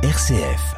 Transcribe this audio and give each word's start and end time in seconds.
RCF. 0.00 0.76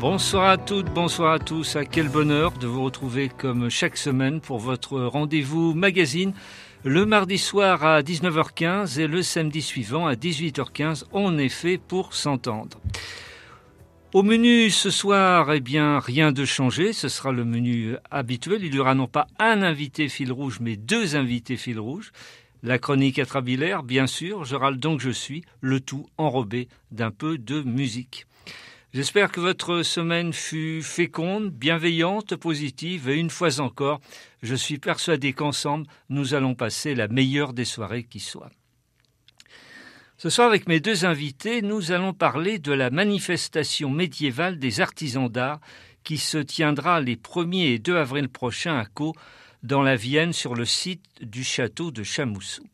Bonsoir 0.00 0.48
à 0.48 0.56
toutes, 0.56 0.86
bonsoir 0.94 1.34
à 1.34 1.38
tous. 1.38 1.76
À 1.76 1.84
quel 1.84 2.08
bonheur 2.08 2.52
de 2.52 2.66
vous 2.66 2.82
retrouver 2.82 3.28
comme 3.28 3.68
chaque 3.68 3.98
semaine 3.98 4.40
pour 4.40 4.58
votre 4.60 4.98
rendez-vous 4.98 5.74
magazine 5.74 6.32
le 6.84 7.06
mardi 7.06 7.38
soir 7.38 7.84
à 7.84 8.02
19h15 8.02 9.00
et 9.00 9.06
le 9.06 9.22
samedi 9.22 9.62
suivant 9.62 10.06
à 10.06 10.14
18h15, 10.14 11.04
on 11.12 11.38
est 11.38 11.48
fait 11.48 11.78
pour 11.78 12.14
s'entendre. 12.14 12.80
Au 14.14 14.22
menu 14.22 14.70
ce 14.70 14.90
soir, 14.90 15.52
eh 15.52 15.60
bien, 15.60 15.98
rien 15.98 16.32
de 16.32 16.44
changé. 16.44 16.92
Ce 16.92 17.08
sera 17.08 17.32
le 17.32 17.44
menu 17.44 17.96
habituel. 18.10 18.64
Il 18.64 18.74
y 18.74 18.78
aura 18.78 18.94
non 18.94 19.08
pas 19.08 19.26
un 19.38 19.62
invité 19.62 20.08
fil 20.08 20.32
rouge, 20.32 20.58
mais 20.60 20.76
deux 20.76 21.16
invités 21.16 21.56
fil 21.56 21.78
rouge. 21.78 22.12
La 22.62 22.78
chronique 22.78 23.18
atrabilaire, 23.18 23.82
bien 23.82 24.06
sûr. 24.06 24.44
Je 24.44 24.56
râle 24.56 24.78
donc 24.78 25.00
je 25.00 25.10
suis. 25.10 25.44
Le 25.60 25.80
tout 25.80 26.06
enrobé 26.16 26.68
d'un 26.92 27.10
peu 27.10 27.36
de 27.36 27.62
musique. 27.62 28.26
J'espère 28.96 29.30
que 29.30 29.40
votre 29.40 29.82
semaine 29.82 30.32
fut 30.32 30.80
féconde, 30.82 31.50
bienveillante, 31.50 32.34
positive 32.34 33.10
et 33.10 33.16
une 33.16 33.28
fois 33.28 33.60
encore, 33.60 34.00
je 34.42 34.54
suis 34.54 34.78
persuadé 34.78 35.34
qu'ensemble, 35.34 35.86
nous 36.08 36.32
allons 36.32 36.54
passer 36.54 36.94
la 36.94 37.06
meilleure 37.06 37.52
des 37.52 37.66
soirées 37.66 38.04
qui 38.04 38.20
soit. 38.20 38.48
Ce 40.16 40.30
soir, 40.30 40.48
avec 40.48 40.66
mes 40.66 40.80
deux 40.80 41.04
invités, 41.04 41.60
nous 41.60 41.92
allons 41.92 42.14
parler 42.14 42.58
de 42.58 42.72
la 42.72 42.88
manifestation 42.88 43.90
médiévale 43.90 44.58
des 44.58 44.80
artisans 44.80 45.28
d'art 45.28 45.60
qui 46.02 46.16
se 46.16 46.38
tiendra 46.38 47.02
les 47.02 47.16
1er 47.16 47.74
et 47.74 47.78
2 47.78 47.98
avril 47.98 48.30
prochains 48.30 48.78
à 48.78 48.86
Caux, 48.86 49.12
dans 49.62 49.82
la 49.82 49.96
Vienne, 49.96 50.32
sur 50.32 50.54
le 50.54 50.64
site 50.64 51.04
du 51.20 51.44
château 51.44 51.90
de 51.90 52.02
Chamoussou. 52.02 52.64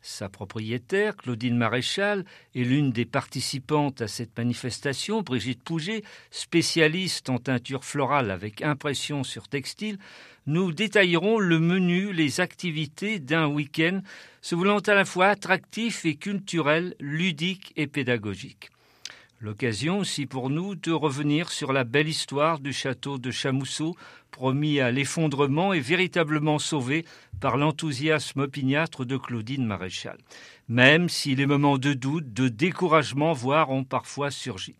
Sa 0.00 0.28
propriétaire, 0.28 1.16
Claudine 1.16 1.56
Maréchal, 1.56 2.24
est 2.54 2.62
l'une 2.62 2.92
des 2.92 3.04
participantes 3.04 4.00
à 4.00 4.08
cette 4.08 4.36
manifestation. 4.38 5.22
Brigitte 5.22 5.62
Pouget, 5.62 6.02
spécialiste 6.30 7.28
en 7.30 7.38
teinture 7.38 7.84
florale 7.84 8.30
avec 8.30 8.62
impression 8.62 9.24
sur 9.24 9.48
textile, 9.48 9.98
nous 10.46 10.72
détaillerons 10.72 11.38
le 11.38 11.58
menu, 11.58 12.12
les 12.12 12.40
activités 12.40 13.18
d'un 13.18 13.48
week-end 13.48 14.00
se 14.40 14.54
voulant 14.54 14.78
à 14.78 14.94
la 14.94 15.04
fois 15.04 15.26
attractif 15.26 16.06
et 16.06 16.14
culturel, 16.14 16.94
ludique 17.00 17.72
et 17.76 17.86
pédagogique. 17.86 18.70
L'occasion 19.40 19.98
aussi 19.98 20.26
pour 20.26 20.50
nous 20.50 20.74
de 20.74 20.90
revenir 20.90 21.50
sur 21.50 21.72
la 21.72 21.84
belle 21.84 22.08
histoire 22.08 22.58
du 22.58 22.72
château 22.72 23.18
de 23.18 23.30
Chamousseau, 23.30 23.94
promis 24.32 24.80
à 24.80 24.90
l'effondrement 24.90 25.72
et 25.72 25.78
véritablement 25.78 26.58
sauvé 26.58 27.04
par 27.40 27.56
l'enthousiasme 27.56 28.40
opiniâtre 28.40 29.04
de 29.04 29.16
Claudine 29.16 29.64
Maréchal, 29.64 30.18
même 30.66 31.08
si 31.08 31.36
les 31.36 31.46
moments 31.46 31.78
de 31.78 31.92
doute, 31.92 32.32
de 32.32 32.48
découragement, 32.48 33.32
voire 33.32 33.70
ont 33.70 33.84
parfois 33.84 34.32
surgi. 34.32 34.74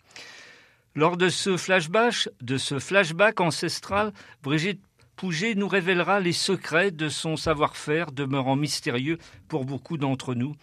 Lors 0.96 1.16
de 1.16 1.28
ce 1.28 1.56
flashback, 1.56 2.28
de 2.40 2.56
ce 2.56 2.80
flashback 2.80 3.40
ancestral, 3.40 4.12
Brigitte 4.42 4.82
Pouget 5.14 5.54
nous 5.54 5.68
révélera 5.68 6.18
les 6.18 6.32
secrets 6.32 6.90
de 6.90 7.08
son 7.08 7.36
savoir-faire 7.36 8.10
demeurant 8.10 8.56
mystérieux 8.56 9.18
pour 9.48 9.64
beaucoup 9.64 9.98
d'entre 9.98 10.34
nous. 10.34 10.54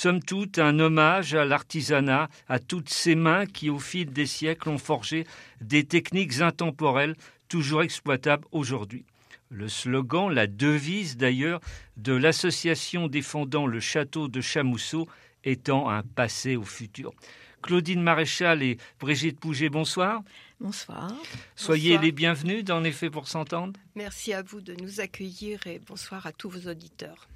Somme 0.00 0.22
toute, 0.22 0.60
un 0.60 0.78
hommage 0.78 1.34
à 1.34 1.44
l'artisanat, 1.44 2.28
à 2.48 2.60
toutes 2.60 2.88
ces 2.88 3.16
mains 3.16 3.46
qui, 3.46 3.68
au 3.68 3.80
fil 3.80 4.12
des 4.12 4.26
siècles, 4.26 4.68
ont 4.68 4.78
forgé 4.78 5.26
des 5.60 5.82
techniques 5.82 6.40
intemporelles 6.40 7.16
toujours 7.48 7.82
exploitables 7.82 8.46
aujourd'hui. 8.52 9.04
Le 9.48 9.66
slogan, 9.66 10.32
la 10.32 10.46
devise 10.46 11.16
d'ailleurs, 11.16 11.58
de 11.96 12.12
l'association 12.12 13.08
défendant 13.08 13.66
le 13.66 13.80
château 13.80 14.28
de 14.28 14.40
Chamousseau 14.40 15.08
étant 15.42 15.90
un 15.90 16.04
passé 16.04 16.54
au 16.54 16.62
futur. 16.62 17.12
Claudine 17.60 18.00
Maréchal 18.00 18.62
et 18.62 18.78
Brigitte 19.00 19.40
Pouget, 19.40 19.68
bonsoir. 19.68 20.22
Bonsoir. 20.60 21.12
Soyez 21.56 21.98
les 21.98 22.12
bienvenus 22.12 22.62
dans 22.62 22.84
Effet 22.84 23.10
pour 23.10 23.26
s'entendre. 23.26 23.72
Merci 23.96 24.32
à 24.32 24.42
vous 24.42 24.60
de 24.60 24.74
nous 24.80 25.00
accueillir 25.00 25.66
et 25.66 25.80
bonsoir 25.80 26.24
à 26.24 26.30
tous 26.30 26.50
vos 26.50 26.70
auditeurs. 26.70 27.26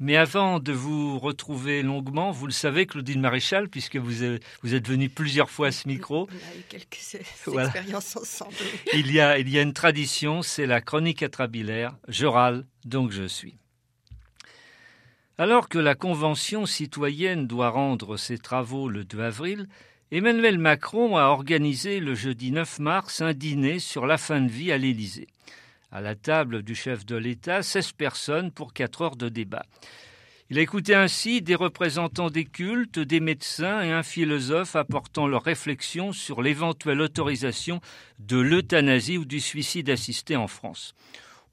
Mais 0.00 0.16
avant 0.16 0.60
de 0.60 0.72
vous 0.72 1.18
retrouver 1.18 1.82
longuement, 1.82 2.30
vous 2.30 2.46
le 2.46 2.52
savez, 2.52 2.86
Claudine 2.86 3.20
Maréchal, 3.20 3.68
puisque 3.68 3.96
vous 3.96 4.24
êtes, 4.24 4.42
vous 4.62 4.74
êtes 4.74 4.88
venue 4.88 5.10
plusieurs 5.10 5.50
fois 5.50 5.66
à 5.66 5.72
ce 5.72 5.86
micro. 5.86 6.26
On 6.30 6.34
a 6.34 6.56
eu 6.58 6.62
quelques 6.66 7.14
expériences 7.14 8.16
ensemble. 8.16 8.54
il, 8.94 9.12
y 9.12 9.20
a, 9.20 9.38
il 9.38 9.50
y 9.50 9.58
a 9.58 9.62
une 9.62 9.74
tradition, 9.74 10.40
c'est 10.40 10.64
la 10.64 10.80
chronique 10.80 11.22
atrabilaire. 11.22 11.98
Je 12.08 12.24
râle, 12.24 12.64
donc 12.86 13.12
je 13.12 13.24
suis. 13.24 13.58
Alors 15.36 15.68
que 15.68 15.78
la 15.78 15.94
Convention 15.94 16.64
citoyenne 16.64 17.46
doit 17.46 17.68
rendre 17.68 18.16
ses 18.16 18.38
travaux 18.38 18.88
le 18.88 19.04
2 19.04 19.20
avril, 19.20 19.68
Emmanuel 20.12 20.58
Macron 20.58 21.18
a 21.18 21.24
organisé 21.24 22.00
le 22.00 22.14
jeudi 22.14 22.52
9 22.52 22.78
mars 22.78 23.20
un 23.20 23.34
dîner 23.34 23.78
sur 23.78 24.06
la 24.06 24.16
fin 24.16 24.40
de 24.40 24.50
vie 24.50 24.72
à 24.72 24.78
l'Élysée. 24.78 25.28
À 25.92 26.00
la 26.00 26.14
table 26.14 26.62
du 26.62 26.76
chef 26.76 27.04
de 27.04 27.16
l'État, 27.16 27.64
16 27.64 27.92
personnes 27.92 28.52
pour 28.52 28.72
4 28.72 29.02
heures 29.02 29.16
de 29.16 29.28
débat. 29.28 29.66
Il 30.48 30.58
a 30.58 31.00
ainsi 31.00 31.42
des 31.42 31.56
représentants 31.56 32.30
des 32.30 32.44
cultes, 32.44 33.00
des 33.00 33.18
médecins 33.18 33.82
et 33.82 33.90
un 33.90 34.04
philosophe 34.04 34.76
apportant 34.76 35.26
leurs 35.26 35.42
réflexions 35.42 36.12
sur 36.12 36.42
l'éventuelle 36.42 37.00
autorisation 37.00 37.80
de 38.20 38.38
l'euthanasie 38.38 39.18
ou 39.18 39.24
du 39.24 39.40
suicide 39.40 39.90
assisté 39.90 40.36
en 40.36 40.46
France. 40.46 40.94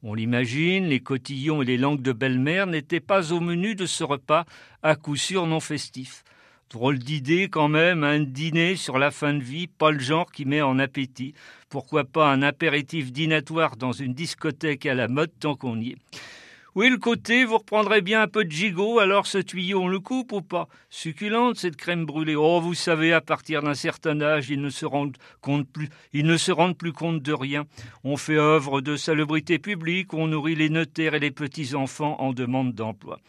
On 0.03 0.13
l'imagine, 0.13 0.85
les 0.85 0.99
cotillons 0.99 1.63
et 1.63 1.65
les 1.65 1.77
langues 1.77 2.03
de 2.03 2.11
belle-mère 2.11 2.67
n'étaient 2.67 2.99
pas 2.99 3.33
au 3.33 3.39
menu 3.39 3.73
de 3.73 3.87
ce 3.87 4.03
repas, 4.03 4.45
à 4.83 4.95
coup 4.95 5.15
sûr 5.15 5.47
non 5.47 5.59
festif. 5.59 6.23
Drôle 6.69 6.99
d'idée 6.99 7.47
quand 7.49 7.69
même, 7.69 8.03
un 8.03 8.19
dîner 8.19 8.75
sur 8.75 8.99
la 8.99 9.09
fin 9.09 9.33
de 9.33 9.41
vie, 9.41 9.67
pas 9.67 9.91
le 9.91 9.99
genre 9.99 10.29
qui 10.29 10.43
met 10.43 10.61
en 10.61 10.79
appétit. 10.79 11.33
Pourquoi 11.69 12.03
pas 12.03 12.29
un 12.29 12.41
apéritif 12.41 13.13
dînatoire 13.13 13.77
dans 13.77 13.93
une 13.93 14.13
discothèque 14.13 14.85
à 14.85 14.93
la 14.93 15.07
mode 15.07 15.31
tant 15.39 15.55
qu'on 15.55 15.79
y 15.79 15.91
est 15.91 15.97
oui, 16.75 16.91
le 16.91 16.97
côté, 16.97 17.43
vous 17.43 17.57
reprendrez 17.57 18.01
bien 18.01 18.21
un 18.21 18.27
peu 18.27 18.45
de 18.45 18.51
gigot, 18.51 18.99
alors 18.99 19.25
ce 19.25 19.39
tuyau, 19.39 19.81
on 19.81 19.87
le 19.87 19.99
coupe 19.99 20.31
ou 20.31 20.43
pas? 20.43 20.67
Succulente, 20.91 21.57
cette 21.57 21.75
crème 21.75 22.05
brûlée. 22.05 22.35
Oh, 22.35 22.61
vous 22.61 22.75
savez, 22.75 23.13
à 23.13 23.19
partir 23.19 23.63
d'un 23.63 23.73
certain 23.73 24.21
âge, 24.21 24.51
ils 24.51 24.61
ne 24.61 24.69
se 24.69 24.85
rendent 24.85 25.17
plus, 25.73 25.89
ils 26.13 26.27
ne 26.27 26.37
se 26.37 26.51
rendent 26.51 26.77
plus 26.77 26.93
compte 26.93 27.23
de 27.23 27.33
rien. 27.33 27.65
On 28.03 28.15
fait 28.15 28.37
œuvre 28.37 28.81
de 28.81 28.95
salubrité 28.95 29.57
publique, 29.57 30.13
on 30.13 30.27
nourrit 30.27 30.53
les 30.53 30.69
notaires 30.69 31.15
et 31.15 31.19
les 31.19 31.31
petits-enfants 31.31 32.17
en 32.19 32.31
demande 32.31 32.75
d'emploi. 32.75 33.19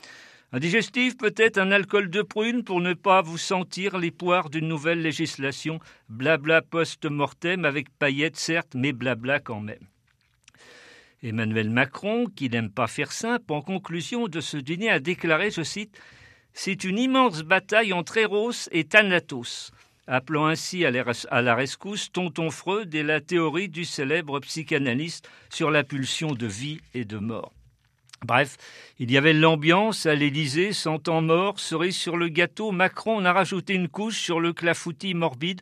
Un 0.51 0.61
digestif, 0.61 1.19
peut-être 1.19 1.59
un 1.59 1.71
alcool 1.73 2.09
de 2.09 2.23
prune 2.23 2.65
pour 2.65 2.81
ne 2.81 2.95
pas 2.95 3.21
vous 3.21 3.37
sentir 3.37 3.99
les 3.99 4.11
poires 4.11 4.49
d'une 4.49 4.67
nouvelle 4.67 5.03
législation. 5.03 5.79
Blabla 6.09 6.63
post-mortem 6.63 7.67
avec 7.67 7.91
paillettes, 7.91 8.39
certes, 8.39 8.75
mais 8.75 8.93
blabla 8.93 9.41
quand 9.41 9.61
même. 9.61 9.87
Emmanuel 11.23 11.69
Macron, 11.69 12.27
qui 12.35 12.49
n'aime 12.49 12.71
pas 12.71 12.87
faire 12.87 13.13
simple, 13.13 13.53
en 13.53 13.61
conclusion 13.61 14.27
de 14.27 14.41
ce 14.41 14.57
dîner 14.57 14.89
a 14.89 15.01
déclaré, 15.01 15.51
je 15.51 15.63
cite, 15.63 16.01
C'est 16.55 16.83
une 16.85 16.99
immense 16.99 17.43
bataille 17.43 17.93
entre 17.93 18.17
Eros 18.17 18.71
et 18.73 18.85
Thanatos, 18.85 19.71
appelant 20.07 20.47
ainsi 20.47 20.87
à 20.87 21.43
la 21.43 21.55
rescousse 21.55 22.11
Tonton 22.11 22.51
Freud 22.51 22.95
et 22.95 23.03
la 23.03 23.21
théorie 23.21 23.69
du 23.69 23.85
célèbre 23.85 24.41
psychanalyste 24.41 25.29
sur 25.51 25.71
la 25.71 25.85
pulsion 25.85 26.33
de 26.33 26.47
vie 26.47 26.81
et 26.95 27.05
de 27.05 27.19
mort. 27.19 27.53
Bref, 28.25 28.57
il 28.99 29.11
y 29.11 29.17
avait 29.17 29.33
l'ambiance 29.33 30.07
à 30.07 30.15
l'Élysée, 30.15 30.73
sentant 30.73 31.23
mort, 31.23 31.61
cerise 31.61 31.97
sur 31.97 32.17
le 32.17 32.29
gâteau. 32.29 32.73
Macron 32.73 33.17
en 33.17 33.25
a 33.25 33.33
rajouté 33.33 33.75
une 33.75 33.89
couche 33.89 34.19
sur 34.19 34.41
le 34.41 34.53
clafoutis 34.53 35.15
morbide, 35.15 35.61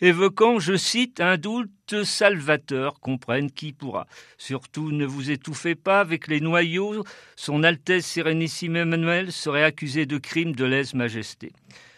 évoquant, 0.00 0.58
je 0.58 0.76
cite, 0.76 1.20
un 1.20 1.36
doute 1.36 2.02
salvateur, 2.04 2.98
comprenne 3.00 3.50
qui 3.50 3.72
pourra. 3.72 4.06
Surtout, 4.38 4.90
ne 4.90 5.06
vous 5.06 5.30
étouffez 5.30 5.74
pas 5.74 6.00
avec 6.00 6.28
les 6.28 6.40
noyaux. 6.40 7.04
Son 7.36 7.62
Altesse 7.62 8.06
Sérénissime 8.06 8.76
Emmanuel 8.76 9.30
serait 9.30 9.64
accusé 9.64 10.06
de 10.06 10.18
crime 10.18 10.56
de 10.56 10.64
lèse-majesté. 10.64 11.52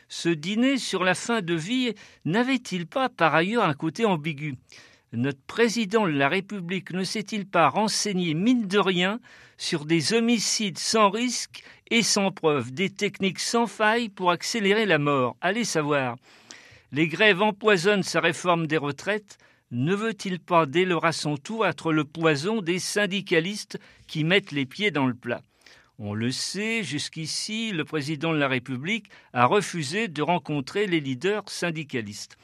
Ce 0.09 0.29
dîner 0.29 0.77
sur 0.77 1.03
la 1.03 1.15
fin 1.15 1.41
de 1.41 1.55
vie 1.55 1.95
n'avait-il 2.25 2.87
pas 2.87 3.09
par 3.09 3.35
ailleurs 3.35 3.65
un 3.65 3.75
côté 3.75 4.05
ambigu? 4.05 4.57
Notre 5.17 5.43
président 5.47 6.07
de 6.07 6.13
la 6.13 6.29
République 6.29 6.91
ne 6.93 7.05
s'est-il 7.05 7.47
pas 7.47 7.69
renseigné, 7.69 8.35
mine 8.35 8.67
de 8.67 8.79
rien, 8.79 9.21
sur 9.57 9.85
des 9.85 10.13
homicides 10.13 10.79
sans 10.79 11.11
risque 11.11 11.63
et 11.91 12.03
sans 12.03 12.31
preuve, 12.31 12.73
des 12.73 12.91
techniques 12.91 13.41
sans 13.41 13.67
faille 13.67 14.09
pour 14.09 14.31
accélérer 14.31 14.87
la 14.87 14.99
mort? 14.99 15.37
Allez 15.41 15.65
savoir. 15.65 16.17
Les 16.93 17.09
grèves 17.09 17.43
empoisonnent 17.43 18.03
sa 18.03 18.21
réforme 18.21 18.67
des 18.67 18.77
retraites. 18.77 19.39
Ne 19.71 19.95
veut-il 19.95 20.41
pas, 20.41 20.67
dès 20.67 20.85
lors 20.85 21.05
à 21.05 21.13
son 21.13 21.37
tour, 21.37 21.67
être 21.67 21.93
le 21.93 22.05
poison 22.05 22.61
des 22.61 22.79
syndicalistes 22.79 23.79
qui 24.07 24.25
mettent 24.25 24.53
les 24.53 24.67
pieds 24.67 24.91
dans 24.91 25.07
le 25.07 25.15
plat? 25.15 25.43
On 25.99 26.15
le 26.15 26.33
sait, 26.33 26.83
jusqu'ici, 26.83 27.71
le 27.71 27.85
président 27.85 28.33
de 28.33 28.39
la 28.39 28.49
République 28.49 29.07
a 29.33 29.47
refusé 29.47 30.09
de 30.09 30.23
rencontrer 30.23 30.87
les 30.87 31.01
leaders 31.01 31.49
syndicalistes. 31.49 32.37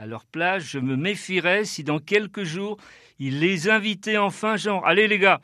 À 0.00 0.06
leur 0.06 0.24
place, 0.24 0.62
je 0.62 0.78
me 0.78 0.94
méfierais 0.96 1.64
si 1.64 1.82
dans 1.82 1.98
quelques 1.98 2.44
jours, 2.44 2.76
il 3.18 3.40
les 3.40 3.68
invitait 3.68 4.16
enfin, 4.16 4.56
genre 4.56 4.86
Allez 4.86 5.08
les 5.08 5.18
gars, 5.18 5.40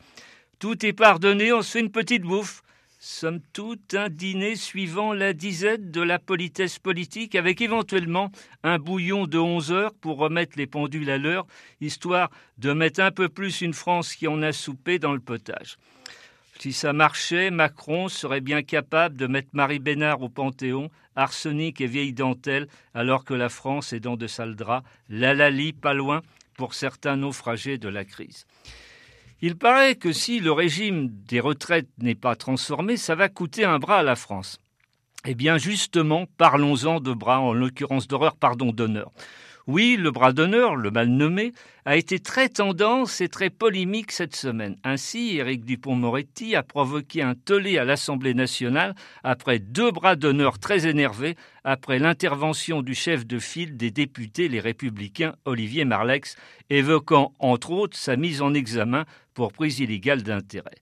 tout 0.61 0.87
est 0.87 0.93
pardonné, 0.93 1.53
on 1.53 1.61
se 1.61 1.73
fait 1.73 1.81
une 1.81 1.91
petite 1.91 2.23
bouffe. 2.23 2.63
Somme 3.01 3.41
toute, 3.53 3.95
un 3.95 4.09
dîner 4.09 4.55
suivant 4.55 5.13
la 5.13 5.33
disette 5.33 5.91
de 5.91 6.01
la 6.01 6.21
politesse 6.21 6.79
politique, 6.79 7.35
avec 7.35 7.61
éventuellement 7.63 8.31
un 8.63 8.79
bouillon 8.79 9.27
de 9.27 9.39
11 9.39 9.73
heures 9.73 9.95
pour 9.95 10.19
remettre 10.19 10.57
les 10.57 10.69
pendules 10.69 11.11
à 11.11 11.19
l'heure, 11.19 11.47
histoire 11.81 12.31
de 12.59 12.73
mettre 12.73 13.01
un 13.01 13.11
peu 13.11 13.29
plus 13.29 13.61
une 13.61 13.75
France 13.75 14.15
qui 14.15 14.29
en 14.29 14.41
a 14.41 14.53
soupé 14.53 15.01
dans 15.01 15.13
le 15.13 15.21
potage. 15.21 15.79
Si 16.65 16.73
ça 16.73 16.95
marchait, 16.95 17.51
Macron 17.51 18.09
serait 18.09 18.41
bien 18.41 18.63
capable 18.63 19.17
de 19.17 19.27
mettre 19.27 19.51
Marie 19.53 19.81
Bénard 19.81 20.23
au 20.23 20.31
Panthéon, 20.31 20.89
arsenic 21.15 21.83
et 21.83 21.87
vieille 21.87 22.15
dentelle, 22.15 22.69
alors 22.95 23.27
que 23.27 23.35
la 23.35 23.51
France 23.51 23.93
est 23.93 24.01
dans 24.01 24.17
de 24.17 24.27
sales 24.27 24.57
draps, 24.57 24.89
l'alali 25.11 25.75
pas 25.75 25.93
loin 25.93 26.23
pour 26.57 26.73
certains 26.73 27.17
naufragés 27.17 27.77
de 27.77 27.91
la 27.91 28.07
crise. 28.07 28.47
Il 29.43 29.59
paraît 29.59 29.97
que 29.97 30.11
si 30.11 30.41
le 30.41 30.53
régime 30.53 31.11
des 31.29 31.39
retraites 31.39 31.91
n'est 31.99 32.15
pas 32.15 32.35
transformé, 32.35 32.97
ça 32.97 33.15
va 33.15 33.29
coûter 33.29 33.67
un 33.67 33.79
bras 33.79 33.99
à 33.99 34.03
la 34.03 34.17
France. 34.17 34.59
Eh 35.27 35.35
bien, 35.35 35.59
justement, 35.59 36.25
parlons-en 36.39 36.99
de 36.99 37.13
bras, 37.13 37.41
en 37.41 37.53
l'occurrence 37.53 38.09
d'horreur, 38.09 38.37
pardon, 38.37 38.73
d'honneur. 38.73 39.13
Oui, 39.67 39.97
le 39.99 40.11
bras 40.11 40.35
d'honneur, 40.35 40.77
le 40.77 40.91
mal 40.91 41.09
nommé, 41.09 41.55
a 41.87 41.97
été 41.97 42.19
très 42.19 42.51
tendance 42.51 43.23
et 43.23 43.31
très 43.31 43.49
polémique 43.49 44.13
cette 44.13 44.37
semaine. 44.37 44.77
Ainsi, 44.85 45.39
Éric 45.39 45.65
Dupont-Moretti 45.65 46.55
a 46.55 46.63
provoqué 46.63 47.23
un 47.23 47.35
tollé 47.35 47.79
à 47.79 47.85
l'Assemblée 47.85 48.35
nationale 48.35 48.95
après 49.23 49.59
deux 49.59 49.91
bras 49.91 50.17
d'honneur 50.17 50.59
très 50.59 50.87
énervés 50.87 51.35
après 51.65 51.99
l'intervention 51.99 52.83
du 52.83 52.95
chef 52.95 53.27
de 53.27 53.39
file 53.39 53.79
des 53.79 53.91
députés 53.91 54.49
les 54.49 54.61
républicains 54.61 55.35
Olivier 55.47 55.87
Marlex, 55.87 56.37
évoquant 56.69 57.33
entre 57.39 57.71
autres 57.71 57.97
sa 57.97 58.17
mise 58.17 58.43
en 58.43 58.53
examen 58.53 59.07
pour 59.33 59.55
prise 59.55 59.81
illégale 59.81 60.23
d'intérêt. 60.23 60.77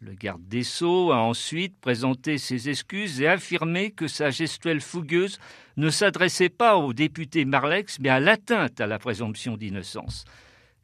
Le 0.00 0.12
garde 0.12 0.46
des 0.46 0.62
Sceaux 0.62 1.10
a 1.10 1.16
ensuite 1.16 1.76
présenté 1.80 2.38
ses 2.38 2.68
excuses 2.68 3.20
et 3.20 3.26
affirmé 3.26 3.90
que 3.90 4.06
sa 4.06 4.30
gestuelle 4.30 4.80
fougueuse 4.80 5.40
ne 5.78 5.90
s'adressait 5.90 6.48
pas 6.48 6.76
au 6.76 6.92
député 6.92 7.44
Marlex, 7.44 8.00
mais 8.00 8.08
à 8.08 8.18
l'atteinte 8.18 8.80
à 8.80 8.86
la 8.88 8.98
présomption 8.98 9.56
d'innocence. 9.56 10.24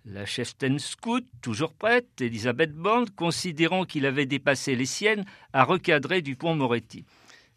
La 0.05 0.25
cheftaine 0.25 0.79
scout, 0.79 1.27
toujours 1.43 1.75
prête, 1.75 2.21
Elisabeth 2.21 2.73
Borne, 2.73 3.11
considérant 3.11 3.87
qu'il 3.87 4.07
avait 4.07 4.27
dépassé 4.27 4.77
les 4.77 4.87
siennes, 4.87 5.25
a 5.53 5.65
recadré 5.65 6.23
Dupont-Moretti. 6.23 7.05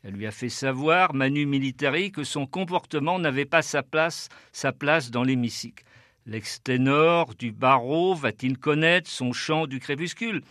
Elle 0.03 0.15
lui 0.15 0.25
a 0.25 0.31
fait 0.31 0.49
savoir, 0.49 1.13
Manu 1.13 1.45
Militari, 1.45 2.11
que 2.11 2.23
son 2.23 2.47
comportement 2.47 3.19
n'avait 3.19 3.45
pas 3.45 3.61
sa 3.61 3.83
place, 3.83 4.29
sa 4.51 4.71
place 4.71 5.11
dans 5.11 5.23
l'hémicycle. 5.23 5.83
L'ex-ténor 6.25 7.35
du 7.35 7.51
barreau 7.51 8.15
va-t-il 8.15 8.57
connaître 8.57 9.11
son 9.11 9.31
chant 9.31 9.67
du 9.67 9.79
crépuscule? 9.79 10.41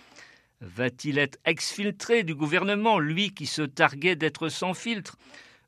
Va-t-il 0.60 1.18
être 1.18 1.38
exfiltré 1.44 2.22
du 2.22 2.36
gouvernement, 2.36 3.00
lui 3.00 3.34
qui 3.34 3.46
se 3.46 3.62
targuait 3.62 4.16
d'être 4.16 4.48
sans 4.48 4.72
filtre? 4.72 5.16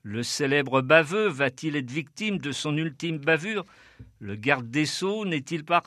Le 0.03 0.23
célèbre 0.23 0.81
baveux 0.81 1.29
va-t-il 1.29 1.77
être 1.77 1.91
victime 1.91 2.39
de 2.39 2.53
son 2.53 2.77
ultime 2.77 3.19
bavure? 3.19 3.65
Le 4.21 4.37
garde 4.37 4.71
des 4.71 4.87
sceaux 4.87 5.25
n'est-il 5.25 5.65
pas 5.65 5.83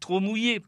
trop 0.00 0.20
mouillé? 0.20 0.62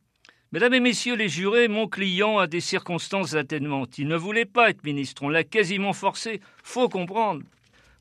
Mesdames 0.53 0.75
et 0.75 0.81
messieurs 0.81 1.15
les 1.15 1.29
jurés, 1.29 1.69
mon 1.69 1.87
client 1.87 2.39
a 2.39 2.47
des 2.47 2.61
circonstances 2.61 3.35
atténuantes. 3.35 3.99
Il 3.99 4.09
ne 4.09 4.17
voulait 4.17 4.45
pas 4.45 4.71
être 4.71 4.85
ministre, 4.85 5.23
on 5.23 5.29
l'a 5.29 5.45
quasiment 5.45 5.93
forcé. 5.93 6.41
Faut 6.62 6.89
comprendre. 6.89 7.43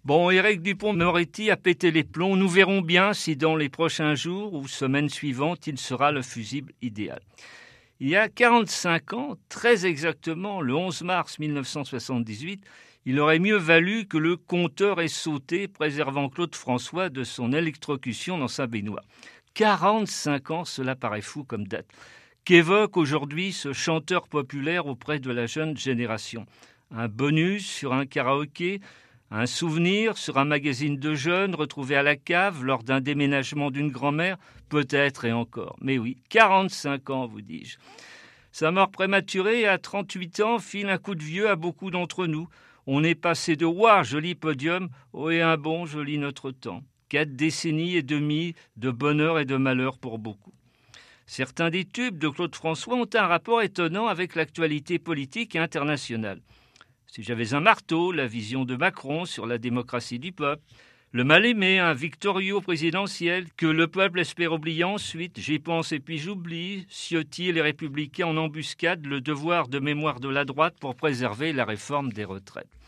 Bon, 0.04 0.32
Éric 0.32 0.62
Dupont-Moretti 0.62 1.52
a 1.52 1.58
pété 1.58 1.92
les 1.92 2.04
plombs. 2.04 2.36
Nous 2.36 2.50
verrons 2.50 2.82
bien 2.82 3.14
si 3.14 3.36
dans 3.36 3.56
les 3.56 3.70
prochains 3.70 4.16
jours 4.16 4.54
ou 4.54 4.68
semaines 4.68 5.10
suivantes, 5.10 5.68
il 5.68 5.78
sera 5.78 6.12
le 6.12 6.22
fusible 6.22 6.74
idéal. 6.82 7.22
Il 8.00 8.10
y 8.10 8.16
a 8.16 8.30
45 8.30 9.14
ans, 9.14 9.38
très 9.50 9.86
exactement 9.86 10.62
le 10.62 10.74
11 10.74 11.04
mars 11.04 11.38
1978, 11.38 12.64
il 13.10 13.20
aurait 13.20 13.40
mieux 13.40 13.58
valu 13.58 14.06
que 14.06 14.20
le 14.20 14.38
compteur 14.38 15.02
ait 15.02 15.08
sauté, 15.08 15.68
préservant 15.68 16.30
Claude 16.30 16.54
François 16.54 17.10
de 17.10 17.24
son 17.24 17.54
électrocution 17.54 18.38
dans 18.38 18.48
sa 18.48 18.68
baignoire. 18.68 19.04
45 19.56 20.52
ans, 20.52 20.64
cela 20.64 20.96
paraît 20.96 21.24
fou 21.24 21.44
comme 21.44 21.66
date. 21.66 21.88
Qu'évoque 22.46 22.98
aujourd'hui 22.98 23.52
ce 23.52 23.74
chanteur 23.74 24.28
populaire 24.28 24.86
auprès 24.86 25.18
de 25.18 25.32
la 25.32 25.48
jeune 25.48 25.76
génération? 25.76 26.46
Un 26.92 27.08
bonus 27.08 27.66
sur 27.66 27.94
un 27.94 28.06
karaoké? 28.06 28.80
Un 29.32 29.48
souvenir 29.48 30.16
sur 30.16 30.38
un 30.38 30.46
magazine 30.46 31.00
de 31.00 31.16
jeunes 31.16 31.56
retrouvé 31.56 31.96
à 31.96 32.04
la 32.04 32.16
cave 32.16 32.64
lors 32.64 32.84
d'un 32.84 33.02
déménagement 33.02 33.72
d'une 33.72 33.90
grand-mère? 33.90 34.38
Peut-être 34.70 35.26
et 35.26 35.34
encore. 35.34 35.78
Mais 35.82 35.98
oui, 35.98 36.18
45 36.30 37.10
ans, 37.10 37.26
vous 37.26 37.42
dis-je. 37.42 37.80
Sa 38.52 38.70
mort 38.70 38.92
prématurée 38.92 39.66
à 39.66 39.80
38 39.80 40.42
ans 40.42 40.60
file 40.60 40.90
un 40.90 41.00
coup 41.00 41.16
de 41.16 41.24
vieux 41.24 41.50
à 41.50 41.56
beaucoup 41.56 41.90
d'entre 41.90 42.28
nous. 42.28 42.48
On 42.92 43.04
est 43.04 43.14
passé 43.14 43.56
de 43.56 43.68
Ouah, 43.68 44.02
joli 44.02 44.34
podium, 44.34 44.90
oh 45.14 45.30
et 45.30 45.44
un 45.44 45.58
bon, 45.58 45.86
joli 45.86 46.18
notre 46.18 46.50
temps. 46.50 46.82
Quatre 47.08 47.36
décennies 47.36 47.96
et 47.96 48.02
demie 48.02 48.56
de 48.78 48.90
bonheur 48.90 49.38
et 49.38 49.46
de 49.46 49.58
malheur 49.58 50.00
pour 50.00 50.18
beaucoup. 50.18 50.54
Certains 51.28 51.70
des 51.70 51.86
tubes 51.86 52.18
de 52.18 52.30
Claude 52.30 52.56
François 52.56 52.96
ont 52.96 53.10
un 53.14 53.28
rapport 53.28 53.62
étonnant 53.62 54.08
avec 54.08 54.34
l'actualité 54.34 54.98
politique 54.98 55.56
et 55.56 55.60
internationale. 55.60 56.42
Si 57.06 57.22
j'avais 57.22 57.54
un 57.54 57.60
marteau, 57.60 58.12
la 58.12 58.26
vision 58.26 58.66
de 58.66 58.76
Macron 58.76 59.26
sur 59.26 59.46
la 59.46 59.60
démocratie 59.60 60.18
du 60.18 60.32
peuple, 60.32 60.64
le 61.12 61.24
mal-aimé, 61.24 61.78
un 61.78 61.94
victorieux 61.94 62.60
présidentiel, 62.60 63.46
que 63.56 63.68
le 63.68 63.88
peuple 63.88 64.20
espère 64.20 64.54
oublier 64.54 64.84
ensuite, 64.84 65.40
j'y 65.40 65.60
pense 65.60 65.92
et 65.92 66.00
puis 66.00 66.18
j'oublie, 66.18 66.88
Ciotti 66.90 67.50
et 67.50 67.52
les 67.52 67.62
républicains 67.62 68.26
en 68.26 68.38
embuscade 68.38 69.06
le 69.06 69.22
devoir 69.22 69.68
de 69.68 69.78
mémoire 69.78 70.20
de 70.20 70.30
la 70.30 70.44
droite 70.44 70.78
pour 70.80 70.96
préserver 70.96 71.54
la 71.54 71.66
réforme 71.66 72.12
des 72.12 72.26
retraites. 72.26 72.79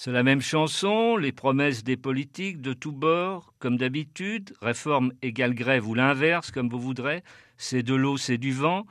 C'est 0.00 0.12
la 0.12 0.22
même 0.22 0.40
chanson, 0.40 1.16
les 1.16 1.32
promesses 1.32 1.82
des 1.82 1.96
politiques 1.96 2.60
de 2.60 2.72
tous 2.72 2.92
bords, 2.92 3.52
comme 3.58 3.76
d'habitude, 3.76 4.54
réforme 4.62 5.12
égale 5.22 5.54
grève 5.54 5.88
ou 5.88 5.94
l'inverse, 5.94 6.52
comme 6.52 6.68
vous 6.68 6.78
voudrez, 6.78 7.24
c'est 7.56 7.82
de 7.82 7.96
l'eau, 7.96 8.16
c'est 8.16 8.38
du 8.38 8.52
vent, 8.52 8.86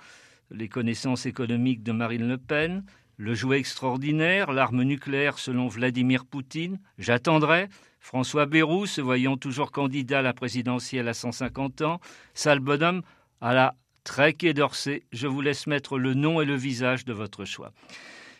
les 0.51 0.67
connaissances 0.67 1.25
économiques 1.25 1.81
de 1.81 1.93
Marine 1.93 2.27
Le 2.27 2.37
Pen, 2.37 2.83
le 3.15 3.33
jouet 3.33 3.57
extraordinaire, 3.59 4.51
l'arme 4.51 4.83
nucléaire 4.83 5.39
selon 5.39 5.69
Vladimir 5.69 6.25
Poutine, 6.25 6.77
j'attendrai, 6.97 7.69
François 8.01 8.45
Bayrou 8.45 8.85
se 8.85 8.99
voyant 8.99 9.37
toujours 9.37 9.71
candidat 9.71 10.19
à 10.19 10.23
la 10.23 10.33
présidentielle 10.33 11.07
à 11.07 11.13
150 11.13 11.83
ans, 11.83 12.01
sale 12.33 12.59
bonhomme 12.59 13.01
à 13.39 13.53
la 13.53 13.75
Trek 14.03 14.35
d'Orsay, 14.53 15.03
je 15.13 15.27
vous 15.27 15.39
laisse 15.39 15.67
mettre 15.67 15.97
le 15.97 16.15
nom 16.15 16.41
et 16.41 16.45
le 16.45 16.55
visage 16.55 17.05
de 17.05 17.13
votre 17.13 17.45
choix. 17.45 17.71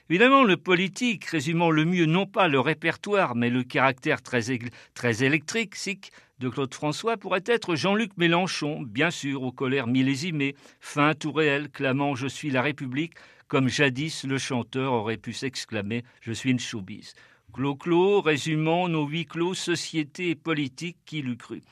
Évidemment, 0.09 0.45
le 0.45 0.55
politique, 0.55 1.25
résumant 1.25 1.69
le 1.69 1.83
mieux 1.83 2.05
non 2.05 2.25
pas 2.25 2.47
le 2.47 2.61
répertoire, 2.61 3.35
mais 3.35 3.49
le 3.49 3.63
caractère 3.63 4.21
très, 4.21 5.23
électrique 5.23 6.11
de 6.39 6.47
Claude 6.47 6.73
François, 6.73 7.17
pourrait 7.17 7.43
être 7.45 7.75
Jean-Luc 7.75 8.11
Mélenchon, 8.15 8.81
bien 8.83 9.11
sûr, 9.11 9.43
aux 9.43 9.51
colères 9.51 9.87
millésimées, 9.87 10.55
fin 10.79 11.13
tout 11.13 11.33
réel, 11.33 11.69
clamant 11.69 12.15
Je 12.15 12.27
suis 12.27 12.51
la 12.51 12.61
République, 12.61 13.15
comme 13.49 13.67
jadis 13.67 14.23
le 14.23 14.37
chanteur 14.37 14.93
aurait 14.93 15.17
pu 15.17 15.33
s'exclamer 15.33 16.05
Je 16.21 16.31
suis 16.31 16.51
une 16.51 16.59
choubise. 16.59 17.13
Clos-clos, 17.51 18.21
résumons 18.21 18.87
nos 18.87 19.07
huit 19.07 19.25
clos 19.25 19.55
société 19.55 20.29
et 20.29 20.35
politique 20.35 20.97
qui 21.05 21.21
l'eût 21.21 21.37
cru. 21.37 21.63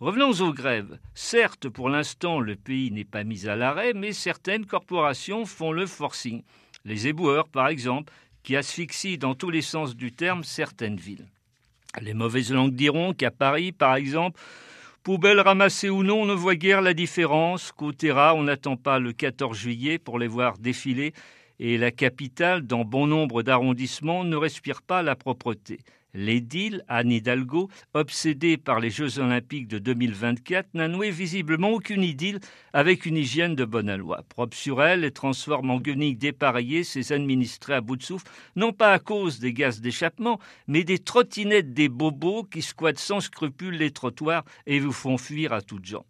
Revenons 0.00 0.32
aux 0.40 0.52
grèves. 0.52 0.98
Certes, 1.14 1.68
pour 1.68 1.88
l'instant, 1.88 2.40
le 2.40 2.56
pays 2.56 2.90
n'est 2.90 3.04
pas 3.04 3.22
mis 3.22 3.46
à 3.46 3.54
l'arrêt, 3.54 3.92
mais 3.94 4.12
certaines 4.12 4.66
corporations 4.66 5.46
font 5.46 5.70
le 5.70 5.86
forcing. 5.86 6.42
Les 6.84 7.08
éboueurs, 7.08 7.48
par 7.48 7.68
exemple, 7.68 8.12
qui 8.42 8.56
asphyxient 8.56 9.18
dans 9.18 9.34
tous 9.34 9.50
les 9.50 9.62
sens 9.62 9.96
du 9.96 10.12
terme 10.12 10.44
certaines 10.44 10.96
villes. 10.96 11.28
Les 12.00 12.14
mauvaises 12.14 12.52
langues 12.52 12.74
diront 12.74 13.12
qu'à 13.12 13.30
Paris, 13.30 13.72
par 13.72 13.94
exemple, 13.94 14.40
Poubelles 15.02 15.40
ramassées 15.40 15.90
ou 15.90 16.04
non, 16.04 16.22
on 16.22 16.26
ne 16.26 16.32
voit 16.32 16.54
guère 16.54 16.80
la 16.80 16.94
différence. 16.94 17.72
Qu'au 17.72 17.90
on 17.90 18.42
n'attend 18.44 18.76
pas 18.76 19.00
le 19.00 19.12
14 19.12 19.56
juillet 19.58 19.98
pour 19.98 20.16
les 20.20 20.28
voir 20.28 20.58
défiler, 20.58 21.12
et 21.58 21.76
la 21.76 21.90
capitale, 21.90 22.62
dans 22.62 22.84
bon 22.84 23.08
nombre 23.08 23.42
d'arrondissements, 23.42 24.22
ne 24.22 24.36
respire 24.36 24.80
pas 24.80 25.02
la 25.02 25.16
propreté. 25.16 25.80
L'édile, 26.14 26.84
Anne 26.88 27.10
Hidalgo, 27.10 27.70
obsédée 27.94 28.58
par 28.58 28.80
les 28.80 28.90
Jeux 28.90 29.18
Olympiques 29.18 29.66
de 29.66 29.78
2024, 29.78 30.74
n'a 30.74 30.86
noué 30.86 31.10
visiblement 31.10 31.70
aucune 31.70 32.02
idylle 32.02 32.38
avec 32.74 33.06
une 33.06 33.16
hygiène 33.16 33.54
de 33.54 33.64
bonne 33.64 33.94
loi. 33.96 34.22
Propre 34.28 34.54
sur 34.54 34.82
elle 34.82 35.04
et 35.04 35.10
transforme 35.10 35.70
en 35.70 35.80
guenilles 35.80 36.14
dépareillées 36.14 36.84
ses 36.84 37.12
administrés 37.12 37.72
à 37.72 37.80
bout 37.80 37.96
de 37.96 38.02
souffle, 38.02 38.30
non 38.56 38.72
pas 38.74 38.92
à 38.92 38.98
cause 38.98 39.38
des 39.38 39.54
gaz 39.54 39.80
d'échappement, 39.80 40.38
mais 40.66 40.84
des 40.84 40.98
trottinettes 40.98 41.72
des 41.72 41.88
bobos 41.88 42.44
qui 42.44 42.60
squattent 42.60 42.98
sans 42.98 43.20
scrupule 43.20 43.78
les 43.78 43.90
trottoirs 43.90 44.44
et 44.66 44.80
vous 44.80 44.92
font 44.92 45.16
fuir 45.16 45.54
à 45.54 45.62
toutes 45.62 45.86
gens. 45.86 46.04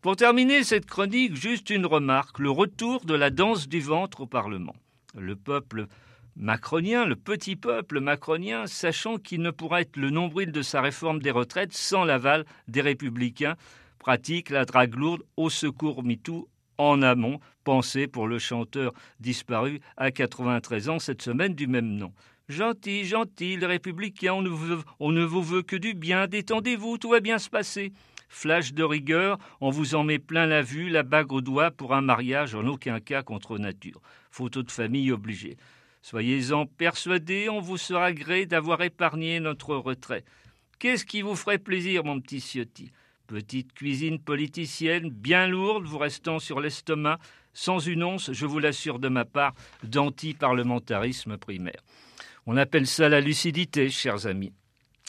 Pour 0.00 0.16
terminer 0.16 0.64
cette 0.64 0.86
chronique, 0.86 1.36
juste 1.36 1.68
une 1.68 1.84
remarque, 1.84 2.38
le 2.38 2.50
retour 2.50 3.04
de 3.04 3.14
la 3.14 3.28
danse 3.28 3.68
du 3.68 3.80
ventre 3.80 4.22
au 4.22 4.26
Parlement. 4.26 4.76
Le 5.14 5.36
peuple 5.36 5.88
macronien, 6.36 7.06
le 7.06 7.16
petit 7.16 7.56
peuple 7.56 8.00
macronien, 8.00 8.66
sachant 8.66 9.16
qu'il 9.16 9.40
ne 9.40 9.50
pourra 9.50 9.80
être 9.80 9.96
le 9.96 10.10
nombril 10.10 10.52
de 10.52 10.62
sa 10.62 10.80
réforme 10.80 11.20
des 11.20 11.30
retraites 11.30 11.72
sans 11.72 12.04
l'aval 12.04 12.44
des 12.68 12.82
républicains, 12.82 13.56
pratique 13.98 14.50
la 14.50 14.64
drague 14.64 14.94
lourde 14.94 15.22
au 15.36 15.50
secours 15.50 16.04
MeToo 16.04 16.48
en 16.78 17.00
amont, 17.00 17.40
pensée 17.64 18.06
pour 18.06 18.28
le 18.28 18.38
chanteur 18.38 18.92
disparu 19.18 19.80
à 19.96 20.10
93 20.10 20.90
ans 20.90 20.98
cette 20.98 21.22
semaine 21.22 21.54
du 21.54 21.66
même 21.66 21.96
nom. 21.96 22.12
Gentil, 22.48 23.04
gentil, 23.04 23.56
les 23.56 23.66
républicains, 23.66 24.34
on 24.34 24.42
ne, 24.42 24.50
on 25.00 25.10
ne 25.10 25.24
vous 25.24 25.42
veut 25.42 25.62
que 25.62 25.74
du 25.74 25.94
bien, 25.94 26.26
détendez-vous, 26.28 26.98
tout 26.98 27.08
va 27.08 27.20
bien 27.20 27.38
se 27.38 27.50
passer. 27.50 27.92
Flash 28.28 28.72
de 28.72 28.84
rigueur, 28.84 29.38
on 29.60 29.70
vous 29.70 29.94
en 29.94 30.04
met 30.04 30.18
plein 30.18 30.46
la 30.46 30.62
vue, 30.62 30.88
la 30.88 31.02
bague 31.02 31.32
au 31.32 31.40
doigt 31.40 31.70
pour 31.70 31.94
un 31.94 32.02
mariage 32.02 32.54
en 32.54 32.66
aucun 32.66 33.00
cas 33.00 33.22
contre 33.22 33.58
nature. 33.58 34.00
Photo 34.30 34.62
de 34.62 34.70
famille 34.70 35.10
obligée. 35.10 35.56
Soyez-en 36.08 36.66
persuadés, 36.66 37.48
on 37.48 37.58
vous 37.58 37.78
sera 37.78 38.12
gré 38.12 38.46
d'avoir 38.46 38.80
épargné 38.80 39.40
notre 39.40 39.74
retrait. 39.74 40.22
Qu'est-ce 40.78 41.04
qui 41.04 41.20
vous 41.20 41.34
ferait 41.34 41.58
plaisir, 41.58 42.04
mon 42.04 42.20
petit 42.20 42.38
Ciotti? 42.38 42.92
Petite 43.26 43.72
cuisine 43.72 44.20
politicienne, 44.20 45.10
bien 45.10 45.48
lourde, 45.48 45.84
vous 45.84 45.98
restant 45.98 46.38
sur 46.38 46.60
l'estomac, 46.60 47.18
sans 47.54 47.80
une 47.80 48.04
once, 48.04 48.30
je 48.32 48.46
vous 48.46 48.60
l'assure 48.60 49.00
de 49.00 49.08
ma 49.08 49.24
part, 49.24 49.54
d'anti-parlementarisme 49.82 51.38
primaire. 51.38 51.82
On 52.46 52.56
appelle 52.56 52.86
ça 52.86 53.08
la 53.08 53.20
lucidité, 53.20 53.90
chers 53.90 54.28
amis. 54.28 54.52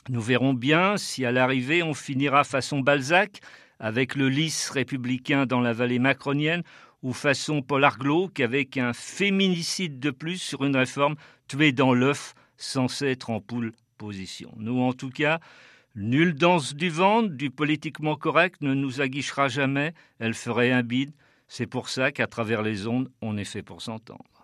Nous 0.09 0.21
verrons 0.21 0.55
bien 0.55 0.97
si 0.97 1.25
à 1.25 1.31
l'arrivée 1.31 1.83
on 1.83 1.93
finira 1.93 2.43
façon 2.43 2.79
Balzac, 2.79 3.41
avec 3.79 4.15
le 4.15 4.29
lys 4.29 4.71
républicain 4.71 5.45
dans 5.45 5.61
la 5.61 5.73
vallée 5.73 5.99
macronienne, 5.99 6.63
ou 7.03 7.13
façon 7.13 7.61
Paul 7.61 7.83
Arglo, 7.83 8.29
avec 8.39 8.77
un 8.77 8.93
féminicide 8.93 9.99
de 9.99 10.11
plus 10.11 10.37
sur 10.37 10.63
une 10.63 10.75
réforme 10.75 11.15
tuée 11.47 11.71
dans 11.71 11.93
l'œuf, 11.93 12.33
sans 12.57 13.01
être 13.01 13.29
en 13.29 13.39
poule 13.39 13.73
position. 13.97 14.51
Nous, 14.57 14.79
en 14.79 14.93
tout 14.93 15.09
cas, 15.09 15.39
nulle 15.95 16.35
danse 16.35 16.75
du 16.75 16.89
ventre, 16.89 17.29
du 17.29 17.49
politiquement 17.49 18.15
correct 18.15 18.61
ne 18.61 18.73
nous 18.73 19.01
aguichera 19.01 19.47
jamais, 19.47 19.93
elle 20.19 20.33
ferait 20.33 20.71
un 20.71 20.83
bide. 20.83 21.13
C'est 21.47 21.67
pour 21.67 21.89
ça 21.89 22.11
qu'à 22.11 22.27
travers 22.27 22.61
les 22.61 22.87
ondes, 22.87 23.09
on 23.21 23.37
est 23.37 23.45
fait 23.45 23.63
pour 23.63 23.81
s'entendre. 23.81 24.36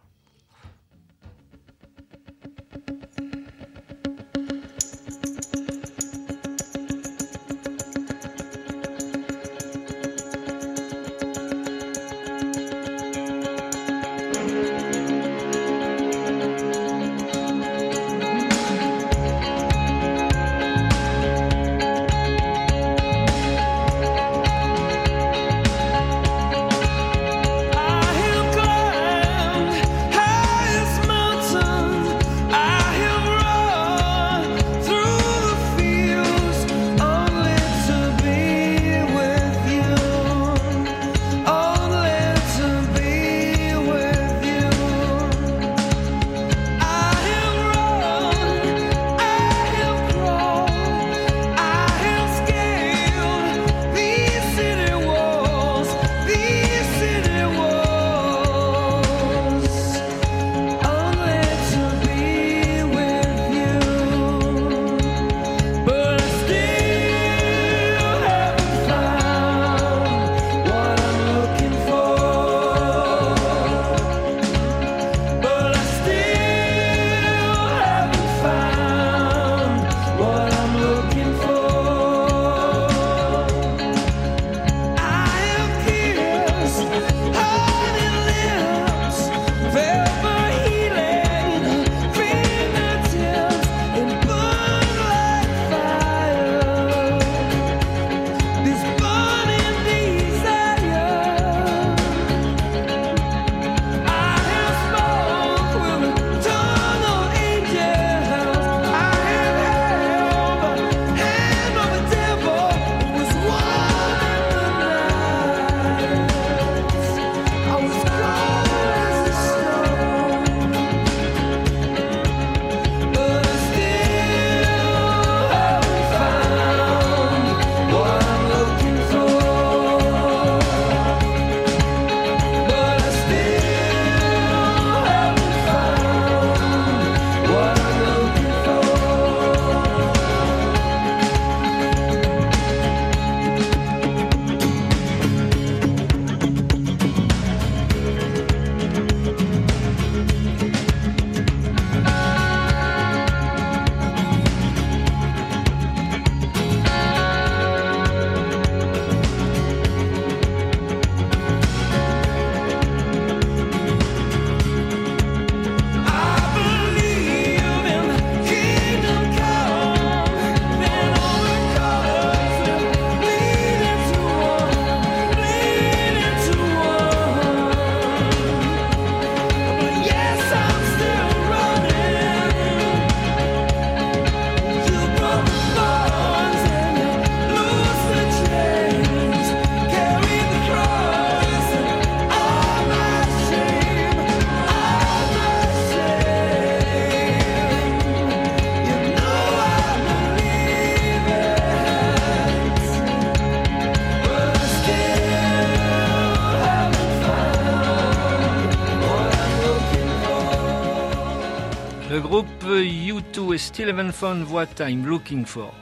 Still 213.58 213.90
Haven't 213.90 214.12
Found 214.12 214.48
What 214.52 214.80
I'm 214.80 215.04
Looking 215.08 215.48
For. 215.48 215.74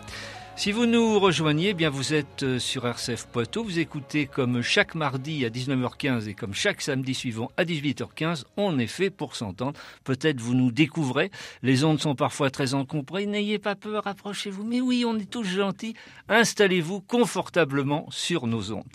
Si 0.55 0.71
vous 0.71 0.85
nous 0.85 1.19
rejoignez, 1.19 1.69
eh 1.69 1.73
bien 1.73 1.89
vous 1.89 2.13
êtes 2.13 2.43
euh, 2.43 2.57
sur 2.57 2.87
RCF 2.87 3.27
Poitou. 3.27 3.65
Vous 3.65 3.79
écoutez 3.79 4.27
comme 4.27 4.61
chaque 4.61 4.95
mardi 4.95 5.43
à 5.43 5.49
19h15 5.49 6.29
et 6.29 6.33
comme 6.33 6.53
chaque 6.53 6.81
samedi 6.81 7.15
suivant 7.15 7.51
à 7.57 7.65
18h15. 7.65 8.45
On 8.55 8.79
est 8.79 8.87
fait 8.87 9.09
pour 9.09 9.35
s'entendre. 9.35 9.77
Peut-être 10.05 10.39
vous 10.39 10.53
nous 10.53 10.71
découvrez. 10.71 11.31
Les 11.63 11.83
ondes 11.83 11.99
sont 11.99 12.15
parfois 12.15 12.49
très 12.49 12.75
encombrées. 12.75 13.25
N'ayez 13.25 13.59
pas 13.59 13.75
peur, 13.75 14.07
approchez-vous. 14.07 14.63
Mais 14.63 14.79
oui, 14.79 15.03
on 15.05 15.19
est 15.19 15.29
tous 15.29 15.43
gentils. 15.43 15.95
Installez-vous 16.29 17.01
confortablement 17.01 18.07
sur 18.09 18.47
nos 18.47 18.71
ondes. 18.71 18.87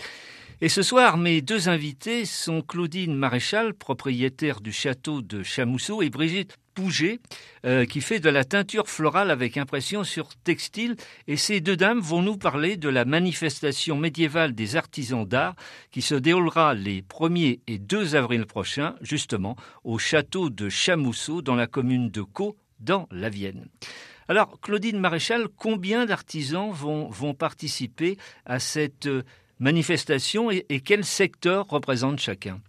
Et 0.63 0.71
ce 0.71 0.81
soir, 0.81 1.19
mes 1.19 1.43
deux 1.43 1.69
invités 1.69 2.25
sont 2.25 2.63
Claudine 2.63 3.15
Maréchal, 3.15 3.75
propriétaire 3.75 4.63
du 4.63 4.73
château 4.73 5.21
de 5.21 5.43
Chamousseau, 5.43 6.01
et 6.01 6.09
Brigitte 6.09 6.57
Pouget, 6.77 7.21
euh, 7.65 7.87
qui 7.87 8.03
fait 8.03 8.21
de 8.21 8.29
la 8.29 8.45
teinture 8.45 8.87
florale 8.87 9.31
avec 9.31 9.57
impression 9.57 10.05
sur 10.05 10.37
textile. 10.45 10.97
Et 11.27 11.39
ces 11.39 11.63
deux 11.63 11.77
dames 11.77 12.01
vont 12.01 12.21
nous 12.21 12.37
parler 12.37 12.77
de 12.77 12.91
la 12.91 13.07
manifestation 13.07 13.97
médiévale 13.97 14.55
des 14.55 14.77
artisans 14.77 15.27
d'art 15.27 15.57
qui 15.91 16.03
se 16.03 16.15
déroulera 16.15 16.75
les 16.75 17.01
1er 17.01 17.61
et 17.67 17.79
2 17.79 18.15
avril 18.15 18.45
prochains, 18.45 18.95
justement, 19.01 19.57
au 19.85 19.97
château 19.97 20.51
de 20.51 20.69
Chamousseau, 20.69 21.41
dans 21.41 21.55
la 21.55 21.67
commune 21.67 22.11
de 22.11 22.21
Caux, 22.21 22.59
dans 22.79 23.09
la 23.11 23.31
Vienne. 23.31 23.69
Alors, 24.29 24.61
Claudine 24.61 25.01
Maréchal, 25.01 25.49
combien 25.57 26.05
d'artisans 26.05 26.71
vont, 26.73 27.09
vont 27.09 27.33
participer 27.33 28.19
à 28.45 28.59
cette 28.59 29.09
manifestation 29.61 30.51
et, 30.51 30.67
et 30.69 30.81
quel 30.81 31.07
secteur 31.07 31.69
représente 31.69 32.21
chacun? 32.21 32.61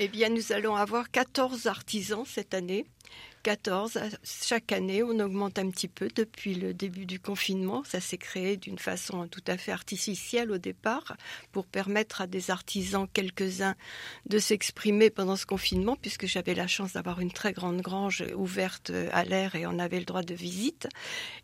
Eh 0.00 0.08
bien, 0.08 0.28
nous 0.28 0.52
allons 0.52 0.76
avoir 0.76 1.10
14 1.10 1.66
artisans 1.66 2.24
cette 2.26 2.52
année 2.52 2.84
14. 3.48 3.98
Chaque 4.22 4.72
année, 4.72 5.02
on 5.02 5.18
augmente 5.20 5.58
un 5.58 5.70
petit 5.70 5.88
peu 5.88 6.10
depuis 6.14 6.54
le 6.54 6.74
début 6.74 7.06
du 7.06 7.18
confinement. 7.18 7.82
Ça 7.82 7.98
s'est 7.98 8.18
créé 8.18 8.58
d'une 8.58 8.78
façon 8.78 9.26
tout 9.26 9.42
à 9.46 9.56
fait 9.56 9.72
artificielle 9.72 10.50
au 10.50 10.58
départ 10.58 11.16
pour 11.50 11.64
permettre 11.64 12.20
à 12.20 12.26
des 12.26 12.50
artisans, 12.50 13.08
quelques-uns, 13.10 13.74
de 14.26 14.38
s'exprimer 14.38 15.08
pendant 15.08 15.34
ce 15.34 15.46
confinement, 15.46 15.96
puisque 15.96 16.26
j'avais 16.26 16.52
la 16.52 16.66
chance 16.66 16.92
d'avoir 16.92 17.20
une 17.20 17.32
très 17.32 17.54
grande 17.54 17.80
grange 17.80 18.22
ouverte 18.36 18.92
à 19.12 19.24
l'air 19.24 19.54
et 19.54 19.66
on 19.66 19.78
avait 19.78 20.00
le 20.00 20.04
droit 20.04 20.20
de 20.20 20.34
visite. 20.34 20.86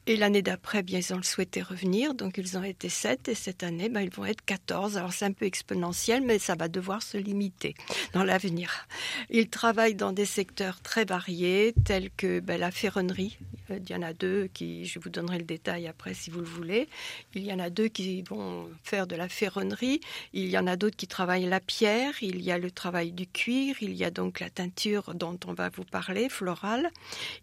Et 0.07 0.19
l'année 0.19 0.43
d'après, 0.43 0.83
bien, 0.83 0.99
ils 0.99 1.15
ont 1.15 1.23
souhaité 1.23 1.63
revenir, 1.63 2.13
donc 2.13 2.37
ils 2.37 2.59
ont 2.59 2.65
été 2.65 2.91
7 2.91 3.29
et 3.29 3.35
cette 3.35 3.63
année, 3.63 3.89
ben, 3.89 4.03
ils 4.03 4.11
vont 4.11 4.27
être 4.27 4.45
14. 4.45 4.99
Alors 4.99 5.15
c'est 5.15 5.25
un 5.25 5.33
peu 5.33 5.47
exponentiel, 5.47 6.23
mais 6.23 6.39
ça 6.39 6.55
va 6.55 6.69
devoir 6.69 7.03
se 7.03 7.17
limiter 7.17 7.75
dans 8.13 8.25
l'avenir. 8.25 8.87
Ils 9.31 9.49
travaillent 9.49 9.95
dans 9.95 10.13
des 10.13 10.27
secteurs 10.27 10.83
très 10.83 11.07
variés, 11.07 11.73
telles 11.95 12.11
que 12.17 12.41
ben, 12.41 12.59
la 12.59 12.73
ferronnerie. 12.73 13.39
Euh, 13.71 13.79
il 13.81 13.89
y 13.89 13.95
en 13.95 14.03
a 14.03 14.13
deux 14.13 14.49
qui, 14.53 14.85
je 14.85 14.99
vous 14.99 15.11
donnerai 15.11 15.39
le 15.39 15.45
détail 15.45 15.87
après 15.87 16.13
si 16.13 16.29
vous 16.29 16.41
le 16.41 16.47
voulez. 16.47 16.89
Il 17.37 17.45
y 17.45 17.53
en 17.53 17.61
a 17.61 17.71
deux 17.71 17.87
qui 17.87 18.23
vont 18.23 18.69
faire 18.83 19.07
de 19.07 19.15
la 19.15 19.29
ferronnerie. 19.29 20.01
Il 20.33 20.49
y 20.49 20.59
en 20.59 20.67
a 20.67 20.75
d'autres 20.75 20.97
qui 20.97 21.07
travaillent 21.07 21.47
la 21.47 21.61
pierre. 21.61 22.15
Il 22.21 22.43
y 22.43 22.51
a 22.51 22.59
le 22.59 22.73
travail 22.73 23.13
du 23.13 23.29
cuir. 23.29 23.77
Il 23.81 23.95
y 23.95 24.03
a 24.03 24.11
donc 24.11 24.41
la 24.41 24.51
teinture 24.51 25.15
dont 25.15 25.39
on 25.47 25.53
va 25.53 25.69
vous 25.69 25.85
parler, 25.85 26.29
florale. 26.29 26.91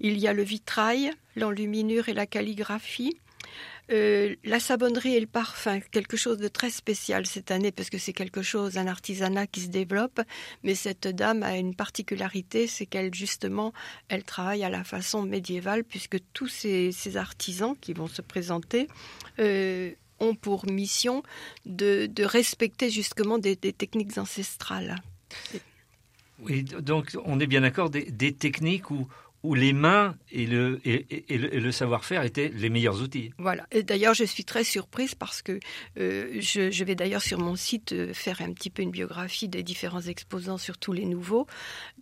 Il 0.02 0.20
y 0.20 0.28
a 0.28 0.34
le 0.34 0.44
vitrail, 0.44 1.12
l'enluminure 1.38 2.10
et 2.10 2.14
la 2.14 2.26
calligraphie. 2.26 3.16
Euh, 3.92 4.36
la 4.46 4.60
savonnerie 4.60 5.16
et 5.16 5.20
le 5.20 5.28
parfum, 5.28 5.80
quelque 5.92 6.16
chose 6.16 6.38
de 6.38 6.48
très 6.48 6.70
spécial 6.70 7.26
cette 7.26 7.52
année 7.52 7.72
parce 7.72 7.90
que 7.90 7.98
c'est 7.98 8.14
quelque 8.14 8.42
chose, 8.42 8.78
un 8.78 8.88
artisanat 8.88 9.48
qui 9.48 9.62
se 9.62 9.68
développe. 9.68 10.22
Mais 10.64 10.76
cette 10.76 11.08
dame 11.08 11.44
a 11.44 11.58
une 11.58 11.76
particularité, 11.76 12.68
c'est 12.68 12.86
qu'elle 12.86 13.14
justement, 13.14 13.74
elle 14.08 14.24
travaille 14.24 14.64
à 14.64 14.70
la 14.70 14.84
façon 14.84 15.24
médiévale 15.24 15.84
puisque 15.84 16.18
tous 16.34 16.48
ces, 16.48 16.92
artisans 17.18 17.76
qui 17.82 17.94
vont 17.94 18.08
se 18.08 18.22
présenter 18.22 18.88
euh, 19.40 19.92
ont 20.20 20.36
pour 20.36 20.66
mission 20.66 21.24
de, 21.66 22.10
respecter 22.24 22.90
justement 22.90 23.40
des, 23.40 23.58
techniques 23.58 24.18
ancestrales. 24.18 24.96
Oui, 26.40 26.64
donc 26.64 27.18
on 27.26 27.40
est 27.40 27.48
bien 27.48 27.62
d'accord 27.62 27.90
des, 27.90 28.10
des 28.10 28.34
techniques 28.34 28.90
où, 28.90 29.08
où 29.44 29.56
les 29.56 29.74
mains 29.74 30.16
et 30.32 30.46
le, 30.46 31.72
savoir-faire 31.72 32.24
étaient 32.24 32.52
les 32.54 32.70
meilleurs 32.70 33.02
outils. 33.02 33.32
Voilà. 33.38 33.66
Et 33.72 33.82
d'ailleurs, 33.82 34.14
je 34.14 34.24
suis 34.24 34.46
très 34.46 34.64
surprise 34.64 35.16
parce 35.16 35.42
que 35.42 35.60
euh, 35.98 36.40
je, 36.40 36.84
vais 36.84 36.96
d'ailleurs 36.96 37.24
sur 37.24 37.40
mon 37.40 37.56
site 37.56 37.92
euh, 37.94 38.14
faire 38.14 38.42
un 38.42 38.54
petit 38.54 38.70
peu 38.70 38.84
une 38.84 38.92
biographie 38.92 39.48
des 39.48 39.64
différents 39.64 40.02
exposants, 40.02 40.58
surtout 40.58 40.94
les 40.94 41.06
nouveaux, 41.06 41.48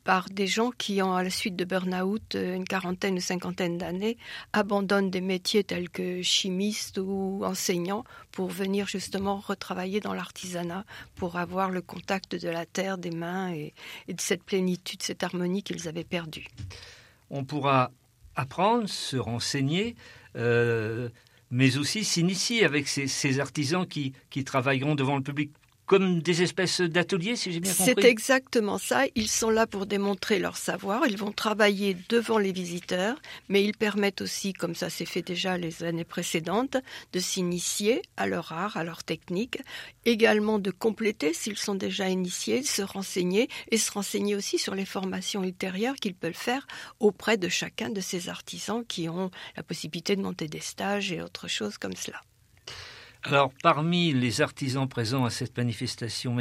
par 0.04 0.30
des 0.30 0.47
gens 0.47 0.71
qui, 0.71 1.02
ont, 1.02 1.13
à 1.13 1.23
la 1.23 1.30
suite 1.30 1.56
de 1.56 1.63
burn-out, 1.63 2.36
euh, 2.36 2.56
une 2.56 2.65
quarantaine 2.65 3.15
ou 3.15 3.21
cinquantaine 3.21 3.78
d'années, 3.78 4.17
abandonnent 4.52 5.12
des 5.12 5.21
métiers 5.21 5.63
tels 5.63 5.89
que 5.89 6.21
chimiste 6.21 6.97
ou 6.97 7.41
enseignant 7.45 8.04
pour 8.32 8.49
venir 8.49 8.88
justement 8.88 9.38
retravailler 9.38 10.02
dans 10.02 10.13
l'artisanat, 10.13 10.84
pour 11.15 11.38
avoir 11.38 11.69
le 11.69 11.82
contact 11.82 12.36
de 12.36 12.49
la 12.49 12.65
terre, 12.65 12.97
des 12.97 13.12
mains 13.12 13.54
et, 13.54 13.73
et 14.08 14.13
de 14.13 14.21
cette 14.21 14.43
plénitude, 14.43 15.04
cette 15.04 15.23
harmonie 15.23 15.63
qu'ils 15.63 15.88
avaient 15.88 16.04
perdue 16.04 16.47
on 17.30 17.44
pourra 17.44 17.92
apprendre, 18.36 18.88
se 18.88 19.18
renseigner, 19.18 19.96
euh, 20.36 21.10
mais 21.52 21.78
aussi 21.78 22.04
s'initier 22.04 22.63
avec 22.63 22.88
ces, 22.88 23.39
artisans 23.39 23.86
qui, 23.88 24.13
qui 24.30 24.44
travailleront 24.44 24.96
devant 24.96 25.18
le 25.18 25.24
public 25.24 25.52
comme 25.89 26.21
des 26.21 26.43
espèces 26.43 26.82
d'ateliers, 26.82 27.36
si 27.36 27.52
j'ai 27.52 27.60
bien 27.60 27.73
compris. 27.73 27.95
C'est 27.97 28.08
exactement 28.08 28.78
ça. 28.78 29.06
Ils 29.15 29.28
sont 29.28 29.49
là 29.49 29.65
pour 29.65 29.88
démontrer 29.88 30.38
leur 30.38 30.56
savoir. 30.56 31.08
Ils 31.08 31.17
vont 31.17 31.32
travailler 31.32 31.97
devant 32.10 32.38
les 32.38 32.52
visiteurs, 32.52 33.19
mais 33.47 33.63
ils 33.63 33.75
permettent 33.75 34.21
aussi, 34.21 34.54
comme 34.54 34.75
ça 34.75 34.91
s'est 34.91 35.08
fait 35.08 35.23
déjà 35.23 35.58
les 35.58 35.84
années 35.84 36.04
précédentes, 36.04 36.78
de 37.12 37.19
s'initier 37.19 38.04
à 38.17 38.28
leur 38.28 38.52
art, 38.52 38.78
à 38.78 38.84
leur 38.84 39.04
technique, 39.04 39.58
également 40.06 40.60
de 40.60 40.69
compléter 40.69 41.34
s'ils 41.34 41.58
sont 41.58 41.73
déjà 41.73 42.08
initiés, 42.08 42.62
de 42.62 42.67
se 42.67 42.84
renseigner 42.84 43.49
et 43.71 43.80
se 43.80 43.91
renseigner 43.91 44.36
aussi 44.36 44.60
sur 44.60 44.75
les 44.75 44.86
formations 44.86 45.43
ultérieures 45.43 45.95
qu'ils 45.95 46.13
peuvent 46.13 46.34
faire 46.34 46.67
auprès 46.99 47.38
de 47.38 47.49
chacun 47.49 47.89
de 47.89 47.99
ces 47.99 48.30
artisans 48.30 48.86
qui 48.88 49.10
ont 49.10 49.32
la 49.58 49.63
possibilité 49.63 50.15
de 50.15 50.21
monter 50.21 50.47
des 50.47 50.60
stages 50.60 51.12
et 51.12 51.23
autres 51.23 51.47
choses 51.47 51.80
comme 51.80 51.95
cela. 51.95 52.21
Alors, 53.23 53.51
parmi 53.62 54.13
les 54.13 54.39
artisans 54.39 54.88
présents 54.88 55.25
à 55.25 55.29
cette 55.29 55.58
manifestation 55.58 56.38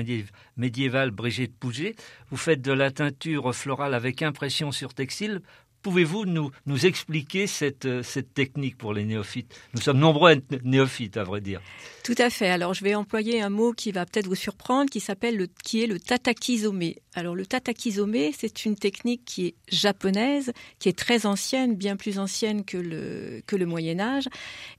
médiévale 0.56 1.10
Brigitte 1.10 1.56
Pouget, 1.58 1.96
vous 2.30 2.36
faites 2.36 2.62
de 2.62 2.70
la 2.70 2.92
teinture 2.92 3.52
florale 3.52 3.94
avec 3.94 4.22
impression 4.22 4.70
sur 4.70 4.94
textile 4.94 5.42
Pouvez-vous 5.88 6.26
nous, 6.26 6.52
expliquer 6.84 7.46
cette, 7.46 7.86
euh, 7.86 8.02
cette 8.02 8.34
technique 8.34 8.76
pour 8.76 8.92
les 8.92 9.06
néophytes? 9.06 9.58
Nous 9.72 9.80
sommes 9.80 9.98
nombreux 9.98 10.28
à 10.28 10.32
être 10.34 10.62
néophytes, 10.62 11.16
à 11.16 11.24
vrai 11.24 11.40
dire. 11.40 11.62
Tout 12.04 12.14
à 12.18 12.28
fait. 12.28 12.50
Alors, 12.50 12.74
je 12.74 12.84
vais 12.84 12.94
employer 12.94 13.40
un 13.40 13.48
mot 13.48 13.72
qui 13.72 13.90
va 13.90 14.04
peut-être 14.04 14.26
vous 14.26 14.34
surprendre, 14.34 14.90
qui 14.90 15.00
s'appelle 15.00 15.38
le, 15.38 15.48
qui 15.64 15.82
est 15.82 15.86
le 15.86 15.98
tatakizome. 15.98 16.92
Alors, 17.14 17.34
le 17.34 17.46
tatakizome, 17.46 18.32
c'est 18.36 18.66
une 18.66 18.76
technique 18.76 19.24
qui 19.24 19.46
est 19.46 19.54
japonaise, 19.70 20.52
qui 20.78 20.90
est 20.90 20.98
très 20.98 21.24
ancienne, 21.24 21.74
bien 21.74 21.96
plus 21.96 22.18
ancienne 22.18 22.66
que 22.66 22.76
le 22.76 23.66
Moyen 23.66 23.98
Âge, 23.98 24.28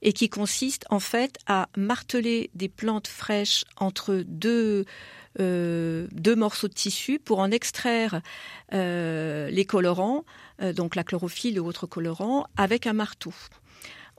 et 0.02 0.12
qui 0.12 0.28
consiste 0.28 0.84
en 0.90 1.00
fait 1.00 1.38
à 1.48 1.68
marteler 1.76 2.50
des 2.54 2.68
plantes 2.68 3.08
fraîches 3.08 3.64
entre 3.78 4.22
deux 4.28 4.84
euh, 5.38 6.08
deux 6.10 6.34
morceaux 6.34 6.66
de 6.66 6.74
tissu 6.74 7.20
pour 7.20 7.38
en 7.38 7.50
extraire 7.52 8.20
euh, 8.72 9.48
les 9.50 9.64
colorants, 9.64 10.24
euh, 10.60 10.72
donc 10.72 10.96
la 10.96 11.04
chlorophylle 11.04 11.60
ou 11.60 11.66
autres 11.66 11.86
colorants, 11.86 12.46
avec 12.56 12.86
un 12.86 12.92
marteau. 12.92 13.32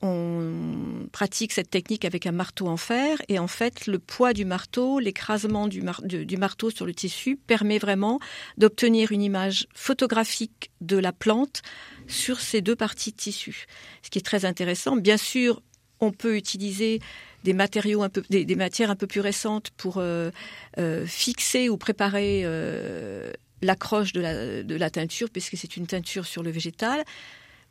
On 0.04 1.08
pratique 1.12 1.52
cette 1.52 1.70
technique 1.70 2.06
avec 2.06 2.26
un 2.26 2.32
marteau 2.32 2.68
en 2.68 2.78
fer 2.78 3.22
et 3.28 3.38
en 3.38 3.48
fait 3.48 3.86
le 3.86 4.00
poids 4.00 4.34
du 4.34 4.46
marteau, 4.46 5.00
l'écrasement 5.00 5.68
du, 5.68 5.84
du, 6.04 6.38
marteau 6.38 6.72
sur 6.72 6.88
le 6.88 6.94
tissu 6.94 7.36
permet 7.36 7.78
vraiment 7.78 8.20
d'obtenir 8.58 9.12
une 9.12 9.22
image 9.22 9.68
photographique 9.76 10.72
de 10.82 10.98
la 10.98 11.12
plante 11.12 11.62
sur 12.08 12.40
ces 12.40 12.62
deux 12.62 12.76
parties 12.76 13.12
de 13.12 13.18
tissu. 13.18 13.66
Ce 14.02 14.10
qui 14.10 14.18
est 14.18 14.26
très 14.26 14.44
intéressant. 14.46 14.96
Bien 14.96 15.18
sûr, 15.18 15.62
on 16.00 16.12
peut 16.12 16.36
utiliser 16.36 17.00
des 17.44 17.54
matériaux 17.54 18.04
un 18.04 18.10
peu, 18.10 18.24
des, 18.30 18.56
matières 18.56 18.92
un 18.92 18.96
peu 18.96 19.08
plus 19.08 19.22
récentes 19.22 19.72
pour 19.72 19.96
euh, 19.98 20.32
euh, 20.78 21.06
fixer 21.06 21.70
ou 21.70 21.78
préparer 21.78 22.42
euh, 22.44 23.32
l'accroche 23.62 24.14
de 24.14 24.22
la, 24.22 24.64
de 24.64 24.76
la 24.76 24.90
teinture, 24.90 25.30
puisque 25.30 25.58
c'est 25.58 25.78
une 25.78 25.88
teinture 25.88 26.26
sur 26.26 26.44
le 26.44 26.52
végétal. 26.52 27.04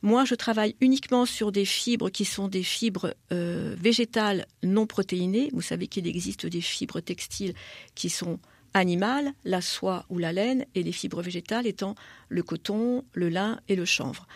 Moi, 0.03 0.25
je 0.25 0.35
travaille 0.35 0.77
uniquement 0.81 1.27
sur 1.27 1.53
des 1.53 1.67
fibres 1.67 2.09
qui 2.09 2.25
sont 2.25 2.49
des 2.49 2.63
fibres 2.63 3.13
végétales 3.31 4.47
non 4.63 4.87
protéinées. 4.87 5.51
Vous 5.53 5.61
savez 5.61 5.89
qu'il 5.89 6.07
existe 6.07 6.47
des 6.47 6.63
fibres 6.63 7.01
textiles 7.01 7.53
qui 7.95 8.09
sont 8.09 8.39
animales, 8.73 9.33
la 9.45 9.61
soie 9.61 10.07
ou 10.09 10.17
la 10.17 10.33
laine, 10.33 10.65
et 10.75 10.83
les 10.83 10.93
fibres 10.93 11.21
végétales 11.21 11.67
étant 11.67 11.97
le 12.31 12.43
coton, 12.43 13.05
le 13.13 13.29
lin 13.29 13.61
et 13.69 13.77
le 13.77 13.85
chanvre. 13.85 14.27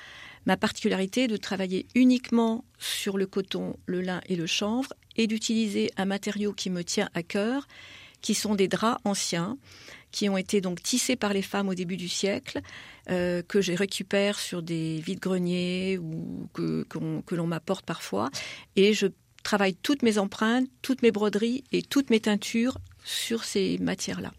Ma 0.46 0.56
particularité 0.56 1.24
est 1.24 1.28
de 1.28 1.36
travailler 1.36 1.86
uniquement 1.94 2.64
sur 2.78 3.16
le 3.16 3.26
coton, 3.26 3.76
le 3.86 4.00
lin 4.00 4.20
et 4.26 4.36
le 4.36 4.46
chanvre 4.46 4.92
et 5.16 5.26
d'utiliser 5.26 5.90
un 5.96 6.04
matériau 6.04 6.52
qui 6.52 6.70
me 6.70 6.84
tient 6.84 7.08
à 7.14 7.22
cœur, 7.22 7.66
qui 8.20 8.34
sont 8.34 8.54
des 8.54 8.68
draps 8.68 9.00
anciens, 9.04 9.58
qui 10.10 10.28
ont 10.28 10.36
été 10.36 10.60
donc 10.60 10.82
tissés 10.82 11.16
par 11.16 11.32
les 11.32 11.42
femmes 11.42 11.68
au 11.68 11.74
début 11.74 11.96
du 11.96 12.08
siècle, 12.08 12.60
euh, 13.10 13.42
que 13.42 13.60
je 13.60 13.72
récupère 13.72 14.38
sur 14.38 14.62
des 14.62 15.00
vides-greniers 15.00 15.98
ou 15.98 16.48
que, 16.52 16.84
que 16.84 17.34
l'on 17.34 17.46
m'apporte 17.46 17.84
parfois. 17.84 18.30
Et 18.76 18.94
je 18.94 19.08
travaille 19.42 19.74
toutes 19.74 20.02
mes 20.02 20.18
empreintes, 20.18 20.66
toutes 20.82 21.02
mes 21.02 21.10
broderies 21.10 21.64
et 21.72 21.82
toutes 21.82 22.10
mes 22.10 22.20
teintures 22.20 22.78
sur 23.04 23.44
ces 23.44 23.78
matières-là. 23.78 24.32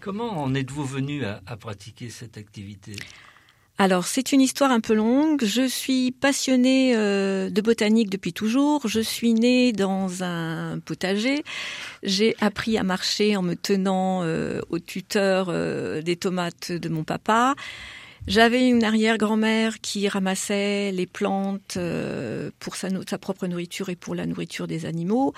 Comment 0.00 0.42
en 0.42 0.54
êtes-vous 0.54 0.84
venu 0.84 1.24
à, 1.24 1.40
pratiquer 1.58 2.10
cette 2.10 2.38
activité? 2.38 2.96
Alors, 3.80 4.04
c'est 4.06 4.32
une 4.32 4.42
histoire 4.42 4.70
un 4.72 4.80
peu 4.80 4.92
longue. 4.92 5.42
Je 5.42 5.66
suis 5.66 6.10
passionnée 6.10 6.92
euh, 6.94 7.48
de 7.48 7.62
botanique 7.62 8.10
depuis 8.10 8.34
toujours. 8.34 8.86
Je 8.86 9.00
suis 9.00 9.32
née 9.32 9.72
dans 9.72 10.22
un 10.22 10.78
potager. 10.80 11.42
J'ai 12.02 12.36
appris 12.42 12.76
à 12.76 12.82
marcher 12.82 13.38
en 13.38 13.42
me 13.42 13.54
tenant 13.54 14.20
euh, 14.22 14.60
au 14.68 14.78
tuteur 14.80 15.46
euh, 15.48 16.02
des 16.02 16.16
tomates 16.16 16.72
de 16.72 16.88
mon 16.90 17.04
papa. 17.04 17.54
J'avais 18.26 18.68
une 18.68 18.84
arrière-grand-mère 18.84 19.80
qui 19.80 20.06
ramassait 20.08 20.92
les 20.92 21.06
plantes 21.06 21.78
pour 22.58 22.76
sa, 22.76 22.88
sa 23.08 23.16
propre 23.16 23.46
nourriture 23.46 23.88
et 23.88 23.96
pour 23.96 24.14
la 24.14 24.26
nourriture 24.26 24.66
des 24.66 24.84
animaux. 24.84 25.32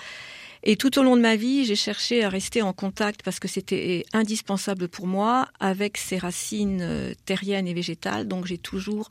Et 0.64 0.76
tout 0.76 0.96
au 0.98 1.02
long 1.02 1.16
de 1.16 1.20
ma 1.20 1.34
vie, 1.34 1.64
j'ai 1.64 1.74
cherché 1.74 2.22
à 2.22 2.28
rester 2.28 2.62
en 2.62 2.72
contact 2.72 3.22
parce 3.24 3.40
que 3.40 3.48
c'était 3.48 4.04
indispensable 4.12 4.88
pour 4.88 5.08
moi 5.08 5.48
avec 5.58 5.96
ces 5.98 6.18
racines 6.18 6.80
euh, 6.82 7.14
terriennes 7.24 7.66
et 7.66 7.74
végétales. 7.74 8.28
Donc 8.28 8.46
j'ai 8.46 8.58
toujours, 8.58 9.08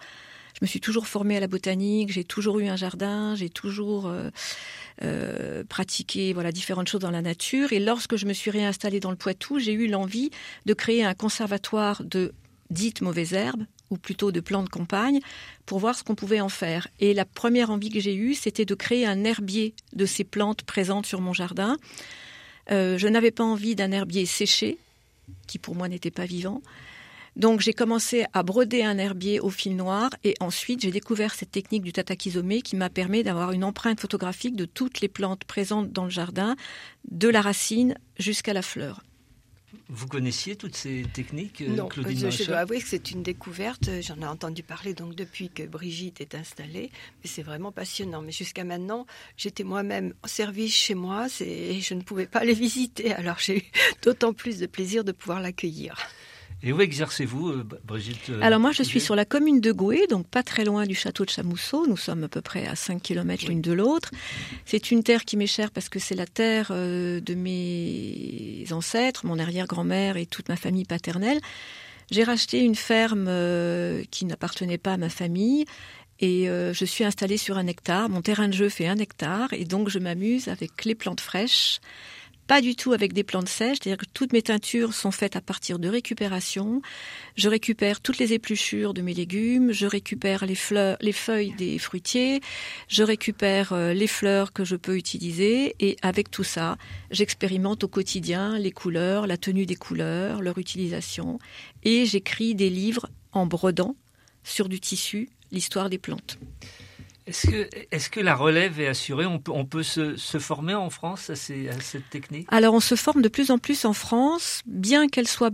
je 0.54 0.60
me 0.62 0.68
suis 0.68 0.80
toujours 0.80 1.08
formée 1.08 1.36
à 1.36 1.42
la 1.42 1.48
botanique, 1.48 2.10
j'ai 2.14 2.24
toujours 2.24 2.60
eu 2.60 2.68
un 2.68 2.78
jardin, 2.78 3.36
j'ai 3.36 3.50
toujours 3.50 4.08
euh, 4.08 4.30
euh, 5.04 5.66
pratiqué 5.66 6.32
voilà 6.32 6.54
différentes 6.54 6.88
choses 6.88 7.02
dans 7.02 7.12
la 7.12 7.22
nature. 7.22 7.74
Et 7.74 7.80
lorsque 7.80 8.16
je 8.16 8.26
me 8.26 8.34
suis 8.34 8.50
réinstallée 8.50 9.02
dans 9.02 9.12
le 9.12 9.18
Poitou, 9.18 9.60
j'ai 9.60 9.74
eu 9.74 9.88
l'envie 9.88 10.32
de 10.66 10.74
créer 10.74 11.04
un 11.04 11.14
conservatoire 11.14 12.02
de 12.06 12.32
dites 12.70 13.02
mauvaises 13.02 13.34
herbes 13.34 13.66
ou 13.92 13.98
plutôt 13.98 14.32
de 14.32 14.40
plantes 14.40 14.66
de 14.66 14.70
campagne, 14.70 15.20
pour 15.66 15.80
voir 15.80 15.96
ce 15.96 16.04
qu'on 16.04 16.16
pouvait 16.16 16.42
en 16.42 16.50
faire. 16.50 16.88
Et 17.00 17.14
la 17.14 17.26
première 17.26 17.70
envie 17.70 17.90
que 17.90 18.00
j'ai 18.00 18.16
eue, 18.16 18.34
c'était 18.34 18.66
de 18.66 18.74
créer 18.74 19.06
un 19.06 19.24
herbier 19.24 19.76
de 19.94 20.06
ces 20.06 20.24
plantes 20.24 20.64
présentes 20.64 21.06
sur 21.06 21.22
mon 21.22 21.34
jardin. 21.34 21.78
Euh, 22.72 22.98
je 22.98 23.08
n'avais 23.08 23.32
pas 23.32 23.44
envie 23.44 23.76
d'un 23.76 23.92
herbier 23.92 24.26
séché, 24.26 24.78
qui 25.48 25.60
pour 25.60 25.76
moi 25.76 25.88
n'était 25.88 26.12
pas 26.12 26.26
vivant. 26.26 26.62
Donc 27.38 27.62
j'ai 27.62 27.74
commencé 27.74 28.26
à 28.34 28.44
broder 28.44 28.84
un 28.84 28.98
herbier 28.98 29.40
au 29.40 29.50
fil 29.50 29.78
noir 29.78 30.10
et 30.26 30.36
ensuite 30.42 30.82
j'ai 30.82 30.92
découvert 30.92 31.34
cette 31.34 31.52
technique 31.52 31.84
du 31.84 31.94
tatakizomé 31.94 32.62
qui 32.62 32.76
m'a 32.76 32.90
permis 32.90 33.24
d'avoir 33.24 33.54
une 33.54 33.64
empreinte 33.64 34.02
photographique 34.02 34.58
de 34.58 34.66
toutes 34.66 35.00
les 35.00 35.08
plantes 35.08 35.46
présentes 35.46 35.94
dans 35.94 36.04
le 36.04 36.10
jardin, 36.10 36.58
de 37.10 37.30
la 37.30 37.42
racine 37.42 37.96
jusqu'à 38.20 38.52
la 38.52 38.62
fleur. 38.62 39.02
Vous 39.90 40.08
connaissiez 40.08 40.56
toutes 40.56 40.76
ces 40.76 41.06
techniques, 41.14 41.62
euh, 41.62 41.76
non, 41.76 41.88
Claudine 41.88 42.32
je, 42.32 42.44
je 42.44 42.44
dois 42.46 42.60
avouer 42.60 42.80
que 42.82 42.88
c'est 42.88 43.12
une 43.12 43.24
découverte. 43.24 43.90
J'en 44.02 44.22
ai 44.22 44.26
entendu 44.26 44.64
parler 44.64 44.94
donc 44.94 45.16
depuis 45.16 45.50
que 45.50 45.64
Brigitte 45.64 46.22
est 46.22 46.36
installée, 46.36 46.92
mais 47.24 47.30
c'est 47.30 47.44
vraiment 47.44 47.72
passionnant. 47.72 48.22
Mais 48.22 48.32
jusqu'à 48.32 48.64
maintenant, 48.64 49.06
j'étais 49.38 49.64
moi-même 49.64 50.14
en 50.24 50.28
service 50.28 50.76
chez 50.76 50.96
moi 50.96 51.28
et 51.40 51.80
je 51.82 51.94
ne 51.94 52.02
pouvais 52.02 52.28
pas 52.28 52.44
les 52.44 52.54
visiter. 52.62 53.14
Alors 53.14 53.40
j'ai 53.40 53.58
eu 53.60 53.64
d'autant 54.04 54.34
plus 54.34 54.60
de 54.60 54.66
plaisir 54.66 55.04
de 55.04 55.12
pouvoir 55.12 55.42
l'accueillir. 55.42 55.96
Et 56.64 56.72
où 56.72 56.80
exercez-vous, 56.80 57.50
euh, 57.50 57.68
Brigitte 57.84 58.30
euh, 58.30 58.40
Alors 58.42 58.60
moi, 58.60 58.72
je 58.72 58.84
suis 58.84 59.00
sur 59.00 59.16
la 59.16 59.26
commune 59.26 59.62
de 59.62 59.72
Goué, 59.72 60.06
donc 60.08 60.28
pas 60.28 60.44
très 60.44 60.64
loin 60.64 60.86
du 60.86 60.94
château 60.94 61.26
de 61.26 61.30
Chamousseau. 61.30 61.88
Nous 61.88 61.98
sommes 61.98 62.24
à 62.24 62.28
peu 62.28 62.42
près 62.42 62.68
à 62.68 62.76
5 62.76 63.02
km 63.02 63.48
l'une 63.48 63.62
de 63.62 63.72
l'autre. 63.72 64.12
C'est 64.66 64.92
une 64.92 65.04
terre 65.04 65.26
qui 65.26 65.38
m'est 65.38 65.48
chère 65.48 65.72
parce 65.72 65.90
que 65.90 65.98
c'est 65.98 66.16
la 66.16 66.28
terre 66.28 66.68
euh, 66.70 67.20
de 67.20 67.34
mes 67.34 68.66
ancêtres, 68.72 69.26
mon 69.26 69.40
arrière-grand-mère 69.40 70.18
et 70.18 70.28
toute 70.28 70.50
ma 70.50 70.56
famille 70.56 70.86
paternelle. 70.86 71.40
J'ai 72.12 72.24
racheté 72.24 72.60
une 72.60 72.76
ferme 72.76 73.30
qui 74.12 74.26
n'appartenait 74.26 74.78
pas 74.78 74.94
à 74.94 74.98
ma 74.98 75.08
famille 75.08 75.64
et 76.20 76.48
je 76.48 76.84
suis 76.84 77.06
installée 77.06 77.38
sur 77.38 77.58
un 77.58 77.68
hectare. 77.68 78.10
Mon 78.10 78.22
terrain 78.22 78.50
de 78.50 78.54
jeu 78.54 78.68
fait 78.68 78.86
un 78.86 78.98
hectare 78.98 79.54
et 79.54 79.64
donc 79.64 79.88
je 79.88 79.98
m'amuse 79.98 80.50
avec 80.50 80.84
les 80.84 80.94
plantes 80.94 81.22
fraîches 81.22 81.80
pas 82.52 82.60
du 82.60 82.76
tout 82.76 82.92
avec 82.92 83.14
des 83.14 83.24
plantes 83.24 83.48
sèches, 83.48 83.78
c'est-à-dire 83.82 84.06
que 84.06 84.12
toutes 84.14 84.34
mes 84.34 84.42
teintures 84.42 84.94
sont 84.94 85.12
faites 85.12 85.38
à 85.38 85.42
partir 85.42 85.80
de 85.80 85.88
récupération. 85.88 86.82
Je 87.38 87.48
récupère 87.48 88.02
toutes 88.02 88.18
les 88.18 88.34
épluchures 88.34 88.94
de 88.94 89.02
mes 89.02 89.14
légumes, 89.14 89.72
je 89.72 89.86
récupère 89.86 90.46
les 90.46 90.58
les 91.00 91.14
feuilles 91.14 91.54
des 91.58 91.80
fruitiers, 91.80 92.42
je 92.90 93.04
récupère 93.04 93.72
euh, 93.72 93.94
les 93.94 94.06
fleurs 94.06 94.52
que 94.52 94.66
je 94.66 94.76
peux 94.76 94.98
utiliser 94.98 95.78
et 95.80 95.96
avec 96.02 96.30
tout 96.30 96.44
ça, 96.44 96.76
j'expérimente 97.10 97.86
au 97.86 97.88
quotidien 97.88 98.60
les 98.60 98.72
couleurs, 98.72 99.28
la 99.28 99.38
tenue 99.38 99.66
des 99.66 99.78
couleurs, 99.78 100.42
leur 100.42 100.58
utilisation 100.58 101.40
et 101.84 102.06
j'écris 102.06 102.54
des 102.54 102.70
livres 102.70 103.08
en 103.32 103.46
brodant 103.46 103.96
sur 104.44 104.68
du 104.68 104.82
tissu 104.82 105.30
l'histoire 105.54 105.90
des 105.90 106.00
plantes. 106.00 106.38
Est-ce 107.32 108.10
que, 108.10 108.20
la 108.20 108.36
relève 108.36 108.80
est 108.80 108.88
assurée? 108.88 109.26
On 109.26 109.40
peut, 109.40 109.84
se, 109.84 110.16
former 110.40 110.74
en 110.74 110.90
France 110.90 111.30
à, 111.30 111.36
cette 111.36 112.10
technique? 112.10 112.48
Alors 112.50 112.74
on 112.74 112.80
se 112.80 112.96
forme 112.96 113.22
de 113.22 113.30
plus 113.30 113.52
en 113.52 113.58
plus 113.58 113.86
en 113.86 113.94
France, 113.94 114.62
bien 114.66 115.08
qu'elle 115.08 115.28
soit 115.28 115.54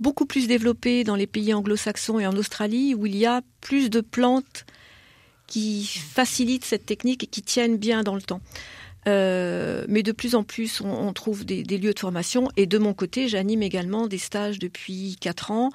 beaucoup 0.00 0.26
plus 0.26 0.46
développée 0.46 1.04
dans 1.04 1.16
les 1.16 1.26
pays 1.26 1.52
anglo-saxons 1.52 2.18
et 2.18 2.26
en 2.26 2.36
Australie, 2.36 2.94
où 2.94 3.06
il 3.06 3.16
y 3.16 3.26
a 3.26 3.42
plus 3.60 3.90
de 3.90 4.00
plantes 4.00 4.64
qui 5.46 5.84
facilitent 5.86 6.64
cette 6.64 6.86
technique 6.86 7.24
et 7.24 7.26
qui 7.26 7.42
tiennent 7.42 7.78
bien 7.78 8.02
dans 8.02 8.14
le 8.14 8.22
temps. 8.22 8.40
Euh, 9.06 9.86
mais 9.88 10.02
de 10.02 10.12
plus 10.12 10.34
en 10.34 10.44
plus, 10.44 10.80
on, 10.80 10.90
on 10.90 11.12
trouve 11.12 11.44
des, 11.44 11.62
des, 11.62 11.78
lieux 11.78 11.94
de 11.94 11.98
formation. 11.98 12.48
Et 12.56 12.66
de 12.66 12.78
mon 12.78 12.92
côté, 12.92 13.28
j'anime 13.28 13.62
également 13.62 14.06
des 14.06 14.18
stages 14.18 14.58
depuis 14.58 15.16
4 15.20 15.50
ans 15.50 15.70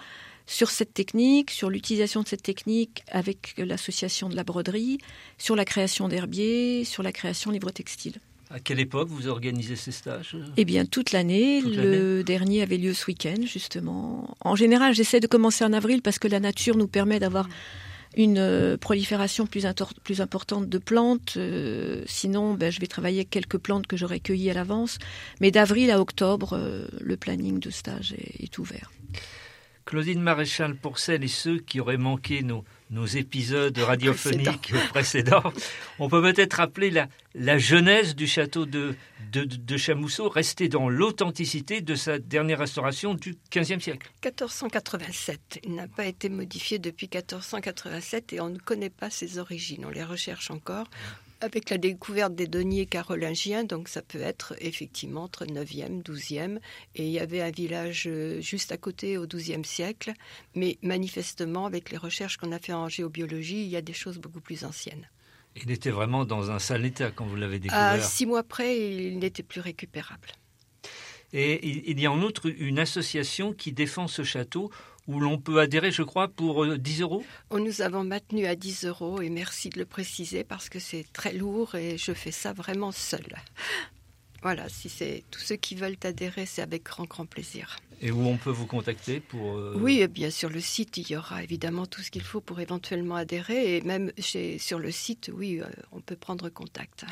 sur 0.45 0.69
cette 0.69 0.93
technique, 0.93 1.51
sur 1.51 1.69
l'utilisation 1.69 2.21
de 2.21 2.27
cette 2.27 2.43
technique 2.43 3.03
avec 3.11 3.55
l'association 3.57 4.29
de 4.29 4.35
la 4.35 4.43
broderie, 4.43 4.97
sur 5.37 5.55
la 5.55 5.65
création 5.65 6.07
d'herbiers, 6.07 6.83
sur 6.83 7.03
la 7.03 7.11
création 7.11 7.51
livre 7.51 7.71
textile. 7.71 8.19
À 8.49 8.59
quelle 8.59 8.79
époque 8.79 9.07
vous 9.09 9.27
organisez 9.27 9.75
ces 9.75 9.91
stages? 9.91 10.37
Eh 10.57 10.65
bien, 10.65 10.85
toute 10.85 11.11
l'année. 11.11 11.59
Le 11.61 12.23
dernier 12.23 12.61
avait 12.61 12.77
lieu 12.77 12.93
ce 12.93 13.07
week-end, 13.07 13.41
justement. 13.45 14.37
En 14.41 14.55
général, 14.55 14.93
j'essaie 14.93 15.19
de 15.19 15.25
commencer 15.25 15.65
en 15.65 15.73
avril 15.73 16.03
parce 16.03 16.19
que 16.19 16.27
la 16.27 16.39
nature 16.39 16.77
nous 16.77 16.87
permet 16.87 17.19
d'avoir 17.19 17.49
une 18.15 18.37
euh, 18.37 18.77
prolifération 18.77 19.47
plus, 19.47 19.65
plus, 20.03 20.21
importante 20.21 20.69
de 20.69 20.77
plantes. 20.77 21.33
Euh, 21.37 22.03
sinon, 22.05 22.53
ben, 22.53 22.71
je 22.71 22.79
vais 22.79 22.85
travailler 22.85 23.19
avec 23.19 23.31
quelques 23.31 23.57
plantes 23.57 23.87
que 23.87 23.97
j'aurais 23.97 24.19
cueillies 24.19 24.51
à 24.51 24.53
l'avance. 24.53 24.99
Mais 25.41 25.49
d'avril 25.49 25.89
à 25.89 25.99
octobre, 25.99 26.53
euh, 26.53 26.85
le 27.01 27.17
planning 27.17 27.59
de 27.59 27.71
stage 27.71 28.13
est 28.39 28.57
ouvert. 28.59 28.91
Claudine 29.85 30.21
Maréchal, 30.21 30.75
pour 30.75 30.97
celles 30.99 31.23
et 31.23 31.27
ceux 31.27 31.59
qui 31.59 31.79
auraient 31.79 31.97
manqué 31.97 32.41
nos, 32.41 32.63
nos 32.89 33.05
épisodes 33.05 33.77
radiophoniques 33.77 34.73
précédents, 34.89 35.51
on 35.99 36.09
peut 36.09 36.21
peut-être 36.21 36.53
rappeler 36.53 36.89
la, 36.89 37.07
la 37.35 37.57
genèse 37.57 38.15
du 38.15 38.27
château 38.27 38.65
de, 38.65 38.95
de, 39.31 39.43
de 39.43 39.77
Chamousseau, 39.77 40.29
resté 40.29 40.69
dans 40.69 40.89
l'authenticité 40.89 41.81
de 41.81 41.95
sa 41.95 42.19
dernière 42.19 42.59
restauration 42.59 43.13
du 43.13 43.35
XVe 43.51 43.79
siècle. 43.79 44.09
1487. 44.23 45.59
Il 45.63 45.75
n'a 45.75 45.87
pas 45.87 46.05
été 46.05 46.29
modifié 46.29 46.79
depuis 46.79 47.09
1487 47.11 48.33
et 48.33 48.41
on 48.41 48.49
ne 48.49 48.59
connaît 48.59 48.89
pas 48.89 49.09
ses 49.09 49.37
origines. 49.37 49.85
On 49.85 49.89
les 49.89 50.03
recherche 50.03 50.49
encore 50.51 50.87
avec 51.43 51.69
la 51.69 51.77
découverte 51.77 52.33
des 52.35 52.47
deniers 52.47 52.85
carolingiens, 52.85 53.63
donc 53.63 53.89
ça 53.89 54.01
peut 54.01 54.21
être 54.21 54.55
effectivement 54.59 55.23
entre 55.23 55.45
9e, 55.45 56.01
12e, 56.01 56.59
et 56.95 57.05
il 57.05 57.11
y 57.11 57.19
avait 57.19 57.41
un 57.41 57.51
village 57.51 58.05
euh, 58.07 58.39
juste 58.41 58.71
à 58.71 58.77
côté 58.77 59.17
au 59.17 59.27
12e 59.27 59.63
siècle, 59.63 60.13
mais 60.55 60.77
manifestement, 60.81 61.65
avec 61.65 61.91
les 61.91 61.97
recherches 61.97 62.37
qu'on 62.37 62.51
a 62.51 62.59
fait 62.59 62.73
en 62.73 62.87
géobiologie, 62.87 63.63
il 63.63 63.69
y 63.69 63.75
a 63.75 63.81
des 63.81 63.93
choses 63.93 64.17
beaucoup 64.17 64.39
plus 64.39 64.63
anciennes. 64.63 65.09
Il 65.55 65.69
était 65.69 65.91
vraiment 65.91 66.25
dans 66.25 66.49
un 66.49 66.59
sale 66.59 66.85
état 66.85 67.11
quand 67.11 67.25
vous 67.25 67.35
l'avez 67.35 67.59
découvert. 67.59 67.83
À 67.83 67.99
six 67.99 68.25
mois 68.25 68.43
près, 68.43 68.79
il 68.79 69.19
n'était 69.19 69.43
plus 69.43 69.61
récupérable. 69.61 70.29
Et 71.33 71.89
il 71.89 71.99
y 71.99 72.05
a 72.05 72.11
en 72.11 72.21
outre 72.21 72.45
une 72.45 72.77
association 72.77 73.53
qui 73.53 73.71
défend 73.71 74.07
ce 74.07 74.23
château 74.23 74.71
où 75.07 75.19
l'on 75.19 75.37
peut 75.37 75.59
adhérer, 75.59 75.91
je 75.91 76.03
crois, 76.03 76.27
pour 76.27 76.65
10 76.77 77.01
euh, 77.01 77.03
euros? 77.03 77.23
Oh, 77.49 77.59
Nous 77.59 77.81
avons 77.81 78.03
maintenu 78.03 78.45
à 78.45 78.55
10 78.55 78.85
euros 78.85 79.21
et 79.21 79.29
merci 79.29 79.69
de 79.69 79.79
le 79.79 79.85
préciser 79.85 80.43
parce 80.43 80.69
que 80.69 80.79
c'est 80.79 81.05
très 81.11 81.33
lourd 81.33 81.75
et 81.75 81.97
je 81.97 82.13
fais 82.13 82.31
ça 82.31 82.53
vraiment 82.53 82.91
seul. 82.91 83.25
Voilà, 84.41 84.67
si 84.67 84.89
c'est 84.89 85.23
tous 85.31 85.39
ceux 85.39 85.55
qui 85.55 85.75
veulent 85.75 85.97
adhérer, 86.03 86.45
c'est 86.45 86.61
avec 86.61 86.83
grand, 86.83 87.05
grand 87.05 87.25
plaisir. 87.25 87.77
Et 88.01 88.11
où 88.11 88.27
on 88.27 88.35
peut 88.35 88.49
vous 88.49 88.65
contacter 88.65 89.21
pour... 89.21 89.57
Euh, 89.57 89.73
oui, 89.77 89.99
eh 90.01 90.09
bien 90.09 90.29
sur 90.29 90.49
le 90.49 90.59
site, 90.59 90.97
il 90.97 91.09
y 91.09 91.15
aura 91.15 91.43
évidemment 91.43 91.85
tout 91.85 92.01
ce 92.01 92.11
qu'il 92.11 92.23
faut 92.23 92.41
pour 92.41 92.59
éventuellement 92.59 93.15
adhérer. 93.15 93.77
Et 93.77 93.81
même 93.81 94.11
chez, 94.17 94.57
sur 94.57 94.79
le 94.79 94.91
site, 94.91 95.31
oui, 95.33 95.61
euh, 95.61 95.67
on 95.93 96.01
peut 96.01 96.17
prendre 96.17 96.49
contact. 96.49 97.05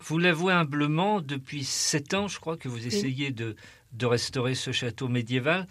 vous 0.00 0.18
l'avouez 0.18 0.52
humblement, 0.52 1.20
depuis 1.20 1.62
sept 1.62 2.14
ans, 2.14 2.26
je 2.26 2.40
crois 2.40 2.56
que 2.56 2.68
vous 2.68 2.88
essayez 2.88 3.30
de, 3.30 3.54
de 3.92 4.06
restaurer 4.06 4.56
ce 4.56 4.72
château 4.72 5.06
médiéval. 5.06 5.68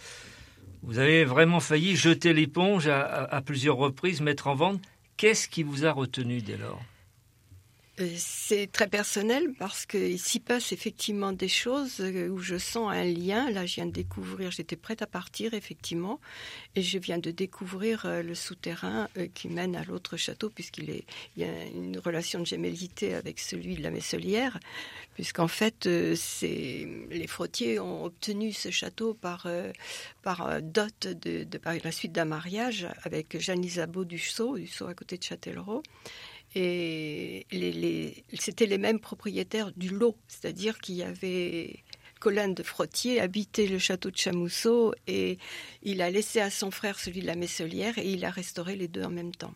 Vous 0.83 0.99
avez 0.99 1.23
vraiment 1.23 1.61
failli 1.61 1.95
jeter 1.95 2.33
l'éponge 2.33 2.87
à, 2.87 3.41
plusieurs 3.45 3.77
reprises, 3.77 4.19
mettre 4.19 4.47
en 4.47 4.55
vente. 4.55 4.81
Qu'est-ce 5.15 5.47
qui 5.47 5.63
vous 5.63 5.85
a 5.85 5.91
retenu 5.91 6.41
dès 6.41 6.57
lors? 6.57 6.81
C'est 8.17 8.71
très 8.71 8.87
personnel 8.87 9.53
parce 9.59 9.85
qu'il 9.85 10.19
s'y 10.19 10.39
passe 10.39 10.71
effectivement 10.71 11.31
des 11.31 11.47
choses 11.47 11.99
euh, 11.99 12.27
où 12.27 12.39
je 12.39 12.57
sens 12.57 12.91
un 12.91 13.03
lien. 13.03 13.51
Là, 13.51 13.67
je 13.67 13.75
viens 13.75 13.85
de 13.85 13.91
découvrir, 13.91 14.49
j'étais 14.49 14.75
prête 14.75 15.03
à 15.03 15.07
partir 15.07 15.53
effectivement, 15.53 16.19
et 16.75 16.81
je 16.81 16.97
viens 16.97 17.19
de 17.19 17.29
découvrir 17.29 18.05
euh, 18.05 18.23
le 18.23 18.33
souterrain 18.33 19.07
qui 19.35 19.47
mène 19.47 19.75
à 19.75 19.83
l'autre 19.83 20.17
château, 20.17 20.49
puisqu'il 20.49 21.03
y 21.37 21.43
a 21.43 21.65
une 21.65 21.99
relation 21.99 22.39
de 22.39 22.45
gémellité 22.47 23.13
avec 23.13 23.39
celui 23.39 23.75
de 23.75 23.83
la 23.83 23.91
Messelière, 23.91 24.59
puisqu'en 25.13 25.47
fait, 25.47 25.85
les 25.85 27.27
frottiers 27.27 27.79
ont 27.79 28.05
obtenu 28.05 28.53
ce 28.53 28.71
château 28.71 29.13
par, 29.13 29.47
dot 30.61 31.07
de, 31.07 31.57
par 31.57 31.75
la 31.83 31.91
suite 31.91 32.11
d'un 32.11 32.25
mariage 32.25 32.87
avec 33.03 33.39
Jeanne 33.39 33.63
Isabeau 33.63 34.05
du 34.05 34.21
à 34.87 34.93
côté 34.93 35.17
de 35.17 35.23
Châtellerault. 35.23 35.83
Et 36.55 37.45
les, 37.51 38.23
c'était 38.33 38.65
les 38.65 38.77
mêmes 38.77 38.99
propriétaires 38.99 39.71
du 39.75 39.89
lot, 39.89 40.17
c'est-à-dire 40.27 40.77
qu'il 40.77 40.95
y 40.95 41.03
avait 41.03 41.83
Colin 42.19 42.49
de 42.49 42.63
Frottier 42.63 43.19
habitait 43.19 43.67
le 43.67 43.79
château 43.79 44.09
de 44.09 44.15
Chamousseau 44.15 44.93
et 45.07 45.37
il 45.81 46.01
a 46.01 46.09
laissé 46.09 46.39
à 46.39 46.49
son 46.49 46.71
frère 46.71 46.97
celui 46.97 47.19
de 47.19 47.27
la 47.27 47.35
Messelière 47.35 47.97
et 47.97 48.09
il 48.09 48.23
a 48.23 48.29
restauré 48.29 48.77
les 48.77 48.87
deux 48.87 49.03
en 49.03 49.09
même 49.09 49.35
temps. 49.35 49.53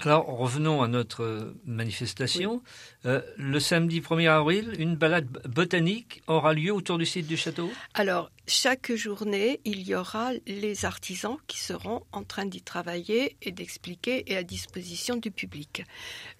Alors 0.00 0.26
revenons 0.26 0.82
à 0.82 0.88
notre 0.88 1.54
manifestation. 1.64 2.62
Euh, 3.04 3.20
le 3.36 3.58
samedi 3.58 4.00
1er 4.00 4.28
avril, 4.28 4.74
une 4.78 4.94
balade 4.94 5.26
botanique 5.48 6.22
aura 6.28 6.52
lieu 6.52 6.72
autour 6.72 6.98
du 6.98 7.06
site 7.06 7.26
du 7.26 7.36
château? 7.36 7.70
Alors 7.94 8.30
chaque 8.46 8.94
journée, 8.94 9.60
il 9.66 9.82
y 9.86 9.94
aura 9.94 10.30
les 10.46 10.86
artisans 10.86 11.36
qui 11.48 11.58
seront 11.58 12.04
en 12.12 12.24
train 12.24 12.46
d'y 12.46 12.62
travailler 12.62 13.36
et 13.42 13.52
d'expliquer 13.52 14.24
et 14.32 14.36
à 14.38 14.42
disposition 14.42 15.16
du 15.16 15.30
public. 15.30 15.84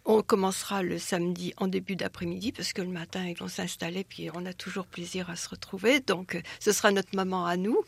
On 0.06 0.22
commencera 0.22 0.82
le 0.82 0.98
samedi 0.98 1.52
en 1.58 1.66
début 1.66 1.96
d'après-midi 1.96 2.52
parce 2.52 2.72
que 2.72 2.80
le 2.80 2.88
matin 2.88 3.26
ils 3.26 3.36
vont 3.36 3.48
s'installer 3.48 4.04
puis 4.04 4.30
on 4.34 4.46
a 4.46 4.54
toujours 4.54 4.86
plaisir 4.86 5.28
à 5.28 5.36
se 5.36 5.50
retrouver. 5.50 6.00
Donc 6.00 6.40
ce 6.60 6.72
sera 6.72 6.92
notre 6.92 7.14
moment 7.14 7.44
à 7.44 7.56
nous. 7.56 7.78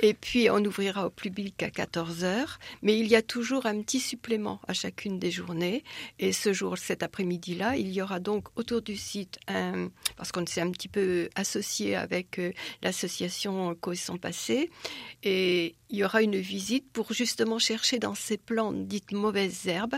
Et 0.00 0.12
puis 0.14 0.50
on 0.50 0.62
ouvrira 0.64 1.06
au 1.06 1.10
public 1.10 1.62
à 1.62 1.68
14h. 1.68 2.58
Mais 2.82 2.98
il 2.98 3.06
y 3.06 3.16
a 3.16 3.22
toujours 3.22 3.64
un 3.64 3.80
petit 3.80 4.00
supplément 4.00 4.60
à 4.68 4.74
chacune 4.74 5.11
des 5.18 5.30
journées. 5.30 5.84
Et 6.18 6.32
ce 6.32 6.52
jour, 6.52 6.78
cet 6.78 7.02
après-midi-là, 7.02 7.76
il 7.76 7.92
y 7.92 8.02
aura 8.02 8.20
donc 8.20 8.48
autour 8.56 8.82
du 8.82 8.96
site 8.96 9.38
un, 9.48 9.90
parce 10.16 10.32
qu'on 10.32 10.46
s'est 10.46 10.60
un 10.60 10.70
petit 10.70 10.88
peu 10.88 11.28
associé 11.34 11.96
avec 11.96 12.38
euh, 12.38 12.52
l'association 12.82 13.76
sont 13.94 14.18
passés. 14.18 14.70
Et 15.22 15.74
il 15.90 15.98
y 15.98 16.04
aura 16.04 16.22
une 16.22 16.38
visite 16.38 16.90
pour 16.92 17.12
justement 17.12 17.58
chercher 17.58 17.98
dans 17.98 18.14
ces 18.14 18.36
plantes 18.36 18.86
dites 18.86 19.12
mauvaises 19.12 19.66
herbes 19.66 19.96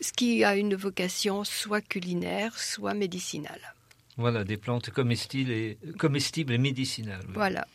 ce 0.00 0.12
qui 0.12 0.44
a 0.44 0.56
une 0.56 0.74
vocation 0.74 1.44
soit 1.44 1.80
culinaire, 1.80 2.58
soit 2.58 2.94
médicinale. 2.94 3.74
Voilà, 4.16 4.44
des 4.44 4.56
plantes 4.56 4.90
comestibles 4.90 5.50
et, 5.50 5.78
comestibles 5.98 6.52
et 6.52 6.58
médicinales. 6.58 7.26
Voilà. 7.34 7.66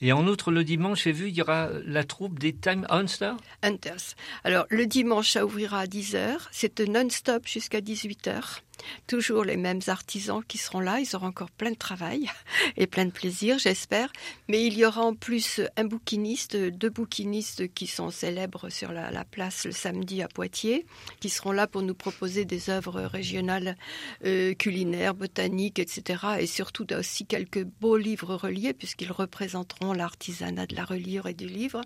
Et 0.00 0.12
en 0.12 0.26
outre, 0.26 0.50
le 0.50 0.62
dimanche, 0.62 1.04
j'ai 1.04 1.12
vu, 1.12 1.28
il 1.28 1.34
y 1.34 1.42
aura 1.42 1.70
la 1.86 2.04
troupe 2.04 2.38
des 2.38 2.54
Time 2.54 2.86
Hunters. 2.90 3.36
Hunters. 3.62 4.14
Alors, 4.44 4.66
le 4.68 4.86
dimanche, 4.86 5.30
ça 5.30 5.44
ouvrira 5.44 5.80
à 5.80 5.86
10h. 5.86 6.36
C'est 6.50 6.80
non-stop 6.80 7.46
jusqu'à 7.46 7.80
18h. 7.80 8.60
Toujours 9.06 9.44
les 9.44 9.56
mêmes 9.56 9.80
artisans 9.86 10.42
qui 10.46 10.58
seront 10.58 10.80
là, 10.80 11.00
ils 11.00 11.16
auront 11.16 11.26
encore 11.26 11.50
plein 11.50 11.70
de 11.70 11.76
travail 11.76 12.30
et 12.76 12.86
plein 12.86 13.04
de 13.04 13.10
plaisir, 13.10 13.58
j'espère. 13.58 14.12
Mais 14.48 14.64
il 14.64 14.76
y 14.76 14.84
aura 14.84 15.02
en 15.02 15.14
plus 15.14 15.60
un 15.76 15.84
bouquiniste, 15.84 16.56
deux 16.56 16.90
bouquinistes 16.90 17.72
qui 17.72 17.86
sont 17.86 18.10
célèbres 18.10 18.68
sur 18.70 18.92
la, 18.92 19.24
place 19.24 19.64
le 19.64 19.72
samedi 19.72 20.22
à 20.22 20.28
Poitiers, 20.28 20.86
qui 21.20 21.30
seront 21.30 21.52
là 21.52 21.66
pour 21.66 21.82
nous 21.82 21.94
proposer 21.94 22.44
des 22.44 22.70
œuvres 22.70 23.02
régionales, 23.02 23.76
euh, 24.24 24.54
culinaires, 24.54 25.14
botaniques, 25.14 25.78
etc. 25.78 26.24
Et 26.40 26.46
surtout 26.46 26.92
aussi 26.92 27.26
quelques 27.26 27.64
beaux 27.64 27.96
livres 27.96 28.34
reliés, 28.34 28.72
puisqu'ils 28.72 29.12
représenteront 29.12 29.92
l'artisanat 29.92 30.66
de 30.66 30.76
la 30.76 30.84
reliure 30.84 31.26
et 31.26 31.34
du 31.34 31.46
livre. 31.46 31.80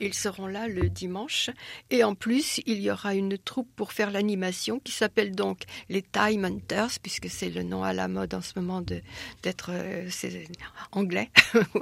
Ils 0.00 0.14
seront 0.14 0.46
là 0.46 0.68
le 0.68 0.88
dimanche. 0.88 1.50
Et 1.90 2.04
en 2.04 2.14
plus, 2.14 2.60
il 2.66 2.80
y 2.80 2.90
aura 2.90 3.14
une 3.14 3.38
troupe 3.38 3.68
pour 3.76 3.92
faire 3.92 4.10
l'animation 4.10 4.80
qui 4.80 4.92
s'appelle 4.92 5.34
donc 5.34 5.62
les 5.88 6.02
Puisque 7.02 7.28
c'est 7.28 7.50
le 7.50 7.62
nom 7.62 7.82
à 7.82 7.92
la 7.92 8.08
mode 8.08 8.34
en 8.34 8.40
ce 8.40 8.52
moment 8.56 8.80
d'être 9.42 9.70
euh, 9.70 10.08
anglais. 10.92 11.30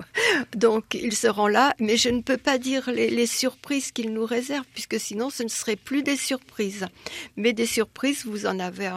Donc 0.57 0.95
ils 0.95 1.15
seront 1.15 1.47
là, 1.47 1.75
mais 1.79 1.97
je 1.97 2.09
ne 2.09 2.21
peux 2.21 2.37
pas 2.37 2.59
dire 2.59 2.91
les, 2.91 3.27
surprises 3.27 3.93
qu'ils 3.93 4.13
nous 4.13 4.27
réservent, 4.27 4.67
puisque 4.73 4.99
sinon 4.99 5.31
ce 5.31 5.43
ne 5.43 5.49
serait 5.49 5.77
plus 5.77 6.03
des 6.03 6.17
surprises. 6.17 6.87
Mais 7.37 7.53
des 7.53 7.67
surprises, 7.67 8.27
vous 8.27 8.47
en 8.47 8.59
avez, 8.59 8.91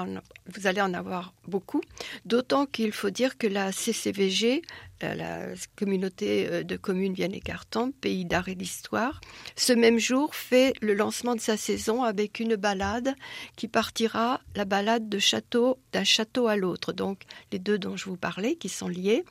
vous 0.54 0.68
allez 0.68 0.82
en 0.82 0.94
avoir 0.94 1.34
beaucoup. 1.48 1.82
D'autant 2.26 2.66
qu'il 2.66 2.92
faut 2.92 3.10
dire 3.10 3.38
que 3.38 3.48
la 3.48 3.72
CCVG 3.72 4.62
la 5.02 5.48
communauté 5.76 6.48
euh, 6.48 6.64
de 6.64 6.78
communes 6.78 7.14
Vienne-et-Carton, 7.14 7.92
pays 7.92 8.26
d'art 8.26 8.50
et 8.50 8.56
d'histoire, 8.56 9.22
ce 9.56 9.74
même 9.74 10.00
jour 10.00 10.36
fait 10.36 10.74
le 10.82 10.94
lancement 10.94 11.36
de 11.36 11.42
sa 11.42 11.58
saison 11.58 12.04
avec 12.04 12.40
une 12.40 12.56
balade 12.56 13.16
qui 13.56 13.68
partira, 13.68 14.42
la 14.56 14.66
balade 14.66 15.10
de 15.10 15.20
château 15.20 15.80
d'un 15.92 16.04
château 16.04 16.48
à 16.48 16.56
l'autre. 16.56 16.94
Donc 16.94 17.24
les 17.52 17.60
deux 17.60 17.78
dont 17.78 17.98
je 17.98 18.06
vous 18.06 18.18
parlais 18.18 18.56
qui 18.56 18.70
sont 18.70 18.88
liés. 18.88 19.24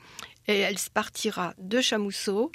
Et 0.47 0.59
elle 0.59 0.77
partira 0.93 1.55
de 1.57 1.81
Chamousseau 1.81 2.51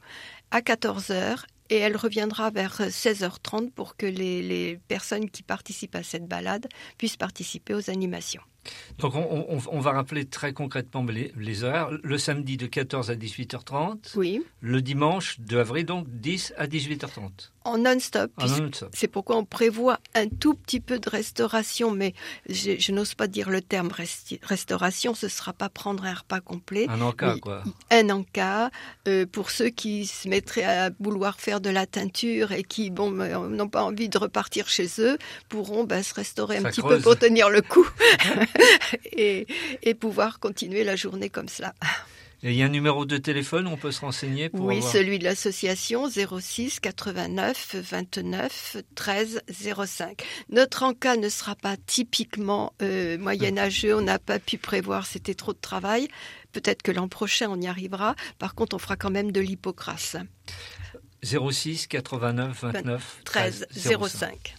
à 0.53 0.61
14h 0.61 1.45
et 1.71 1.77
elle 1.77 1.97
reviendra 1.97 2.51
vers 2.51 2.81
16h30 2.81 3.71
pour 3.71 3.97
que 3.97 4.07
les 4.07 4.79
personnes 4.89 5.29
qui 5.29 5.43
participent 5.43 5.97
à 5.97 6.03
cette 6.03 6.27
balade 6.27 6.69
puissent 6.99 7.17
participer 7.17 7.75
aux 7.75 7.91
animations. 7.91 8.43
Donc 8.99 9.15
on, 9.15 9.81
va 9.81 9.93
rappeler 9.93 10.27
très 10.27 10.53
concrètement 10.53 11.05
les, 11.05 11.33
les, 11.37 11.65
horaires. 11.65 11.91
Le 12.03 12.19
samedi 12.19 12.57
de 12.57 12.67
14 12.67 13.11
à 13.11 13.15
18h30. 13.15 14.13
Oui. 14.17 14.43
Le 14.61 14.83
dimanche 14.83 15.41
de 15.41 15.59
avril, 15.59 15.87
donc 15.87 16.07
10 16.09 16.55
à 16.57 16.67
18h30 16.67 17.51
en 17.65 17.79
non-stop. 17.79 18.31
c'est 18.95 19.09
pourquoi 19.09 19.37
on 19.37 19.45
prévoit 19.45 20.01
un 20.15 20.29
tout 20.29 20.55
petit 20.55 20.81
peu 20.81 20.99
de 20.99 21.11
restauration, 21.11 21.91
mais 21.91 22.15
je, 22.49 22.93
n'ose 22.93 23.15
pas 23.15 23.27
dire 23.27 23.51
le 23.51 23.61
terme 23.61 23.91
restauration, 24.43 25.15
ce 25.15 25.27
ne 25.27 25.31
sera 25.31 25.53
pas 25.53 25.69
prendre 25.69 26.05
un 26.05 26.15
repas 26.15 26.41
complet. 26.41 26.87
Un 26.89 27.01
encas, 27.03 27.37
quoi. 27.41 27.63
Un 27.91 28.09
encas, 28.11 28.71
euh, 29.09 29.27
pour 29.27 29.51
ceux 29.51 29.69
qui 29.69 30.07
se 30.07 30.29
mettraient 30.29 30.65
à 30.65 30.91
vouloir 31.01 31.39
faire 31.39 31.61
de 31.61 31.71
la 31.71 31.87
teinture 31.87 32.53
et 32.53 32.63
qui 32.63 32.91
bon, 32.91 33.11
n'ont 33.11 33.69
pas 33.69 33.83
envie 33.83 34.09
de 34.09 34.17
repartir 34.17 34.69
chez 34.69 34.89
eux, 34.99 35.19
pourront 35.49 35.85
ben, 35.85 36.03
se 36.03 36.15
restaurer 36.15 36.59
un 36.59 36.63
petit 36.63 36.83
peu 36.83 36.99
pour 37.01 37.19
tenir 37.19 37.51
le 37.51 37.61
coup 37.61 37.87
et, 39.13 39.47
et 39.83 39.95
pouvoir 39.95 40.41
continuer 40.41 40.85
la 40.85 40.97
journée 40.97 41.31
comme 41.31 41.49
cela 41.49 41.75
il 42.43 42.53
y 42.53 42.63
a 42.63 42.67
un 42.67 42.71
numéro 42.71 43.05
de 43.05 43.19
téléphone 43.19 43.67
on 43.67 43.77
peut 43.77 43.93
se 43.93 44.01
renseigner 44.01 44.49
pour 44.49 44.65
Oui, 44.65 44.81
celui 44.81 45.19
de 45.19 45.25
l'association 45.25 46.09
06 46.09 46.81
89 46.81 47.77
29 47.77 48.77
13 48.95 49.43
05. 49.87 50.25
Notre 50.49 50.85
encas 50.85 51.17
ne 51.17 51.29
sera 51.29 51.55
pas 51.55 51.77
typiquement 51.77 52.73
euh, 52.81 53.19
moyenâgeux, 53.19 53.95
on 53.95 54.01
n'a 54.01 54.19
pas 54.19 54.39
pu 54.39 54.57
prévoir, 54.57 55.07
c'était 55.07 55.35
trop 55.35 55.53
de 55.53 55.59
travail. 55.59 56.09
Peut-être 56.53 56.83
que 56.83 56.93
l'an 56.93 57.09
prochain 57.09 57.49
on 57.51 57.61
y 57.61 57.67
arrivera. 57.67 58.15
Par 58.39 58.55
contre, 58.55 58.75
on 58.75 58.79
fera 58.79 58.97
quand 58.97 59.11
même 59.11 59.33
de 59.33 59.41
l'hypocrase. 59.41 60.19
06 61.23 61.89
89 61.89 62.63
29 62.63 63.21
13, 63.25 63.67
05. 63.71 64.55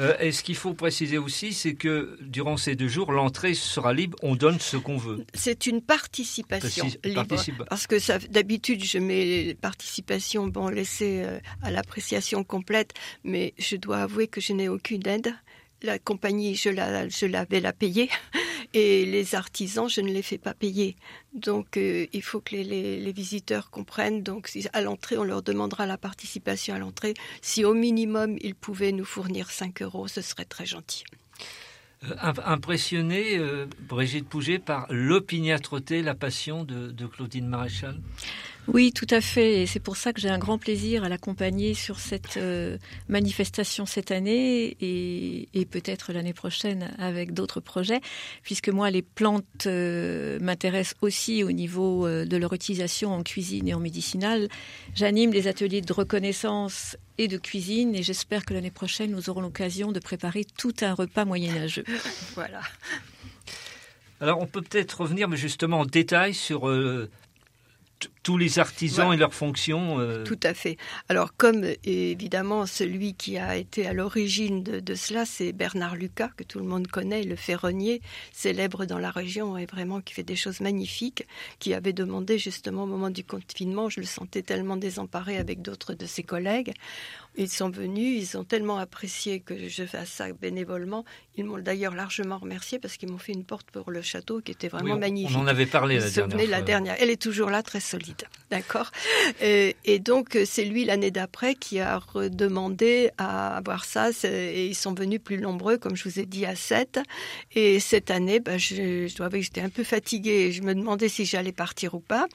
Euh, 0.00 0.16
et 0.18 0.32
ce 0.32 0.42
qu'il 0.42 0.56
faut 0.56 0.72
préciser 0.72 1.18
aussi, 1.18 1.52
c'est 1.52 1.74
que 1.74 2.16
durant 2.20 2.56
ces 2.56 2.74
deux 2.74 2.88
jours, 2.88 3.12
l'entrée 3.12 3.54
sera 3.54 3.92
libre, 3.92 4.16
on 4.22 4.34
donne 4.34 4.58
ce 4.58 4.76
qu'on 4.76 4.96
veut. 4.96 5.24
C'est 5.34 5.66
une 5.66 5.82
participation 5.82 6.86
libre. 7.04 7.66
Parce 7.68 7.86
que 7.86 8.28
d'habitude, 8.28 8.82
je 8.84 8.98
mets 8.98 9.54
participation 9.60 10.46
bon, 10.46 10.68
laissée 10.68 11.22
euh, 11.24 11.38
à 11.62 11.70
l'appréciation 11.70 12.44
complète, 12.44 12.94
mais 13.24 13.52
je 13.58 13.76
dois 13.76 13.98
avouer 13.98 14.26
que 14.26 14.40
je 14.40 14.52
n'ai 14.52 14.68
aucune 14.68 15.06
aide 15.06 15.34
la 15.82 15.98
compagnie, 15.98 16.54
je 16.54 16.68
l'avais 17.26 17.60
la, 17.60 17.72
payée, 17.72 18.10
et 18.74 19.04
les 19.06 19.34
artisans, 19.34 19.88
je 19.88 20.00
ne 20.00 20.10
les 20.10 20.22
fais 20.22 20.38
pas 20.38 20.54
payer. 20.54 20.96
Donc, 21.32 21.76
euh, 21.76 22.06
il 22.12 22.22
faut 22.22 22.40
que 22.40 22.56
les, 22.56 23.12
visiteurs 23.12 23.70
comprennent. 23.70 24.22
Donc, 24.22 24.50
à 24.72 24.80
l'entrée, 24.80 25.16
on 25.16 25.24
leur 25.24 25.42
demandera 25.42 25.86
la 25.86 25.98
participation 25.98 26.74
à 26.74 26.78
l'entrée. 26.78 27.14
Si 27.42 27.64
au 27.64 27.74
minimum, 27.74 28.36
ils 28.40 28.54
pouvaient 28.54 28.92
nous 28.92 29.04
fournir 29.04 29.50
5 29.50 29.82
euros, 29.82 30.08
ce 30.08 30.20
serait 30.20 30.44
très 30.44 30.66
gentil. 30.66 31.04
Euh, 32.04 32.14
impressionné, 32.44 33.36
euh, 33.36 33.66
Brigitte 33.80 34.28
Pouget, 34.28 34.58
par 34.58 34.86
l'opiniâtreté, 34.90 36.02
la 36.02 36.14
passion 36.14 36.64
de 36.64 37.06
Claudine 37.06 37.46
Maréchal? 37.46 38.00
Oui, 38.68 38.92
tout 38.92 39.06
à 39.10 39.20
fait. 39.20 39.62
Et 39.62 39.66
c'est 39.66 39.80
pour 39.80 39.96
ça 39.96 40.12
que 40.12 40.20
j'ai 40.20 40.28
un 40.28 40.38
grand 40.38 40.58
plaisir 40.58 41.04
à 41.04 41.08
l'accompagner 41.08 41.74
sur 41.74 41.98
cette 41.98 42.36
euh, 42.36 42.78
manifestation 43.08 43.86
cette 43.86 44.10
année 44.10 44.76
et, 44.80 45.66
peut-être 45.70 46.12
l'année 46.12 46.32
prochaine 46.32 46.90
avec 46.98 47.32
d'autres 47.32 47.60
projets, 47.60 48.00
puisque 48.42 48.68
moi, 48.68 48.90
les 48.90 49.02
plantes 49.02 49.44
euh, 49.66 50.38
m'intéressent 50.40 50.96
aussi 51.00 51.44
au 51.44 51.52
niveau 51.52 52.06
euh, 52.06 52.24
de 52.24 52.36
leur 52.36 52.52
utilisation 52.52 53.12
en 53.12 53.22
cuisine 53.22 53.68
et 53.68 53.74
en 53.74 53.80
médicinal. 53.80 54.48
J'anime 54.94 55.30
des 55.30 55.46
ateliers 55.46 55.80
de 55.80 55.92
reconnaissance 55.92 56.96
et 57.18 57.28
de 57.28 57.38
cuisine 57.38 57.94
et 57.94 58.02
j'espère 58.02 58.44
que 58.44 58.54
l'année 58.54 58.70
prochaine, 58.70 59.10
nous 59.12 59.30
aurons 59.30 59.42
l'occasion 59.42 59.92
de 59.92 60.00
préparer 60.00 60.44
tout 60.58 60.74
un 60.80 60.94
repas 60.94 61.24
moyenâgeux. 61.24 61.84
voilà. 62.34 62.60
Alors 64.20 64.40
on 64.40 64.46
peut 64.46 64.62
peut-être 64.62 65.00
revenir 65.00 65.28
mais 65.28 65.36
justement 65.36 65.80
en 65.80 65.86
détail 65.86 66.34
sur 66.34 66.68
tous 68.22 68.36
les 68.36 68.58
artisans 68.58 69.12
et 69.12 69.16
leurs 69.16 69.34
fonctions. 69.34 69.98
Euh. 69.98 70.24
Tout 70.24 70.38
à 70.42 70.54
fait. 70.54 70.76
Alors 71.08 71.34
comme 71.36 71.64
évidemment 71.84 72.66
celui 72.66 73.14
qui 73.14 73.38
a 73.38 73.56
été 73.56 73.86
à 73.86 73.92
l'origine 73.92 74.62
de, 74.62 74.94
cela, 74.94 75.24
c'est 75.24 75.52
Bernard 75.52 75.96
Lucas, 75.96 76.30
que 76.36 76.44
tout 76.44 76.58
le 76.58 76.64
monde 76.64 76.86
connaît, 76.86 77.22
le 77.22 77.36
ferronnier, 77.36 78.02
célèbre 78.32 78.84
dans 78.84 78.98
la 78.98 79.10
région 79.10 79.56
et 79.56 79.66
vraiment 79.66 80.00
qui 80.00 80.14
fait 80.14 80.22
des 80.22 80.36
choses 80.36 80.60
magnifiques, 80.60 81.26
qui 81.58 81.74
avait 81.74 81.92
demandé 81.92 82.38
justement 82.38 82.84
au 82.84 82.86
moment 82.86 83.10
du 83.10 83.24
confinement, 83.24 83.88
je 83.88 84.00
le 84.00 84.06
sentais 84.06 84.42
tellement 84.42 84.76
désemparé 84.76 85.38
avec 85.38 85.62
d'autres 85.62 85.94
de 85.94 86.06
ses 86.06 86.22
collègues, 86.22 86.72
ils 87.36 87.48
sont 87.48 87.70
venus, 87.70 88.32
ils 88.32 88.36
ont 88.36 88.44
tellement 88.44 88.78
apprécié 88.78 89.40
que 89.40 89.68
je 89.68 89.84
fasse 89.84 90.08
ça 90.08 90.32
bénévolement. 90.32 91.04
Ils 91.36 91.44
m'ont 91.44 91.58
d'ailleurs 91.58 91.94
largement 91.94 92.38
remercié 92.38 92.78
parce 92.78 92.96
qu'ils 92.96 93.10
m'ont 93.10 93.18
fait 93.18 93.32
une 93.32 93.44
porte 93.44 93.70
pour 93.70 93.90
le 93.90 94.02
château 94.02 94.40
qui 94.40 94.50
était 94.50 94.68
vraiment 94.68 94.98
magnifique. 94.98 95.36
On 95.36 95.42
en 95.42 95.46
avait 95.46 95.66
parlé 95.66 95.98
la 95.98 96.10
dernière, 96.10 96.50
la 96.50 96.62
dernière. 96.62 96.96
Elle 96.98 97.10
est 97.10 97.20
toujours 97.20 97.50
là, 97.50 97.62
très 97.62 97.80
solide. 97.80 98.09
D'accord 98.50 98.90
et, 99.40 99.98
donc, 100.00 100.36
c'est 100.44 100.64
lui 100.64 100.84
l'année 100.84 101.10
d'après 101.10 101.54
qui 101.54 101.78
a 101.78 101.98
redemandé 101.98 103.10
à 103.16 103.56
avoir 103.56 103.84
ça. 103.84 104.10
Et 104.24 104.66
ils 104.66 104.74
sont 104.74 104.92
venus 104.92 105.20
plus 105.22 105.38
nombreux, 105.38 105.78
comme 105.78 105.94
je 105.94 106.08
vous 106.08 106.18
ai 106.18 106.26
dit, 106.26 106.46
à 106.46 106.56
7. 106.56 107.00
Et 107.54 107.78
cette 107.80 108.10
année, 108.10 108.40
bah, 108.40 108.58
je, 108.58 109.06
je 109.06 109.16
dois 109.16 109.26
avouer 109.26 109.40
que 109.40 109.44
j'étais 109.44 109.60
un 109.60 109.68
peu 109.68 109.84
fatiguée. 109.84 110.52
Je 110.52 110.62
me 110.62 110.74
demandais 110.74 111.08
si 111.08 111.24
j'allais 111.24 111.52
partir 111.52 111.94
ou 111.94 112.00
pas. 112.00 112.26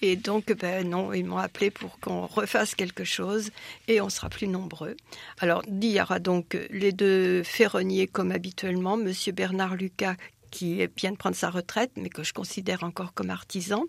Et 0.00 0.16
donc, 0.16 0.52
ben 0.52 0.88
non, 0.88 1.12
ils 1.12 1.24
m'ont 1.24 1.38
appelé 1.38 1.70
pour 1.70 1.98
qu'on 2.00 2.26
refasse 2.26 2.74
quelque 2.74 3.04
chose 3.04 3.50
et 3.88 4.00
on 4.00 4.08
sera 4.08 4.28
plus 4.28 4.48
nombreux. 4.48 4.96
Alors, 5.40 5.62
il 5.66 5.84
y 5.84 6.00
aura 6.00 6.18
donc 6.18 6.56
les 6.70 6.92
deux 6.92 7.42
ferronniers 7.42 8.06
comme 8.06 8.30
habituellement, 8.30 8.96
Monsieur 8.96 9.32
Bernard 9.32 9.76
Lucas 9.76 10.14
qui 10.50 10.86
vient 10.96 11.12
de 11.12 11.16
prendre 11.16 11.36
sa 11.36 11.50
retraite, 11.50 11.90
mais 11.96 12.08
que 12.08 12.22
je 12.22 12.32
considère 12.32 12.84
encore 12.84 13.14
comme 13.14 13.30
artisan. 13.30 13.84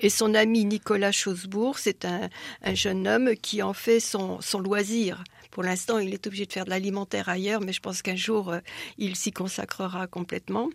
Et 0.00 0.08
son 0.08 0.34
ami 0.34 0.64
Nicolas 0.64 1.12
Chosebourg, 1.12 1.78
c'est 1.78 2.04
un, 2.04 2.28
jeune 2.74 3.06
homme 3.06 3.34
qui 3.40 3.62
en 3.62 3.72
fait 3.72 4.00
son, 4.00 4.40
loisir. 4.60 5.24
Pour 5.50 5.62
l'instant, 5.62 5.98
il 5.98 6.14
est 6.14 6.26
obligé 6.26 6.46
de 6.46 6.52
faire 6.52 6.64
de 6.64 6.70
l'alimentaire 6.70 7.28
ailleurs, 7.28 7.60
mais 7.60 7.74
je 7.74 7.80
pense 7.80 8.00
qu'un 8.00 8.16
jour, 8.16 8.50
euh, 8.50 8.60
il 8.96 9.16
s'y 9.16 9.32
consacrera 9.32 10.06
complètement. 10.06 10.70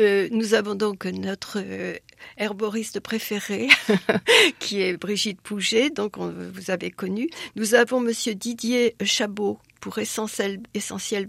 Euh, 0.00 0.28
nous 0.32 0.54
avons 0.54 0.74
donc 0.74 1.04
notre 1.04 1.58
euh, 1.60 1.94
herboriste 2.36 2.98
préféré, 2.98 3.68
qui 4.58 4.82
est 4.82 4.96
Brigitte 4.96 5.40
Pouget, 5.40 5.90
donc 5.90 6.18
vous 6.18 6.70
avez 6.72 6.90
connu. 6.90 7.30
Nous 7.54 7.74
avons 7.74 8.00
Monsieur 8.00 8.34
Didier 8.34 8.96
Chabot, 9.04 9.60
pour 9.80 9.98
Essentiel, 9.98 10.60
Essentiel. 10.74 11.28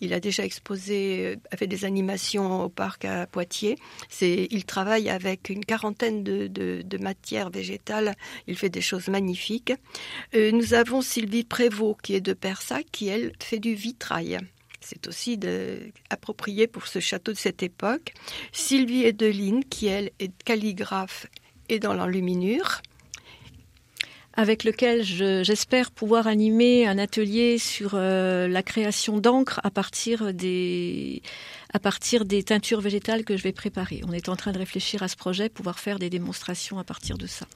Il 0.00 0.12
a 0.12 0.20
déjà 0.20 0.44
exposé, 0.44 1.36
a 1.50 1.56
fait 1.56 1.66
des 1.66 1.84
animations 1.84 2.64
au 2.64 2.68
parc 2.68 3.04
à 3.04 3.26
Poitiers. 3.26 3.76
Il 4.20 4.64
travaille 4.64 5.08
avec 5.08 5.50
une 5.50 5.64
quarantaine 5.64 6.22
de, 6.22 6.46
de, 6.46 6.98
matières 6.98 7.50
végétales. 7.50 8.14
Il 8.46 8.56
fait 8.56 8.70
des 8.70 8.80
choses 8.80 9.08
magnifiques. 9.08 9.72
Euh, 10.34 10.50
nous 10.52 10.74
avons 10.74 11.00
Sylvie 11.00 11.44
Prévost, 11.44 12.00
qui 12.02 12.14
est 12.14 12.20
de 12.20 12.32
Persac, 12.32 12.86
qui, 12.90 13.08
elle, 13.08 13.32
fait 13.40 13.58
du 13.58 13.74
vitrail. 13.74 14.38
C'est 14.80 15.06
aussi 15.06 15.38
approprié 16.10 16.66
pour 16.66 16.86
ce 16.86 17.00
château 17.00 17.32
de 17.32 17.36
cette 17.36 17.62
époque. 17.62 18.14
Sylvie 18.52 19.04
Edeline, 19.04 19.64
qui, 19.64 19.86
elle, 19.86 20.10
est 20.18 20.32
calligraphe 20.44 21.26
et 21.68 21.78
dans 21.78 21.94
l'enluminure 21.94 22.80
avec 24.38 24.62
lequel 24.62 25.02
j'espère 25.02 25.90
pouvoir 25.90 26.28
animer 26.28 26.86
un 26.86 26.96
atelier 26.96 27.58
sur 27.58 27.94
euh, 27.94 28.46
la 28.46 28.62
création 28.62 29.18
d'encre 29.18 29.60
à 29.64 29.72
des 30.32 31.22
à 31.74 31.80
partir 31.80 32.24
des 32.24 32.44
teintures 32.44 32.80
végétales 32.80 33.24
que 33.24 33.36
je 33.36 33.42
vais 33.42 33.52
préparer. 33.52 34.00
On 34.06 34.12
est 34.12 34.28
en 34.28 34.36
train 34.36 34.52
de 34.52 34.58
réfléchir 34.58 35.02
à 35.02 35.08
ce 35.08 35.16
projet, 35.16 35.48
pouvoir 35.48 35.80
faire 35.80 35.98
des 35.98 36.08
démonstrations 36.08 36.78
à 36.78 36.84
partir 36.84 37.18
de 37.18 37.26
ça 37.26 37.46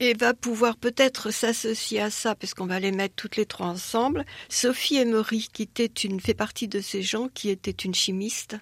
et 0.00 0.14
va 0.14 0.32
pouvoir 0.32 0.78
peut-être 0.78 1.30
s'associer 1.30 2.00
à 2.00 2.10
ça, 2.10 2.34
puisqu'on 2.34 2.64
va 2.64 2.80
les 2.80 2.90
mettre 2.90 3.14
toutes 3.14 3.36
les 3.36 3.44
trois 3.44 3.66
ensemble. 3.66 4.24
Sophie 4.48 4.96
Emery, 4.96 5.48
qui 5.52 5.62
était 5.62 5.84
une, 5.84 6.20
fait 6.20 6.32
partie 6.32 6.68
de 6.68 6.80
ces 6.80 7.02
gens 7.02 7.28
qui 7.28 7.50
était 7.50 7.70
une 7.70 7.94
chimiste 7.94 8.56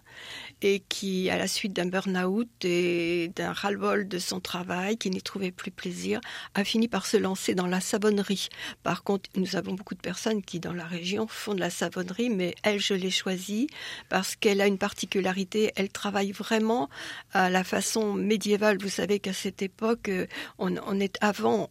et 0.63 0.83
qui, 0.89 1.31
à 1.31 1.39
la 1.39 1.47
suite 1.47 1.73
d'un 1.73 1.87
burn-out 1.87 2.49
et 2.65 3.31
d'un 3.37 3.53
ras-le-bol 3.53 4.09
de 4.09 4.19
son 4.19 4.41
travail, 4.41 4.99
qui 4.99 5.11
n'y 5.11 5.23
trouvait 5.23 5.53
plus 5.53 5.71
plaisir, 5.71 6.21
a 6.55 6.65
fini 6.65 6.89
par 6.89 7.07
se 7.07 7.17
lancer 7.17 7.55
dans 7.55 7.69
la 7.69 7.81
savonnerie. 7.81 8.49
Par 8.83 9.05
contre, 9.05 9.31
nous 9.37 9.55
avons 9.55 9.75
beaucoup 9.75 9.95
de 9.95 10.01
personnes 10.01 10.43
qui, 10.43 10.59
dans 10.59 10.73
la 10.73 10.87
région, 10.87 11.29
font 11.29 11.55
de 11.55 11.61
la 11.61 11.71
savonnerie, 11.71 12.31
mais 12.31 12.57
elle, 12.65 12.81
je 12.81 12.95
l'ai 12.95 13.13
choisie 13.13 13.69
parce 14.09 14.35
qu'elle 14.35 14.61
a 14.61 14.67
une 14.67 14.79
particularité. 14.79 15.71
Elle 15.77 15.91
travaille 15.91 16.33
vraiment 16.33 16.89
à 17.33 17.49
la 17.49 17.63
façon 17.63 18.13
médiévale. 18.15 18.79
Vous 18.81 18.89
savez 18.89 19.21
qu'à 19.21 19.33
cette 19.33 19.63
époque, 19.63 20.11
on, 20.59 20.75
on 20.85 20.99
est 20.99 21.17
avant, 21.29 21.69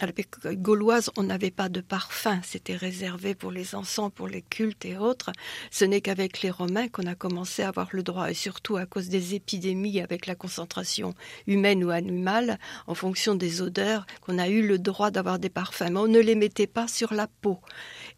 à 0.00 0.06
l'époque 0.06 0.54
gauloise, 0.54 1.10
on 1.16 1.22
n'avait 1.22 1.52
pas 1.52 1.68
de 1.68 1.80
parfum. 1.80 2.40
C'était 2.42 2.74
réservé 2.74 3.36
pour 3.36 3.52
les 3.52 3.76
encens, 3.76 4.10
pour 4.12 4.26
les 4.26 4.42
cultes 4.42 4.84
et 4.84 4.96
autres. 4.96 5.30
Ce 5.70 5.84
n'est 5.84 6.00
qu'avec 6.00 6.42
les 6.42 6.50
Romains 6.50 6.88
qu'on 6.88 7.06
a 7.06 7.14
commencé 7.14 7.62
à 7.62 7.68
avoir 7.68 7.88
le 7.92 8.02
droit, 8.02 8.28
et 8.28 8.34
surtout 8.34 8.76
à 8.76 8.86
cause 8.86 9.08
des 9.08 9.36
épidémies 9.36 10.00
avec 10.00 10.26
la 10.26 10.34
concentration 10.34 11.14
humaine 11.46 11.84
ou 11.84 11.90
animale, 11.90 12.58
en 12.88 12.94
fonction 12.94 13.36
des 13.36 13.62
odeurs, 13.62 14.04
qu'on 14.20 14.38
a 14.38 14.48
eu 14.48 14.66
le 14.66 14.80
droit 14.80 15.12
d'avoir 15.12 15.38
des 15.38 15.48
parfums. 15.48 15.90
Mais 15.90 16.00
on 16.00 16.08
ne 16.08 16.18
les 16.18 16.34
mettait 16.34 16.66
pas 16.66 16.88
sur 16.88 17.14
la 17.14 17.28
peau. 17.28 17.60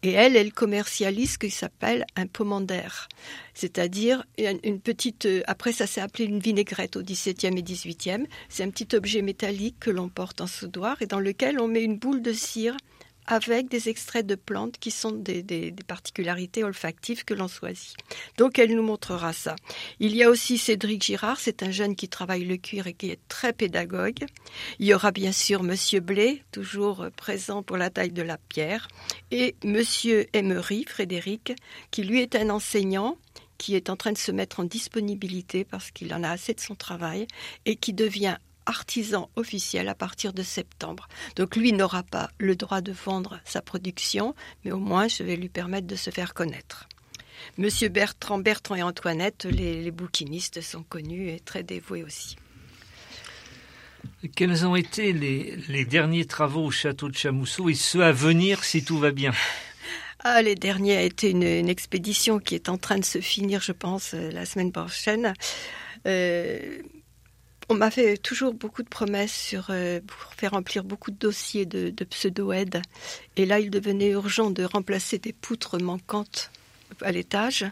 Et 0.03 0.11
elle, 0.11 0.35
elle 0.35 0.51
commercialise 0.51 1.33
ce 1.33 1.37
qui 1.37 1.51
s'appelle 1.51 2.05
un 2.15 2.25
pomander, 2.25 2.87
c'est-à-dire 3.53 4.25
une 4.37 4.79
petite. 4.79 5.27
Euh, 5.27 5.43
après, 5.45 5.73
ça 5.73 5.85
s'est 5.85 6.01
appelé 6.01 6.25
une 6.25 6.39
vinaigrette 6.39 6.95
au 6.95 7.03
XVIIe 7.03 7.57
et 7.57 7.61
XVIIIe. 7.61 8.25
C'est 8.49 8.63
un 8.63 8.71
petit 8.71 8.95
objet 8.95 9.21
métallique 9.21 9.77
que 9.79 9.91
l'on 9.91 10.09
porte 10.09 10.41
en 10.41 10.47
soudoir 10.47 11.01
et 11.01 11.05
dans 11.05 11.19
lequel 11.19 11.59
on 11.59 11.67
met 11.67 11.83
une 11.83 11.99
boule 11.99 12.23
de 12.23 12.33
cire 12.33 12.75
avec 13.27 13.69
des 13.69 13.89
extraits 13.89 14.25
de 14.25 14.35
plantes 14.35 14.77
qui 14.79 14.91
sont 14.91 15.11
des, 15.11 15.73
particularités 15.87 16.63
olfactives 16.63 17.23
que 17.23 17.33
l'on 17.33 17.47
choisit. 17.47 17.95
Donc 18.37 18.59
elle 18.59 18.75
nous 18.75 18.83
montrera 18.83 19.33
ça. 19.33 19.55
Il 19.99 20.15
y 20.15 20.23
a 20.23 20.29
aussi 20.29 20.57
Cédric 20.57 21.03
Girard, 21.03 21.39
c'est 21.39 21.63
un 21.63 21.71
jeune 21.71 21.95
qui 21.95 22.09
travaille 22.09 22.45
le 22.45 22.57
cuir 22.57 22.87
et 22.87 22.93
qui 22.93 23.09
est 23.09 23.19
très 23.27 23.53
pédagogue. 23.53 24.25
Il 24.79 24.87
y 24.87 24.93
aura 24.93 25.11
bien 25.11 25.31
sûr 25.31 25.63
Monsieur 25.63 25.99
Blé, 25.99 26.43
toujours 26.51 27.07
présent 27.15 27.63
pour 27.63 27.77
la 27.77 27.89
taille 27.89 28.11
de 28.11 28.21
la 28.21 28.37
pierre, 28.37 28.87
et 29.31 29.55
Monsieur 29.63 30.27
Emery, 30.33 30.85
Frédéric, 30.87 31.53
qui 31.91 32.03
lui 32.03 32.21
est 32.21 32.35
un 32.35 32.49
enseignant 32.49 33.17
qui 33.61 33.75
est 33.75 33.91
en 33.91 33.95
train 33.95 34.11
de 34.11 34.17
se 34.17 34.31
mettre 34.31 34.59
en 34.59 34.63
disponibilité 34.63 35.63
parce 35.65 35.91
qu'il 35.91 36.11
en 36.15 36.23
a 36.23 36.29
assez 36.29 36.55
de 36.55 36.59
son 36.59 36.73
travail 36.73 37.27
et 37.65 37.75
qui 37.75 37.93
devient 37.93 38.37
artisan 38.71 39.29
officiel 39.35 39.89
à 39.89 39.95
partir 39.95 40.31
de 40.33 40.43
septembre. 40.43 41.07
Donc 41.35 41.57
lui 41.57 41.73
n'aura 41.73 42.03
pas 42.03 42.29
le 42.37 42.55
droit 42.55 42.81
de 42.81 42.93
vendre 42.93 43.39
sa 43.43 43.61
production, 43.61 44.33
mais 44.63 44.71
au 44.71 44.79
moins 44.79 45.09
je 45.09 45.23
vais 45.23 45.35
lui 45.35 45.49
permettre 45.49 45.87
de 45.87 45.97
se 45.97 46.09
faire 46.09 46.33
connaître. 46.33 46.87
Monsieur 47.57 47.89
Bertrand, 47.89 48.39
Bertrand 48.39 48.75
et 48.75 48.83
Antoinette, 48.83 49.45
les, 49.45 49.91
bouquinistes 49.91 50.61
sont 50.61 50.83
connus 50.83 51.29
et 51.29 51.39
très 51.39 51.63
dévoués 51.63 52.03
aussi. 52.03 52.37
Quels 54.35 54.65
ont 54.65 54.75
été 54.75 55.11
les, 55.11 55.85
derniers 55.85 56.25
travaux 56.25 56.65
au 56.65 56.71
château 56.71 57.09
de 57.09 57.15
Chamousseau 57.15 57.69
et 57.69 57.73
ceux 57.73 58.03
à 58.03 58.13
venir 58.13 58.63
si 58.63 58.85
tout 58.85 58.97
va 58.97 59.11
bien? 59.11 59.33
Ah, 60.23 60.41
les 60.41 60.55
derniers 60.55 60.97
a 60.97 61.01
été 61.01 61.31
une, 61.31 61.69
expédition 61.69 62.39
qui 62.39 62.55
est 62.55 62.69
en 62.69 62.77
train 62.77 62.99
de 62.99 63.05
se 63.05 63.19
finir, 63.19 63.61
je 63.61 63.71
pense, 63.71 64.13
euh, 64.13 64.31
la 64.31 64.45
semaine 64.45 64.71
prochaine. 64.71 65.33
Euh, 66.05 66.77
on 67.71 67.75
m'a 67.75 67.89
fait 67.89 68.17
toujours 68.17 68.53
beaucoup 68.53 68.83
de 68.83 68.89
promesses 68.89 69.33
sur, 69.33 69.67
euh, 69.69 70.01
pour 70.05 70.33
faire 70.33 70.51
remplir 70.51 70.83
beaucoup 70.83 71.09
de 71.09 71.15
dossiers 71.15 71.65
de, 71.65 72.03
pseudo-aides. 72.03 72.81
Et 73.37 73.45
là, 73.45 73.59
il 73.59 73.69
devenait 73.69 74.09
urgent 74.09 74.51
de 74.51 74.65
remplacer 74.65 75.19
des 75.19 75.31
poutres 75.31 75.81
manquantes 75.81 76.51
à 77.01 77.13
l'étage. 77.13 77.65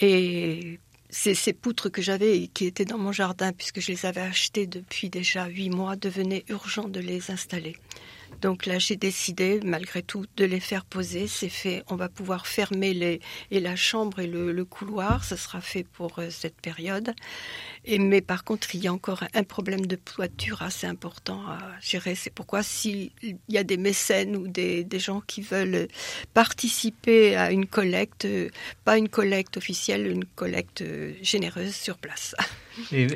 Et 0.00 0.80
ces, 1.10 1.52
poutres 1.52 1.92
que 1.92 2.02
j'avais 2.02 2.42
et 2.42 2.48
qui 2.48 2.66
étaient 2.66 2.84
dans 2.84 2.98
mon 2.98 3.12
jardin, 3.12 3.52
puisque 3.52 3.80
je 3.80 3.92
les 3.92 4.04
avais 4.04 4.20
achetées 4.20 4.66
depuis 4.66 5.10
déjà 5.10 5.46
huit 5.46 5.70
mois, 5.70 5.94
devenaient 5.94 6.44
urgent 6.48 6.88
de 6.88 6.98
les 6.98 7.30
installer. 7.30 7.76
Donc 8.40 8.66
là, 8.66 8.78
j'ai 8.78 8.96
décidé, 8.96 9.60
malgré 9.64 10.02
tout, 10.02 10.26
de 10.36 10.44
les 10.44 10.60
faire 10.60 10.84
poser. 10.84 11.28
C'est 11.28 11.48
fait. 11.48 11.84
On 11.88 11.96
va 11.96 12.08
pouvoir 12.08 12.46
fermer 12.46 12.92
les, 12.92 13.20
et 13.50 13.60
la 13.60 13.76
chambre 13.76 14.18
et 14.18 14.26
le, 14.26 14.64
couloir. 14.64 15.24
Ce 15.24 15.36
sera 15.36 15.60
fait 15.60 15.84
pour 15.84 16.18
euh, 16.18 16.30
cette 16.30 16.60
période. 16.60 17.14
Et, 17.84 17.98
mais 17.98 18.20
par 18.20 18.44
contre, 18.44 18.74
il 18.74 18.82
y 18.82 18.88
a 18.88 18.92
encore 18.92 19.24
un 19.34 19.44
problème 19.44 19.86
de 19.86 19.96
toiture 19.96 20.62
assez 20.62 20.86
important 20.86 21.40
à 21.46 21.58
gérer. 21.80 22.14
C'est 22.14 22.32
pourquoi 22.32 22.62
s'il 22.62 23.10
y 23.48 23.58
a 23.58 23.64
des 23.64 23.76
mécènes 23.76 24.36
ou 24.36 24.48
des, 24.48 24.84
des, 24.84 24.98
gens 24.98 25.20
qui 25.20 25.42
veulent 25.42 25.88
participer 26.32 27.36
à 27.36 27.50
une 27.50 27.66
collecte, 27.66 28.26
pas 28.84 28.96
une 28.96 29.08
collecte 29.08 29.56
officielle, 29.56 30.06
une 30.06 30.24
collecte 30.24 30.82
généreuse 31.22 31.74
sur 31.74 31.98
place. 31.98 32.34
Et 32.92 33.06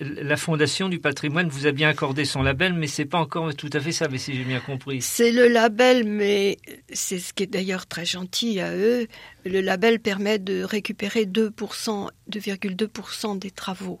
la 0.00 0.36
Fondation 0.36 0.88
du 0.88 0.98
patrimoine 0.98 1.48
vous 1.48 1.66
a 1.66 1.72
bien 1.72 1.88
accordé 1.88 2.24
son 2.24 2.42
label, 2.42 2.74
mais 2.74 2.86
c'est 2.86 3.06
pas 3.06 3.18
encore 3.18 3.54
tout 3.54 3.70
à 3.72 3.80
fait 3.80 3.92
ça, 3.92 4.08
mais 4.08 4.18
si 4.18 4.34
j'ai 4.34 4.44
bien 4.44 4.60
compris. 4.60 5.00
C'est 5.02 5.32
le 5.32 5.48
label, 5.48 6.04
mais 6.04 6.58
c'est 6.92 7.18
ce 7.18 7.32
qui 7.32 7.44
est 7.44 7.46
d'ailleurs 7.46 7.86
très 7.86 8.04
gentil 8.04 8.60
à 8.60 8.74
eux. 8.74 9.06
Le 9.44 9.60
label 9.60 10.00
permet 10.00 10.38
de 10.38 10.62
récupérer 10.62 11.24
2%, 11.24 12.10
2,2% 12.30 13.38
des 13.38 13.50
travaux. 13.50 14.00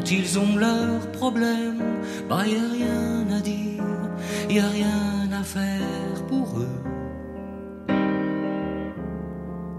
Quand 0.00 0.12
ils 0.12 0.38
ont 0.38 0.56
leurs 0.56 1.12
problèmes, 1.12 1.82
bah 2.26 2.46
y 2.46 2.56
a 2.56 2.68
rien 2.72 3.36
à 3.36 3.40
dire, 3.40 3.84
y 4.48 4.58
a 4.58 4.66
rien 4.66 5.28
à 5.38 5.42
faire 5.42 6.24
pour 6.26 6.58
eux. 6.58 6.80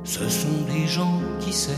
Ce 0.04 0.30
sont 0.30 0.62
des 0.72 0.86
gens 0.86 1.22
qui 1.40 1.52
s'aiment. 1.52 1.76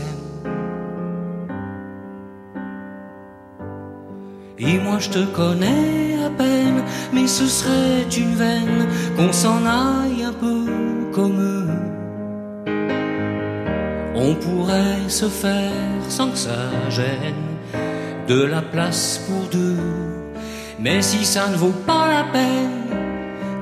Et 4.58 4.78
moi 4.78 4.98
je 4.98 5.08
te 5.08 5.24
connais 5.24 6.22
à 6.22 6.28
peine, 6.28 6.82
mais 7.14 7.26
ce 7.26 7.46
serait 7.46 8.02
une 8.14 8.34
veine 8.34 8.86
qu'on 9.16 9.32
s'en 9.32 9.64
aille 9.64 10.22
un 10.22 10.34
peu 10.34 10.66
comme 11.14 11.40
eux. 11.40 11.70
On 14.14 14.34
pourrait 14.34 15.08
se 15.08 15.30
faire 15.30 16.02
sans 16.10 16.30
que 16.30 16.36
ça 16.36 16.90
gêne 16.90 17.54
de 18.28 18.42
la 18.42 18.62
place 18.62 19.20
pour 19.26 19.48
deux. 19.50 19.76
Mais 20.78 21.02
si 21.02 21.24
ça 21.24 21.48
ne 21.48 21.56
vaut 21.56 21.78
pas 21.86 22.08
la 22.08 22.24
peine 22.32 22.88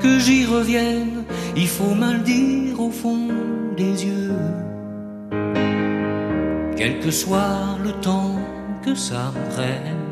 que 0.01 0.19
j'y 0.19 0.45
revienne, 0.47 1.25
il 1.57 1.69
faut 1.69 1.95
me 1.95 2.13
le 2.15 2.21
dire 2.21 2.81
au 2.81 2.91
fond 2.91 3.29
des 3.77 4.07
yeux. 4.07 4.33
Quel 6.77 7.01
que 7.01 7.11
soit 7.11 7.79
le 7.85 7.93
temps 8.01 8.37
que 8.85 8.95
ça 8.95 9.33
me 9.35 9.55
prenne 9.55 10.03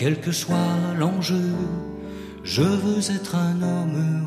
quel 0.00 0.18
que 0.18 0.32
soit 0.32 0.56
l'enjeu, 0.98 1.52
je 2.42 2.62
veux 2.62 3.00
être 3.14 3.34
un 3.34 3.60
homme 3.60 4.26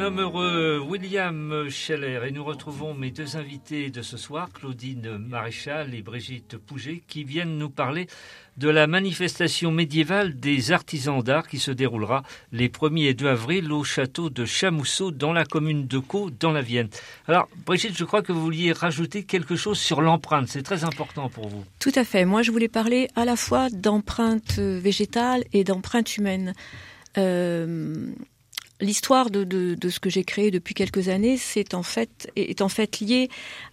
Un 0.00 0.16
heureux, 0.16 0.78
William 0.78 1.68
Scheller, 1.68 2.20
et 2.24 2.30
nous 2.30 2.44
retrouvons 2.44 2.94
mes 2.94 3.10
deux 3.10 3.36
invités 3.36 3.90
de 3.90 4.00
ce 4.00 4.16
soir, 4.16 4.48
Claudine 4.52 5.18
Maréchal 5.18 5.92
et 5.92 6.02
Brigitte 6.02 6.56
Pouget, 6.56 7.02
qui 7.08 7.24
viennent 7.24 7.58
nous 7.58 7.68
parler 7.68 8.06
de 8.56 8.68
la 8.68 8.86
manifestation 8.86 9.72
médiévale 9.72 10.38
des 10.38 10.70
artisans 10.70 11.20
d'art 11.20 11.48
qui 11.48 11.58
se 11.58 11.72
déroulera 11.72 12.22
les 12.52 12.68
1er 12.68 13.08
et 13.08 13.14
2 13.14 13.26
avril 13.26 13.72
au 13.72 13.82
château 13.82 14.30
de 14.30 14.44
Chamousseau 14.44 15.10
dans 15.10 15.32
la 15.32 15.44
commune 15.44 15.88
de 15.88 15.98
Caux, 15.98 16.30
dans 16.30 16.52
la 16.52 16.62
Vienne. 16.62 16.88
Alors, 17.26 17.48
Brigitte, 17.66 17.98
je 17.98 18.04
crois 18.04 18.22
que 18.22 18.30
vous 18.30 18.40
vouliez 18.40 18.72
rajouter 18.72 19.24
quelque 19.24 19.56
chose 19.56 19.78
sur 19.78 20.00
l'empreinte. 20.00 20.46
C'est 20.46 20.62
très 20.62 20.84
important 20.84 21.28
pour 21.28 21.48
vous. 21.48 21.64
Tout 21.80 21.92
à 21.96 22.04
fait. 22.04 22.24
Moi, 22.24 22.42
je 22.42 22.52
voulais 22.52 22.68
parler 22.68 23.08
à 23.16 23.24
la 23.24 23.34
fois 23.34 23.68
d'empreinte 23.68 24.58
végétale 24.58 25.42
et 25.52 25.64
d'empreinte 25.64 26.16
humaine. 26.16 26.54
Euh, 27.16 28.12
l'histoire 28.80 29.30
de, 29.30 29.44
de, 29.44 29.88
ce 29.88 30.00
que 30.00 30.10
j'ai 30.10 30.24
créé 30.24 30.50
depuis 30.50 30.74
quelques 30.74 31.08
années 31.08 31.36
c'est 31.36 31.74
en 31.74 31.82
fait, 31.82 32.30
est 32.36 32.62
en 32.62 32.68
fait 32.68 33.00
liée 33.00 33.28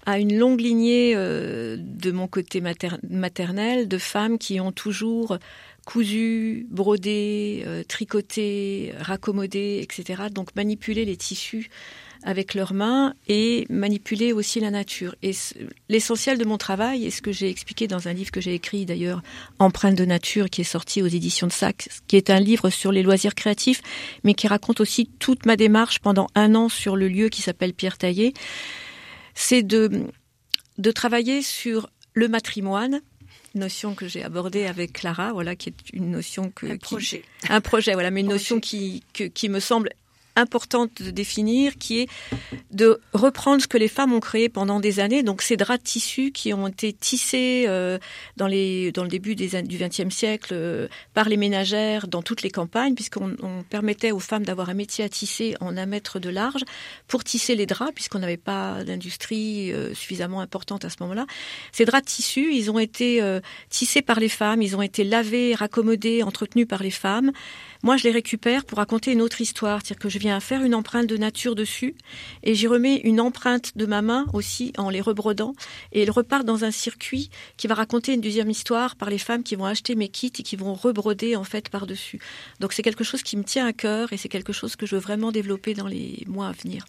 à 0.06 0.20
une 0.20 0.38
longue 0.38 0.62
lignée 0.62 1.14
euh, 1.16 1.78
de 1.80 2.12
mon 2.12 2.28
côté 2.28 2.62
maternel 2.62 3.88
de 3.88 3.98
femmes 3.98 4.38
qui 4.38 4.60
ont 4.60 4.72
toujours 4.72 5.38
cousu, 5.86 6.66
brodé, 6.72 7.64
euh, 7.68 7.84
tricoté, 7.84 8.94
raccommodé, 9.00 9.80
etc. 9.84 10.24
Donc 10.32 10.56
manipuler 10.56 11.06
les 11.06 11.16
tissus 11.16 11.70
avec 12.26 12.56
leurs 12.56 12.74
mains 12.74 13.14
et 13.28 13.66
manipuler 13.70 14.34
aussi 14.34 14.60
la 14.60 14.72
nature. 14.72 15.16
Et 15.22 15.32
l'essentiel 15.88 16.40
de 16.40 16.44
mon 16.44 16.58
travail, 16.58 17.06
et 17.06 17.12
ce 17.12 17.22
que 17.22 17.32
j'ai 17.32 17.50
expliqué 17.50 17.88
dans 17.88 18.08
un 18.08 18.14
livre 18.14 18.32
que 18.32 18.42
j'ai 18.42 18.56
écrit 18.56 18.86
d'ailleurs, 18.86 19.22
Empreinte 19.60 19.96
de 19.96 20.06
nature, 20.06 20.50
qui 20.50 20.62
est 20.62 20.66
sorti 20.66 21.04
aux 21.04 21.08
éditions 21.08 21.46
de 21.46 21.52
Sac, 21.52 21.88
qui 22.08 22.18
est 22.18 22.32
un 22.32 22.40
livre 22.40 22.72
sur 22.72 22.92
les 22.92 23.04
loisirs 23.04 23.36
créatifs, 23.36 23.82
mais 24.24 24.34
qui 24.34 24.48
raconte 24.48 24.82
aussi 24.82 25.06
toute 25.20 25.46
ma 25.46 25.56
démarche 25.56 26.00
pendant 26.00 26.28
un 26.34 26.56
an 26.56 26.68
sur 26.68 26.96
le 26.96 27.08
lieu 27.08 27.30
qui 27.30 27.44
s'appelle 27.44 27.74
Pierre 27.74 28.00
Taillé, 28.00 28.34
c'est 29.36 29.62
de, 29.62 30.08
de 30.80 30.92
travailler 30.92 31.44
sur 31.44 31.90
le 32.16 32.28
matrimoine, 32.28 33.02
notion 33.54 33.94
que 33.94 34.08
j'ai 34.08 34.24
abordée 34.24 34.66
avec 34.66 34.94
Clara, 34.94 35.32
voilà, 35.32 35.56
qui 35.56 35.70
est 35.70 35.76
une 35.94 36.10
notion 36.10 36.50
que 36.50 36.66
un 36.66 36.78
projet, 36.78 37.24
un 37.50 37.62
projet, 37.62 37.94
voilà, 37.94 38.10
mais 38.10 38.22
une 38.22 38.30
notion 38.30 38.60
qui, 38.60 39.04
qui 39.14 39.50
me 39.50 39.60
semble 39.60 39.90
importante 40.36 41.02
de 41.02 41.12
définir, 41.12 41.78
qui 41.78 42.02
est 42.02 42.08
de 42.72 43.00
reprendre 43.14 43.62
ce 43.62 43.68
que 43.68 43.78
les 43.78 43.88
femmes 43.88 44.14
ont 44.14 44.20
créé 44.20 44.50
pendant 44.50 44.80
des 44.80 45.00
années. 45.00 45.24
Donc 45.24 45.42
ces 45.42 45.58
draps 45.58 45.80
de 45.80 45.84
tissu 45.84 46.32
qui 46.32 46.54
ont 46.54 46.68
été 46.68 46.94
tissés 46.94 47.66
euh, 47.68 47.98
dans, 48.38 48.48
les, 48.48 48.92
dans 48.92 49.04
le 49.04 49.10
début 49.10 49.36
des, 49.36 49.62
du 49.64 49.78
XXe 49.78 50.14
siècle 50.14 50.50
euh, 50.52 50.88
par 51.14 51.30
les 51.30 51.38
ménagères 51.38 52.08
dans 52.08 52.22
toutes 52.22 52.42
les 52.42 52.52
campagnes, 52.52 52.96
puisqu'on 52.96 53.36
permettait 53.70 54.12
aux 54.12 54.20
femmes 54.20 54.44
d'avoir 54.44 54.70
un 54.70 54.74
métier 54.74 55.04
à 55.06 55.10
tisser 55.10 55.56
en 55.62 55.78
un 55.78 55.86
mètre 55.86 56.20
de 56.20 56.30
large 56.30 56.64
pour 57.08 57.24
tisser 57.24 57.56
les 57.56 57.66
draps, 57.66 57.94
puisqu'on 57.94 58.20
n'avait 58.20 58.38
pas 58.38 58.84
d'industrie 58.84 59.72
euh, 59.72 59.94
suffisamment 59.94 60.42
importante 60.42 60.86
à 60.86 60.90
ce 60.90 60.98
moment-là. 61.02 61.26
Ces 61.72 61.86
draps 61.86 62.04
de 62.04 62.10
tissu, 62.10 62.54
ils 62.54 62.70
ont 62.70 62.80
été 62.80 63.22
tissés 63.70 64.02
par 64.02 64.20
les 64.20 64.30
femmes, 64.30 64.62
ils 64.62 64.76
ont 64.76 64.82
été 64.82 65.04
lavés, 65.04 65.56
raccommodés, 65.56 66.24
entretenus 66.24 66.68
par 66.68 66.84
les 66.84 66.92
femmes. 66.92 67.32
Moi, 67.84 67.98
je 67.98 68.04
les 68.04 68.12
récupère 68.12 68.66
pour 68.66 68.80
raconter 68.80 69.12
une 69.12 69.22
autre 69.22 69.42
histoire, 69.42 69.82
c'est-à-dire 69.84 70.00
que 70.00 70.10
je 70.10 70.18
faire 70.40 70.64
une 70.64 70.76
empreinte 70.76 71.08
de 71.08 71.18
nature 71.18 71.56
dessus 71.56 71.96
et 72.44 72.56
j'y 72.56 72.68
remets 72.68 72.98
une 73.04 73.22
empreinte 73.22 73.78
de 73.78 73.86
ma 73.86 74.02
main 74.02 74.26
aussi 74.34 74.74
en 74.78 74.90
les 74.90 75.02
rebrodant 75.02 75.54
et 75.92 76.04
ils 76.04 76.12
repartent 76.12 76.46
dans 76.46 76.66
un 76.66 76.72
circuit 76.72 77.30
qui 77.58 77.68
va 77.68 77.76
raconter 77.76 78.14
une 78.14 78.22
deuxième 78.22 78.50
histoire 78.50 78.96
par 78.96 79.10
les 79.10 79.18
femmes 79.18 79.44
qui 79.44 79.56
vont 79.56 79.66
acheter 79.66 79.96
mes 79.96 80.10
kits 80.10 80.32
et 80.40 80.44
qui 80.44 80.56
vont 80.56 80.74
rebroder 80.74 81.36
en 81.36 81.44
fait 81.44 81.70
par-dessus. 81.70 82.20
Donc 82.60 82.74
c'est 82.74 82.84
quelque 82.84 83.04
chose 83.04 83.24
qui 83.24 83.38
me 83.38 83.44
tient 83.44 83.66
à 83.66 83.74
cœur 83.74 84.14
et 84.14 84.18
c'est 84.18 84.30
quelque 84.30 84.54
chose 84.54 84.76
que 84.76 84.86
je 84.86 84.96
veux 84.96 85.02
vraiment 85.02 85.32
développer 85.32 85.74
dans 85.74 85.88
les 85.88 86.24
mois 86.28 86.48
à 86.48 86.52
venir. 86.52 86.86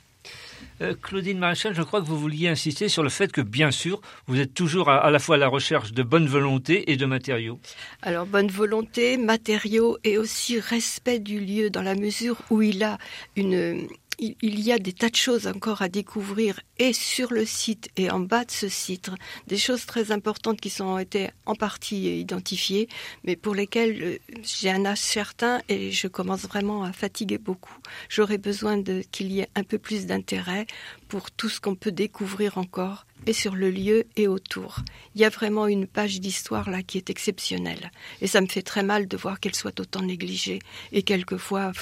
Euh, 0.82 0.94
Claudine 1.00 1.38
Maréchal, 1.38 1.74
je 1.74 1.82
crois 1.82 2.00
que 2.00 2.06
vous 2.06 2.18
vouliez 2.18 2.48
insister 2.48 2.88
sur 2.88 3.02
le 3.02 3.08
fait 3.08 3.32
que, 3.32 3.40
bien 3.40 3.70
sûr, 3.70 4.00
vous 4.26 4.40
êtes 4.40 4.52
toujours 4.52 4.90
à, 4.90 5.10
la 5.10 5.18
fois 5.18 5.36
à 5.36 5.38
la 5.38 5.48
recherche 5.48 5.92
de 5.92 6.02
bonne 6.02 6.26
volonté 6.26 6.90
et 6.92 6.96
de 6.96 7.06
matériaux. 7.06 7.58
Alors, 8.02 8.26
bonne 8.26 8.48
volonté, 8.48 9.16
matériaux 9.16 9.96
et 10.04 10.18
aussi 10.18 10.60
respect 10.60 11.18
du 11.18 11.40
lieu 11.40 11.70
dans 11.70 11.82
la 11.82 11.94
mesure 11.94 12.36
où 12.50 12.60
il 12.60 12.82
a 12.82 12.98
une, 13.36 13.88
il 14.18 14.60
y 14.60 14.72
a 14.72 14.78
des 14.78 14.92
tas 14.92 15.10
de 15.10 15.16
choses 15.16 15.46
encore 15.46 15.82
à 15.82 15.88
découvrir 15.88 16.60
et 16.78 16.92
sur 16.92 17.32
le 17.32 17.44
site 17.44 17.90
et 17.96 18.10
en 18.10 18.20
bas 18.20 18.44
de 18.44 18.50
ce 18.50 18.68
site, 18.68 19.10
des 19.46 19.58
choses 19.58 19.86
très 19.86 20.12
importantes 20.12 20.60
qui 20.60 20.70
sont 20.70 20.98
été 20.98 21.30
en 21.44 21.54
partie 21.54 22.20
identifiées, 22.20 22.88
mais 23.24 23.36
pour 23.36 23.54
lesquelles 23.54 24.02
euh, 24.02 24.18
j'ai 24.42 24.70
un 24.70 24.84
âge 24.84 24.98
certain 24.98 25.60
et 25.68 25.90
je 25.92 26.08
commence 26.08 26.42
vraiment 26.42 26.82
à 26.82 26.92
fatiguer 26.92 27.38
beaucoup. 27.38 27.76
J'aurais 28.08 28.38
besoin 28.38 28.82
qu'il 29.12 29.32
y 29.32 29.40
ait 29.40 29.48
un 29.54 29.64
peu 29.64 29.78
plus 29.78 30.06
d'intérêt 30.06 30.66
pour 31.08 31.30
tout 31.30 31.48
ce 31.48 31.60
qu'on 31.60 31.74
peut 31.74 31.92
découvrir 31.92 32.58
encore 32.58 33.06
et 33.26 33.32
sur 33.32 33.54
le 33.54 33.70
lieu 33.70 34.04
et 34.16 34.28
autour. 34.28 34.80
Il 35.14 35.20
y 35.20 35.24
a 35.24 35.30
vraiment 35.30 35.66
une 35.66 35.86
page 35.86 36.20
d'histoire 36.20 36.70
là 36.70 36.82
qui 36.82 36.98
est 36.98 37.10
exceptionnelle 37.10 37.90
et 38.20 38.26
ça 38.26 38.40
me 38.40 38.46
fait 38.46 38.62
très 38.62 38.82
mal 38.82 39.08
de 39.08 39.16
voir 39.16 39.40
qu'elle 39.40 39.54
soit 39.54 39.78
autant 39.80 40.02
négligée 40.02 40.58
et 40.92 41.02
quelquefois 41.02 41.72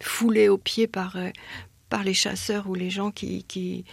foulée 0.00 0.48
aux 0.48 0.58
pieds 0.58 0.86
par, 0.86 1.16
euh, 1.16 1.30
par 1.88 2.04
les 2.04 2.14
chasseurs 2.14 2.68
ou 2.68 2.74
les 2.74 2.90
gens 2.90 3.10
qui, 3.10 3.44
qui, 3.44 3.84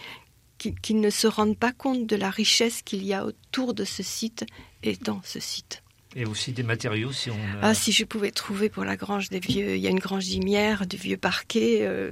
qui, 0.58 0.94
ne 0.94 1.10
se 1.10 1.26
rendent 1.26 1.58
pas 1.58 1.72
compte 1.72 2.06
de 2.06 2.16
la 2.16 2.30
richesse 2.30 2.82
qu'il 2.82 3.04
y 3.04 3.12
a 3.12 3.24
autour 3.24 3.74
de 3.74 3.84
ce 3.84 4.02
site 4.02 4.44
et 4.82 4.96
dans 4.96 5.20
ce 5.24 5.40
site. 5.40 5.82
Et 6.18 6.24
aussi 6.24 6.52
des 6.52 6.62
matériaux, 6.62 7.12
si 7.12 7.30
on. 7.30 7.36
Ah, 7.60 7.74
si 7.74 7.92
je 7.92 8.04
pouvais 8.04 8.30
trouver 8.30 8.70
pour 8.70 8.84
la 8.84 8.96
grange 8.96 9.28
des 9.28 9.38
vieux, 9.38 9.76
il 9.76 9.82
y 9.82 9.86
a 9.86 9.90
une 9.90 9.98
grange 9.98 10.24
d'imière, 10.24 10.86
du 10.86 10.96
vieux 10.96 11.18
parquet, 11.18 11.80
euh, 11.82 12.10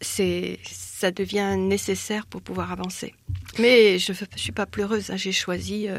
c'est, 0.00 0.60
ça 0.62 1.10
devient 1.10 1.56
nécessaire 1.58 2.26
pour 2.26 2.40
pouvoir 2.40 2.70
avancer. 2.70 3.14
Mais 3.58 3.98
je 3.98 4.12
ne 4.12 4.16
suis 4.36 4.52
pas 4.52 4.66
pleureuse, 4.66 5.10
hein, 5.10 5.16
j'ai 5.16 5.32
choisi, 5.32 5.88
euh, 5.88 5.98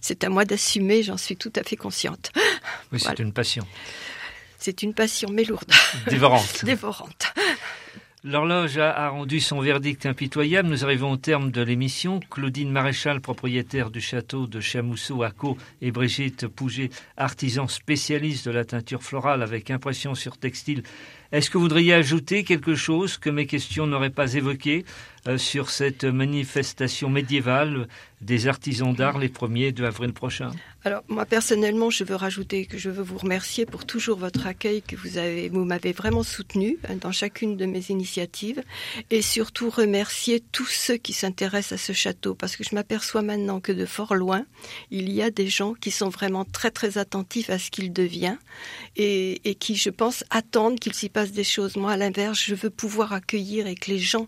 c'est 0.00 0.22
à 0.22 0.28
moi 0.28 0.44
d'assumer, 0.44 1.02
j'en 1.02 1.16
suis 1.16 1.36
tout 1.36 1.52
à 1.56 1.62
fait 1.62 1.76
consciente. 1.76 2.30
Oui, 2.90 3.00
c'est 3.00 3.18
une 3.18 3.34
passion. 3.34 3.66
C'est 4.58 4.82
une 4.82 4.94
passion, 4.94 5.28
mais 5.30 5.44
lourde. 5.44 5.70
Dévorante. 6.08 6.64
Dévorante. 6.64 7.34
L'horloge 8.24 8.78
a 8.78 9.08
rendu 9.10 9.38
son 9.38 9.60
verdict 9.60 10.04
impitoyable. 10.04 10.68
Nous 10.68 10.84
arrivons 10.84 11.12
au 11.12 11.16
terme 11.16 11.52
de 11.52 11.62
l'émission. 11.62 12.18
Claudine 12.18 12.68
Maréchal, 12.68 13.20
propriétaire 13.20 13.92
du 13.92 14.00
château 14.00 14.48
de 14.48 14.58
Chamousseau 14.58 15.22
à 15.22 15.30
Caux, 15.30 15.56
et 15.82 15.92
Brigitte 15.92 16.48
Pouget, 16.48 16.90
artisan 17.16 17.68
spécialiste 17.68 18.44
de 18.46 18.50
la 18.50 18.64
teinture 18.64 19.04
florale 19.04 19.40
avec 19.40 19.70
impression 19.70 20.16
sur 20.16 20.36
textile. 20.36 20.82
Est-ce 21.30 21.50
que 21.50 21.58
vous 21.58 21.64
voudriez 21.64 21.92
ajouter 21.92 22.42
quelque 22.42 22.74
chose 22.74 23.18
que 23.18 23.28
mes 23.28 23.46
questions 23.46 23.86
n'auraient 23.86 24.08
pas 24.08 24.32
évoqué 24.32 24.86
euh, 25.26 25.36
sur 25.36 25.68
cette 25.68 26.04
manifestation 26.04 27.10
médiévale 27.10 27.86
des 28.22 28.48
artisans 28.48 28.94
d'art 28.94 29.18
les 29.18 29.28
1er 29.28 29.72
de 29.72 29.84
avril 29.84 30.12
prochain? 30.12 30.50
Alors 30.84 31.02
moi 31.08 31.26
personnellement, 31.26 31.90
je 31.90 32.04
veux 32.04 32.14
rajouter 32.14 32.64
que 32.64 32.78
je 32.78 32.88
veux 32.88 33.02
vous 33.02 33.18
remercier 33.18 33.66
pour 33.66 33.84
toujours 33.84 34.16
votre 34.16 34.46
accueil 34.46 34.80
que 34.80 34.96
vous 34.96 35.18
avez 35.18 35.48
vous 35.48 35.64
m'avez 35.64 35.92
vraiment 35.92 36.22
soutenu 36.22 36.78
euh, 36.88 36.94
dans 36.94 37.12
chacune 37.12 37.56
de 37.56 37.66
mes 37.66 37.90
initiatives 37.90 38.62
et 39.10 39.20
surtout 39.20 39.70
remercier 39.70 40.40
tous 40.52 40.66
ceux 40.68 40.96
qui 40.96 41.12
s'intéressent 41.12 41.72
à 41.72 41.84
ce 41.84 41.92
château 41.92 42.34
parce 42.34 42.56
que 42.56 42.64
je 42.64 42.74
m'aperçois 42.74 43.22
maintenant 43.22 43.60
que 43.60 43.72
de 43.72 43.84
fort 43.84 44.14
loin, 44.14 44.46
il 44.90 45.10
y 45.12 45.20
a 45.20 45.30
des 45.30 45.48
gens 45.48 45.74
qui 45.74 45.90
sont 45.90 46.08
vraiment 46.08 46.44
très 46.44 46.70
très 46.70 46.96
attentifs 46.96 47.50
à 47.50 47.58
ce 47.58 47.70
qu'il 47.70 47.92
devient 47.92 48.36
et, 48.96 49.56
qui 49.60 49.76
je 49.76 49.90
pense 49.90 50.24
attendent 50.30 50.78
qu'il 50.78 50.94
s'y 50.94 51.08
passe 51.18 51.32
des 51.32 51.42
choses. 51.42 51.74
Moi 51.76 51.90
à 51.92 51.96
l'inverse, 51.96 52.40
je 52.40 52.54
veux 52.54 52.70
pouvoir 52.70 53.12
accueillir 53.12 53.66
et 53.66 53.74
que 53.74 53.90
les 53.90 53.98
gens 53.98 54.26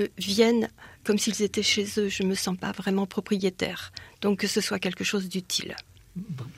euh, 0.00 0.08
viennent 0.18 0.68
comme 1.04 1.16
s'ils 1.16 1.42
étaient 1.42 1.62
chez 1.62 1.86
eux. 1.98 2.08
Je 2.08 2.24
ne 2.24 2.28
me 2.28 2.34
sens 2.34 2.56
pas 2.56 2.72
vraiment 2.72 3.06
propriétaire. 3.06 3.92
Donc 4.20 4.40
que 4.40 4.48
ce 4.48 4.60
soit 4.60 4.80
quelque 4.80 5.04
chose 5.04 5.28
d'utile. 5.28 5.76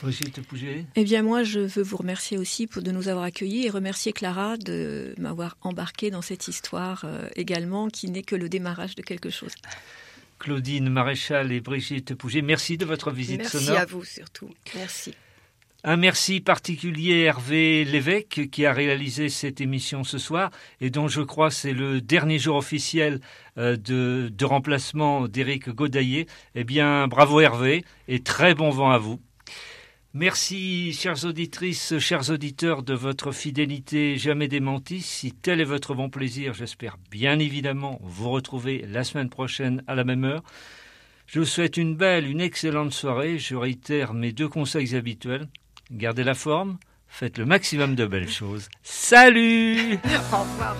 Brigitte 0.00 0.40
Pouget 0.40 0.86
Eh 0.96 1.04
bien, 1.04 1.22
moi, 1.22 1.42
je 1.42 1.60
veux 1.60 1.82
vous 1.82 1.98
remercier 1.98 2.38
aussi 2.38 2.66
pour 2.66 2.80
de 2.80 2.90
nous 2.90 3.08
avoir 3.08 3.24
accueillis 3.24 3.66
et 3.66 3.70
remercier 3.70 4.12
Clara 4.14 4.56
de 4.56 5.14
m'avoir 5.18 5.58
embarqué 5.60 6.10
dans 6.10 6.22
cette 6.22 6.48
histoire 6.48 7.02
euh, 7.04 7.28
également, 7.36 7.88
qui 7.88 8.10
n'est 8.10 8.22
que 8.22 8.36
le 8.36 8.48
démarrage 8.48 8.94
de 8.94 9.02
quelque 9.02 9.30
chose. 9.30 9.52
Claudine 10.38 10.88
Maréchal 10.88 11.52
et 11.52 11.60
Brigitte 11.60 12.14
Pouget, 12.14 12.42
merci 12.42 12.78
de 12.78 12.86
votre 12.86 13.10
visite 13.10 13.46
sonore. 13.46 13.66
Merci 13.68 13.82
à 13.82 13.84
vous 13.86 14.04
surtout. 14.04 14.50
Merci. 14.74 15.14
Un 15.84 15.96
merci 15.96 16.40
particulier 16.40 17.20
Hervé 17.20 17.84
Lévesque 17.84 18.48
qui 18.50 18.66
a 18.66 18.72
réalisé 18.72 19.28
cette 19.28 19.60
émission 19.60 20.04
ce 20.04 20.18
soir 20.18 20.50
et 20.80 20.90
dont 20.90 21.06
je 21.06 21.20
crois 21.20 21.50
c'est 21.50 21.72
le 21.72 22.00
dernier 22.00 22.38
jour 22.38 22.56
officiel 22.56 23.20
euh, 23.56 23.76
de, 23.76 24.32
de 24.36 24.44
remplacement 24.44 25.28
d'Éric 25.28 25.68
Godaillé. 25.68 26.26
Eh 26.54 26.64
bien, 26.64 27.06
bravo 27.06 27.40
Hervé 27.40 27.84
et 28.08 28.20
très 28.20 28.54
bon 28.54 28.70
vent 28.70 28.90
à 28.90 28.98
vous. 28.98 29.20
Merci, 30.12 30.94
chères 30.94 31.24
auditrices, 31.24 31.98
chers 31.98 32.30
auditeurs, 32.30 32.82
de 32.82 32.94
votre 32.94 33.30
fidélité 33.30 34.16
jamais 34.16 34.48
démentie. 34.48 35.02
Si 35.02 35.32
tel 35.32 35.60
est 35.60 35.64
votre 35.64 35.94
bon 35.94 36.08
plaisir, 36.08 36.54
j'espère 36.54 36.96
bien 37.10 37.38
évidemment 37.38 38.00
vous 38.02 38.30
retrouver 38.30 38.84
la 38.88 39.04
semaine 39.04 39.28
prochaine 39.28 39.84
à 39.86 39.94
la 39.94 40.04
même 40.04 40.24
heure. 40.24 40.42
Je 41.26 41.40
vous 41.40 41.44
souhaite 41.44 41.76
une 41.76 41.96
belle, 41.96 42.26
une 42.26 42.40
excellente 42.40 42.92
soirée. 42.92 43.38
Je 43.38 43.56
réitère 43.56 44.14
mes 44.14 44.32
deux 44.32 44.48
conseils 44.48 44.96
habituels. 44.96 45.48
Gardez 45.90 46.24
la 46.24 46.34
forme, 46.34 46.78
faites 47.06 47.38
le 47.38 47.46
maximum 47.46 47.94
de 47.94 48.06
belles 48.06 48.28
choses. 48.28 48.68
Salut 48.82 49.94
Au 50.32 50.38
revoir 50.38 50.76